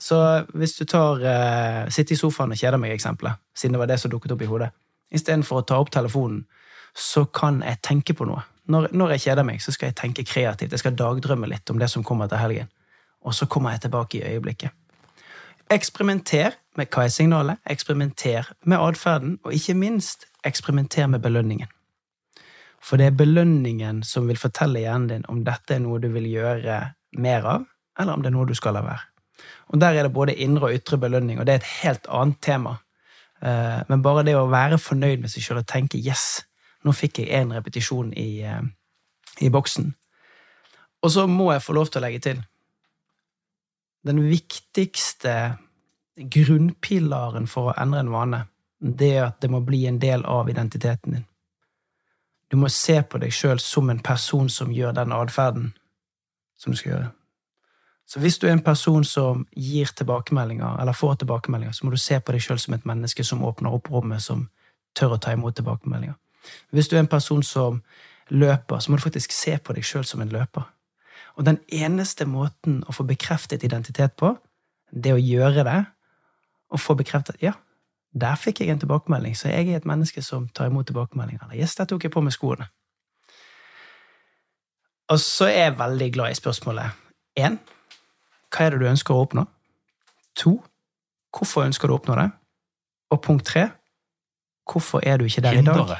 Så 0.00 0.16
hvis 0.56 0.78
du 0.78 0.86
tar 0.88 1.20
uh, 1.20 1.90
sitte 1.92 2.14
i 2.14 2.16
sofaen 2.16 2.54
og 2.54 2.56
kjeder 2.56 2.80
meg-eksempelet, 2.80 3.36
siden 3.52 3.76
det 3.76 3.82
var 3.82 3.90
det 3.90 3.98
som 4.00 4.10
dukket 4.10 4.32
opp 4.32 4.44
i 4.44 4.48
hodet, 4.48 4.70
istedenfor 5.12 5.60
å 5.60 5.66
ta 5.68 5.76
opp 5.82 5.90
telefonen, 5.92 6.46
så 6.96 7.26
kan 7.28 7.60
jeg 7.60 7.82
tenke 7.84 8.16
på 8.16 8.24
noe. 8.24 8.40
Når, 8.72 8.88
når, 8.96 9.12
jeg 9.14 9.24
kjeder 9.26 9.44
meg, 9.44 9.60
så 9.60 9.74
skal 9.74 9.90
jeg 9.90 9.98
tenke 10.00 10.24
kreativt. 10.24 10.72
Jeg 10.72 10.80
skal 10.80 10.96
dagdrømme 10.96 11.50
litt 11.50 11.70
om 11.70 11.78
det 11.78 11.90
som 11.92 12.04
kommer 12.06 12.30
til 12.30 12.40
helgen. 12.40 12.70
Og 13.20 13.36
så 13.36 13.46
kommer 13.50 13.74
jeg 13.74 13.84
tilbake 13.84 14.20
i 14.20 14.32
øyeblikket. 14.32 14.72
Eksperimenter 15.70 16.56
med 16.78 16.88
hva 16.88 17.04
er 17.04 17.12
signalet, 17.12 17.60
eksperimenter 17.68 18.48
med 18.64 18.80
atferden, 18.80 19.36
og 19.44 19.52
ikke 19.54 19.76
minst 19.76 20.24
eksperimenter 20.46 21.10
med 21.10 21.20
belønningen. 21.22 21.68
For 22.80 23.00
det 23.00 23.10
er 23.10 23.18
belønningen 23.18 24.02
som 24.06 24.28
vil 24.30 24.40
fortelle 24.40 24.82
hjernen 24.82 25.10
din 25.10 25.26
om 25.28 25.42
dette 25.44 25.76
er 25.76 25.82
noe 25.84 26.00
du 26.00 26.08
vil 26.14 26.28
gjøre 26.30 26.80
mer 27.20 27.48
av, 27.48 27.66
eller 28.00 28.16
om 28.16 28.24
det 28.24 28.30
er 28.30 28.36
noe 28.36 28.48
du 28.48 28.56
skal 28.56 28.76
la 28.78 28.84
være. 28.86 29.06
Og 29.70 29.80
Der 29.80 29.94
er 29.94 30.02
det 30.02 30.12
både 30.12 30.34
indre 30.34 30.68
og 30.68 30.74
ytre 30.74 30.98
belønning, 30.98 31.38
og 31.38 31.46
det 31.46 31.52
er 31.52 31.60
et 31.60 31.74
helt 31.82 32.06
annet 32.08 32.40
tema. 32.42 32.78
Eh, 33.42 33.80
men 33.88 34.02
bare 34.02 34.24
det 34.24 34.36
å 34.36 34.50
være 34.50 34.78
fornøyd 34.78 35.22
med 35.22 35.30
seg 35.32 35.42
sjøl 35.42 35.62
og 35.62 35.66
tenke 35.66 35.98
'yes, 35.98 36.42
nå 36.84 36.92
fikk 36.92 37.18
jeg 37.18 37.28
én 37.28 37.52
repetisjon 37.54 38.12
i, 38.12 38.42
eh, 38.42 38.62
i 39.40 39.48
boksen'. 39.48 39.94
Og 41.02 41.10
så 41.10 41.26
må 41.26 41.52
jeg 41.52 41.62
få 41.62 41.72
lov 41.72 41.86
til 41.86 42.00
å 42.00 42.04
legge 42.04 42.18
til 42.18 42.42
den 44.04 44.20
viktigste 44.28 45.56
grunnpilaren 46.16 47.46
for 47.46 47.70
å 47.70 47.76
endre 47.80 48.00
en 48.00 48.12
vane, 48.12 48.46
det 48.80 49.16
er 49.16 49.24
at 49.26 49.40
det 49.40 49.50
må 49.50 49.60
bli 49.64 49.86
en 49.86 49.98
del 49.98 50.24
av 50.24 50.48
identiteten 50.48 51.12
din. 51.12 51.26
Du 52.50 52.56
må 52.56 52.68
se 52.68 52.98
på 53.02 53.20
deg 53.22 53.32
sjøl 53.34 53.60
som 53.62 53.90
en 53.90 54.02
person 54.02 54.48
som 54.50 54.72
gjør 54.74 54.96
den 54.96 55.12
atferden 55.14 55.72
som 56.58 56.72
du 56.72 56.78
skal 56.78 56.92
gjøre. 56.92 57.10
Så 58.10 58.18
hvis 58.18 58.40
du 58.42 58.48
er 58.48 58.56
en 58.56 58.64
person 58.66 59.04
som 59.06 59.44
gir 59.54 59.92
tilbakemeldinger, 59.96 60.80
eller 60.82 60.92
får 60.92 61.20
tilbakemeldinger, 61.20 61.72
så 61.72 61.86
må 61.86 61.92
du 61.94 62.00
se 62.02 62.18
på 62.18 62.34
deg 62.34 62.42
sjøl 62.42 62.58
som 62.58 62.74
et 62.74 62.86
menneske 62.88 63.24
som 63.24 63.44
åpner 63.46 63.70
opp 63.70 63.90
rommet, 63.90 64.22
som 64.22 64.48
tør 64.98 65.14
å 65.14 65.20
ta 65.22 65.32
imot 65.36 65.54
tilbakemeldinger. 65.54 66.16
Hvis 66.74 66.90
du 66.90 66.96
er 66.96 67.04
en 67.04 67.12
person 67.12 67.42
som 67.46 67.78
løper, 68.30 68.80
så 68.80 68.90
må 68.90 68.98
du 68.98 69.04
faktisk 69.04 69.32
se 69.32 69.54
på 69.62 69.76
deg 69.76 69.86
sjøl 69.86 70.04
som 70.08 70.24
en 70.24 70.32
løper. 70.32 70.66
Og 71.38 71.46
den 71.46 71.60
eneste 71.70 72.26
måten 72.26 72.82
å 72.88 72.94
få 72.96 73.06
bekreftet 73.06 73.62
identitet 73.64 74.16
på, 74.18 74.34
det 74.90 75.14
å 75.14 75.22
gjøre 75.22 75.64
det, 75.64 75.80
og 76.70 76.82
få 76.82 76.96
bekreftet 76.98 77.38
ja, 77.42 77.54
der 78.12 78.34
fikk 78.34 78.60
jeg 78.60 78.72
en 78.72 78.80
tilbakemelding, 78.82 79.36
så 79.38 79.48
jeg 79.48 79.68
er 79.68 79.76
et 79.76 79.86
menneske 79.86 80.22
som 80.22 80.48
tar 80.48 80.66
imot 80.66 80.86
tilbakemeldinger. 80.86 81.52
Yes, 81.54 81.74
der 81.78 81.84
tok 81.84 82.04
jeg 82.04 82.10
på 82.10 82.22
meg 82.24 82.34
skoene. 82.34 82.66
Og 85.10 85.20
så 85.20 85.46
er 85.50 85.70
jeg 85.70 85.78
veldig 85.78 86.12
glad 86.12 86.30
i 86.30 86.38
spørsmålet 86.38 86.90
én 87.38 87.58
hva 88.50 88.66
er 88.66 88.74
det 88.74 88.80
du 88.82 88.88
ønsker 88.90 89.14
å 89.14 89.24
oppnå? 89.24 89.44
To 90.42 90.56
hvorfor 91.36 91.66
ønsker 91.66 91.86
du 91.86 91.94
å 91.94 91.98
oppnå 92.00 92.16
det? 92.18 92.30
Og 93.14 93.22
punkt 93.22 93.46
tre 93.46 93.68
hvorfor 94.70 95.02
er 95.06 95.18
du 95.18 95.26
ikke 95.26 95.42
der 95.42 95.58
i 95.58 95.66
dag? 95.66 95.98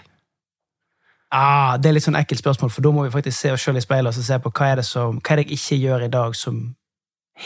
Ah, 1.30 1.76
det 1.78 1.90
er 1.90 1.94
litt 1.94 2.06
sånn 2.06 2.18
ekkelt 2.18 2.42
spørsmål, 2.42 2.72
for 2.74 2.82
da 2.82 2.90
må 2.94 3.04
vi 3.06 3.12
faktisk 3.14 3.38
se 3.38 3.52
oss 3.54 3.62
sjøl 3.62 3.78
i 3.78 3.82
speilet 3.84 4.18
og 4.18 4.26
se 4.26 4.38
på 4.42 4.50
hva 4.50 4.72
er, 4.72 4.80
det 4.80 4.86
som, 4.86 5.20
hva 5.22 5.34
er 5.34 5.40
det 5.40 5.46
jeg 5.46 5.58
ikke 5.61 5.78
gjør 5.84 6.06
i 6.06 6.11
dag 6.11 6.34
som 6.38 6.58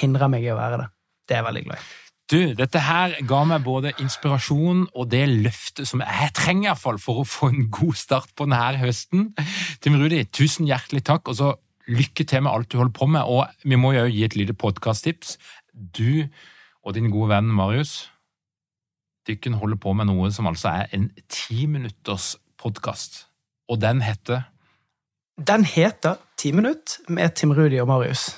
hindrer 0.01 0.33
meg 0.33 0.47
i 0.47 0.53
å 0.53 0.57
være 0.57 0.81
det. 0.81 0.89
Det 1.29 1.37
er 1.37 1.43
jeg 1.43 1.49
veldig 1.51 1.65
glad 1.67 1.83
i. 1.83 2.04
Du, 2.33 2.39
dette 2.57 2.81
her 2.81 3.18
ga 3.29 3.43
meg 3.45 3.66
både 3.66 3.93
inspirasjon 4.01 4.87
og 4.97 5.11
det 5.12 5.27
løftet 5.29 5.85
som 5.91 6.01
jeg 6.01 6.31
trenger 6.37 6.70
i 6.70 6.70
hvert 6.70 6.81
fall 6.81 7.01
for 7.03 7.20
å 7.20 7.27
få 7.29 7.51
en 7.53 7.66
god 7.68 7.99
start 8.01 8.33
på 8.33 8.47
denne 8.49 8.81
høsten. 8.81 9.27
Tim 9.85 9.99
Rudi, 10.01 10.22
tusen 10.33 10.64
hjertelig 10.68 11.05
takk, 11.05 11.29
og 11.29 11.37
så 11.37 11.51
lykke 11.85 12.25
til 12.25 12.47
med 12.47 12.55
alt 12.55 12.70
du 12.72 12.79
holder 12.81 12.97
på 12.97 13.11
med. 13.12 13.29
Og 13.29 13.68
vi 13.68 13.77
må 13.77 13.93
jo 13.93 14.07
gi 14.09 14.25
et 14.25 14.39
lite 14.41 14.57
podkasttips. 14.57 15.37
Du 15.75 16.25
og 16.85 16.97
din 16.97 17.12
gode 17.12 17.35
venn 17.35 17.53
Marius, 17.53 18.09
dere 19.29 19.57
holder 19.61 19.81
på 19.81 19.93
med 19.97 20.09
noe 20.09 20.33
som 20.33 20.49
altså 20.49 20.72
er 20.72 20.97
en 20.97 21.11
ti 21.33 21.66
minutters 21.68 22.35
podkast, 22.61 23.27
og 23.68 23.81
den 23.81 24.03
heter 24.05 24.49
Den 25.37 25.64
heter 25.64 26.20
Ti 26.39 26.53
minutt 26.53 27.01
med 27.09 27.35
Tim 27.35 27.51
Rudi 27.53 27.81
og 27.81 27.89
Marius. 27.89 28.37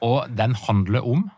Og 0.00 0.24
den 0.32 0.54
handler 0.54 1.06
om 1.06 1.28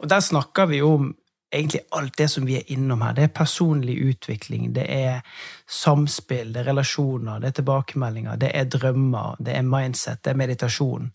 Og 0.00 0.10
der 0.10 0.24
snakker 0.24 0.66
vi 0.70 0.82
om 0.82 1.12
egentlig 1.54 1.80
alt 1.92 2.18
det 2.18 2.28
som 2.30 2.46
vi 2.46 2.56
er 2.58 2.72
innom 2.74 3.02
her. 3.04 3.14
Det 3.14 3.28
er 3.28 3.36
personlig 3.36 3.96
utvikling, 4.02 4.72
det 4.74 4.84
er 4.90 5.22
samspill, 5.70 6.52
det 6.54 6.64
er 6.64 6.70
relasjoner, 6.72 7.40
det 7.40 7.52
er 7.52 7.58
tilbakemeldinger, 7.60 8.36
det 8.42 8.50
er 8.54 8.68
drømmer, 8.70 9.38
det 9.38 9.56
er 9.56 9.66
mindset, 9.68 10.24
det 10.24 10.34
er 10.34 10.40
meditasjon. 10.40 11.10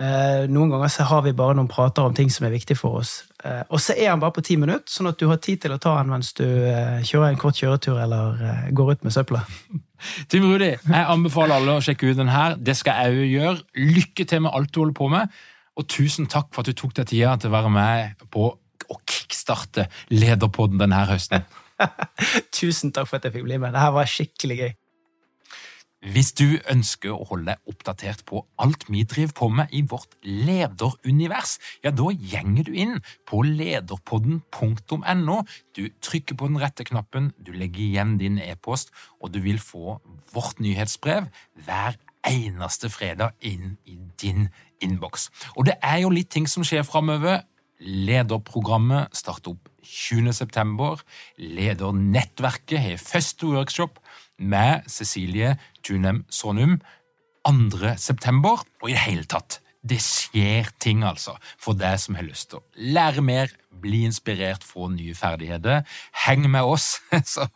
Eh, 0.00 0.48
noen 0.48 0.70
ganger 0.72 0.88
så 0.88 1.04
har 1.04 1.20
vi 1.26 1.34
bare 1.36 1.54
noen 1.58 1.68
prater 1.70 2.06
om 2.06 2.14
ting 2.16 2.30
som 2.32 2.46
er 2.48 2.54
viktig 2.54 2.78
for 2.78 3.02
oss. 3.02 3.12
Eh, 3.44 3.60
og 3.68 3.82
så 3.82 3.94
er 3.94 4.10
han 4.10 4.22
bare 4.22 4.34
på 4.38 4.44
ti 4.46 4.56
minutter, 4.56 4.88
sånn 4.88 5.10
at 5.10 5.20
du 5.20 5.26
har 5.28 5.40
tid 5.42 5.60
til 5.62 5.74
å 5.74 5.80
ta 5.82 5.98
han 5.98 6.10
mens 6.10 6.32
du 6.38 6.46
eh, 6.46 7.02
kjører 7.04 7.28
en 7.28 7.40
kort 7.40 7.60
kjøretur 7.60 8.00
eller 8.00 8.70
går 8.72 8.94
ut 8.94 9.04
med 9.06 9.14
søpla. 9.14 9.44
Tim 10.32 10.48
Rudi, 10.48 10.72
jeg 10.74 11.08
anbefaler 11.14 11.58
alle 11.58 11.76
å 11.78 11.84
sjekke 11.84 12.10
ut 12.10 12.18
den 12.18 12.32
her. 12.32 12.56
Det 12.58 12.74
skal 12.78 13.04
jeg 13.04 13.20
òg 13.20 13.34
gjøre. 13.36 13.82
Lykke 13.92 14.26
til 14.26 14.42
med 14.46 14.56
alt 14.56 14.72
du 14.72 14.80
holder 14.80 14.98
på 14.98 15.10
med. 15.12 15.42
Og 15.80 15.88
tusen 15.88 16.28
takk 16.28 16.52
for 16.52 16.62
at 16.62 16.68
du 16.68 16.76
tok 16.76 16.94
deg 16.98 17.08
tida 17.08 17.36
til 17.40 17.48
å 17.52 17.56
være 17.56 17.72
med 17.72 18.26
på 18.32 18.50
å 18.92 18.98
kickstarte 19.08 19.88
Lederpodden 20.12 20.80
denne 20.82 21.04
høsten. 21.08 21.46
tusen 22.58 22.92
takk 22.92 23.08
for 23.08 23.18
at 23.18 23.28
jeg 23.28 23.38
fikk 23.38 23.48
bli 23.48 23.58
med. 23.62 23.72
Dette 23.74 23.92
var 23.96 24.10
skikkelig 24.10 24.58
gøy. 24.60 24.72
Hvis 26.02 26.32
du 26.34 26.58
ønsker 26.66 27.12
å 27.14 27.22
holde 27.28 27.52
deg 27.52 27.70
oppdatert 27.70 28.24
på 28.26 28.40
alt 28.62 28.88
vi 28.88 29.04
driver 29.06 29.34
på 29.38 29.46
med 29.54 29.70
i 29.70 29.84
vårt 29.86 30.16
lederunivers, 30.26 31.60
ja, 31.84 31.92
da 31.94 32.10
gjenger 32.10 32.66
du 32.66 32.72
inn 32.74 32.96
på 33.30 33.44
lederpodden.no. 33.46 35.36
Du 35.78 35.82
trykker 36.02 36.34
på 36.40 36.50
den 36.50 36.58
rette 36.58 36.82
knappen, 36.88 37.30
du 37.38 37.54
legger 37.54 37.84
igjen 37.86 38.16
din 38.18 38.42
e-post, 38.42 38.90
og 39.22 39.30
du 39.30 39.38
vil 39.46 39.62
få 39.62 40.00
vårt 40.34 40.58
nyhetsbrev 40.58 41.30
hver 41.62 42.00
eneste 42.26 42.90
fredag 42.90 43.38
inn 43.38 43.78
i 43.86 44.00
din 44.18 44.50
innboks. 44.82 45.30
Og 45.56 45.66
det 45.68 45.78
er 45.82 46.02
jo 46.04 46.12
litt 46.12 46.30
ting 46.32 46.48
som 46.50 46.66
skjer 46.66 46.86
framover. 46.86 47.42
Lederprogrammet 47.82 49.14
starter 49.16 49.56
opp 49.56 49.70
20. 49.82 50.32
september. 50.36 51.02
Ledernettverket 51.38 52.78
har 52.80 53.02
første 53.02 53.50
workshop 53.50 53.98
med 54.38 54.86
Cecilie 54.90 55.56
Tunem 55.82 56.24
Sonum 56.30 56.78
2. 57.48 57.96
september. 57.96 58.62
Og 58.82 58.90
i 58.90 58.94
det 58.94 59.04
hele 59.06 59.26
tatt, 59.26 59.60
det 59.82 59.98
skjer 59.98 60.70
ting, 60.78 61.02
altså, 61.02 61.34
for 61.58 61.74
deg 61.74 61.98
som 61.98 62.14
har 62.14 62.26
lyst 62.26 62.52
til 62.52 62.60
å 62.60 62.92
lære 62.94 63.22
mer, 63.26 63.50
bli 63.82 64.04
inspirert, 64.06 64.62
få 64.62 64.86
nye 64.92 65.14
ferdigheter. 65.18 65.82
Heng 66.22 66.46
med 66.50 66.62
oss, 66.62 67.00
så, 67.34 67.48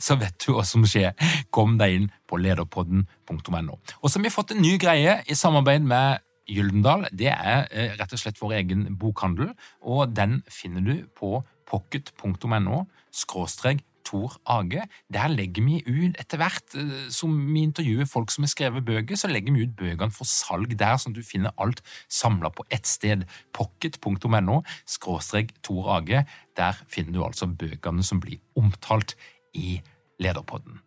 så 0.00 0.16
vet 0.20 0.38
du 0.46 0.54
hva 0.54 0.64
som 0.64 0.86
skjer. 0.88 1.12
Kom 1.52 1.76
deg 1.80 1.98
inn 1.98 2.06
på 2.30 2.40
lederpodden.no. 2.40 3.76
Og 4.00 4.08
så 4.08 4.16
har 4.16 4.24
vi 4.24 4.32
fått 4.32 4.54
en 4.54 4.64
ny 4.64 4.78
greie 4.80 5.20
i 5.28 5.36
samarbeid 5.36 5.84
med 5.84 6.24
Gyldendal. 6.50 7.08
Det 7.12 7.30
er 7.32 7.66
eh, 7.70 7.96
rett 7.98 8.12
og 8.12 8.20
slett 8.20 8.40
vår 8.42 8.58
egen 8.60 8.86
bokhandel, 9.00 9.54
og 9.80 10.14
den 10.16 10.42
finner 10.52 10.84
du 10.84 10.94
på 11.16 11.38
pocket.no 11.68 12.84
skråstrek 13.14 13.84
Tor 14.04 14.36
Age. 14.44 14.84
Der 15.12 15.28
legger 15.32 15.64
vi 15.64 15.80
ut 15.86 16.18
etter 16.20 16.40
hvert 16.40 16.76
eh, 16.78 17.08
som 17.12 17.34
vi 17.48 17.64
intervjuer 17.64 18.08
folk 18.08 18.32
som 18.34 18.44
har 18.44 18.52
skrevet 18.52 18.86
bøker, 18.86 19.16
så 19.18 19.30
legger 19.32 19.54
vi 19.54 19.64
ut 19.64 19.76
bøkene 19.78 20.14
for 20.14 20.28
salg 20.28 20.76
der, 20.78 20.98
sånn 21.00 21.14
at 21.16 21.20
du 21.20 21.26
finner 21.26 21.54
alt 21.60 21.82
samla 22.12 22.52
på 22.54 22.66
ett 22.74 22.88
sted. 22.88 23.24
Pocket.no 23.56 24.60
skråstrek 24.96 25.54
Tor 25.64 25.94
Age. 25.98 26.24
Der 26.58 26.80
finner 26.92 27.16
du 27.16 27.24
altså 27.24 27.48
bøkene 27.50 28.04
som 28.06 28.20
blir 28.22 28.42
omtalt 28.60 29.16
i 29.56 29.80
Lederpodden. 30.22 30.82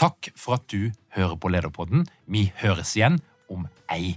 Takk 0.00 0.32
for 0.38 0.56
at 0.56 0.66
du 0.72 0.90
hører 1.12 1.36
på 1.36 1.50
Lederpodden. 1.52 2.06
Vi 2.26 2.48
høres 2.62 2.96
igjen 2.96 3.20
om 3.52 3.66
ei 3.92 4.16